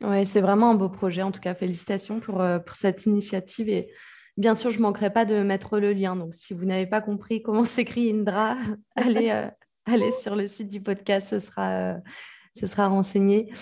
Oui, 0.00 0.26
c'est 0.26 0.40
vraiment 0.40 0.70
un 0.70 0.74
beau 0.74 0.88
projet. 0.88 1.22
En 1.22 1.30
tout 1.30 1.40
cas, 1.40 1.54
félicitations 1.54 2.18
pour, 2.20 2.40
euh, 2.40 2.58
cette 2.74 3.04
initiative. 3.04 3.68
Et 3.68 3.90
bien 4.36 4.54
sûr, 4.54 4.70
je 4.70 4.78
ne 4.78 4.82
manquerai 4.82 5.12
pas 5.12 5.24
de 5.24 5.42
mettre 5.42 5.78
le 5.78 5.92
lien. 5.92 6.16
Donc, 6.16 6.34
si 6.34 6.54
vous 6.54 6.64
n'avez 6.64 6.86
pas 6.86 7.00
compris 7.00 7.42
comment 7.42 7.64
s'écrit 7.66 8.10
Indra, 8.10 8.56
allez, 8.96 9.48
allez 9.84 10.10
sur 10.10 10.34
le 10.34 10.46
site 10.46 10.68
du 10.68 10.80
podcast. 10.80 11.38
Ce 11.38 12.66
sera 12.66 12.86
renseigné. 12.88 13.52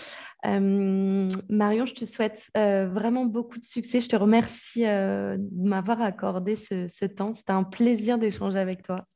Euh, 0.45 1.31
Marion, 1.49 1.87
je 1.87 1.95
te 1.95 2.05
souhaite 2.05 2.51
euh, 2.57 2.89
vraiment 2.89 3.25
beaucoup 3.25 3.59
de 3.59 3.65
succès. 3.65 4.01
Je 4.01 4.09
te 4.09 4.17
remercie 4.17 4.87
euh, 4.87 5.37
de 5.39 5.69
m'avoir 5.69 6.03
accordé 6.03 6.57
ce, 6.57 7.05
temps. 7.07 7.33
C'était 7.33 7.53
un 7.53 7.65
plaisir 7.65 8.19
d'échanger 8.19 8.59
avec 8.59 8.83
toi. 8.83 9.07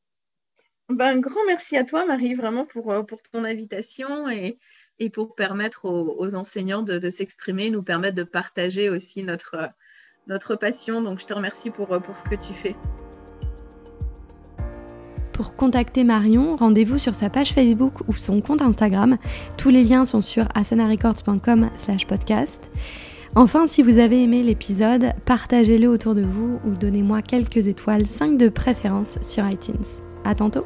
Ben, 0.88 1.16
un 1.16 1.20
grand 1.20 1.44
merci 1.48 1.76
à 1.76 1.84
toi, 1.84 2.06
Marie, 2.06 2.34
vraiment 2.34 2.64
pour, 2.64 3.02
ton 3.32 3.42
invitation 3.42 4.28
et, 4.28 4.58
pour 5.12 5.34
permettre 5.34 5.86
aux, 5.86 6.34
enseignants 6.36 6.82
de, 6.82 6.98
de 6.98 7.10
s'exprimer, 7.10 7.70
nous 7.70 7.82
permettre 7.82 8.16
de 8.16 8.22
partager 8.22 8.88
aussi 8.88 9.24
notre, 9.24 10.54
passion. 10.60 11.02
Donc, 11.02 11.18
je 11.18 11.26
te 11.26 11.34
remercie 11.34 11.70
pour 11.70 11.88
ce 11.88 12.22
que 12.22 12.36
tu 12.36 12.54
fais. 12.54 12.76
Pour 15.36 15.54
contacter 15.54 16.02
Marion, 16.02 16.56
rendez-vous 16.56 16.98
sur 16.98 17.14
sa 17.14 17.28
page 17.28 17.52
Facebook 17.52 17.92
ou 18.08 18.14
son 18.14 18.40
compte 18.40 18.62
Instagram. 18.62 19.18
Tous 19.58 19.68
les 19.68 19.84
liens 19.84 20.06
sont 20.06 20.22
sur 20.22 20.48
asanarecords.com 20.54 21.68
slash 21.74 22.06
podcast. 22.06 22.70
Enfin, 23.34 23.66
si 23.66 23.82
vous 23.82 23.98
avez 23.98 24.22
aimé 24.22 24.42
l'épisode, 24.42 25.12
partagez-le 25.26 25.88
autour 25.88 26.14
de 26.14 26.22
vous 26.22 26.58
ou 26.66 26.70
donnez-moi 26.70 27.20
quelques 27.20 27.66
étoiles, 27.66 28.06
5 28.06 28.38
de 28.38 28.48
préférence 28.48 29.18
sur 29.20 29.46
iTunes. 29.46 29.84
À 30.24 30.34
tantôt! 30.34 30.64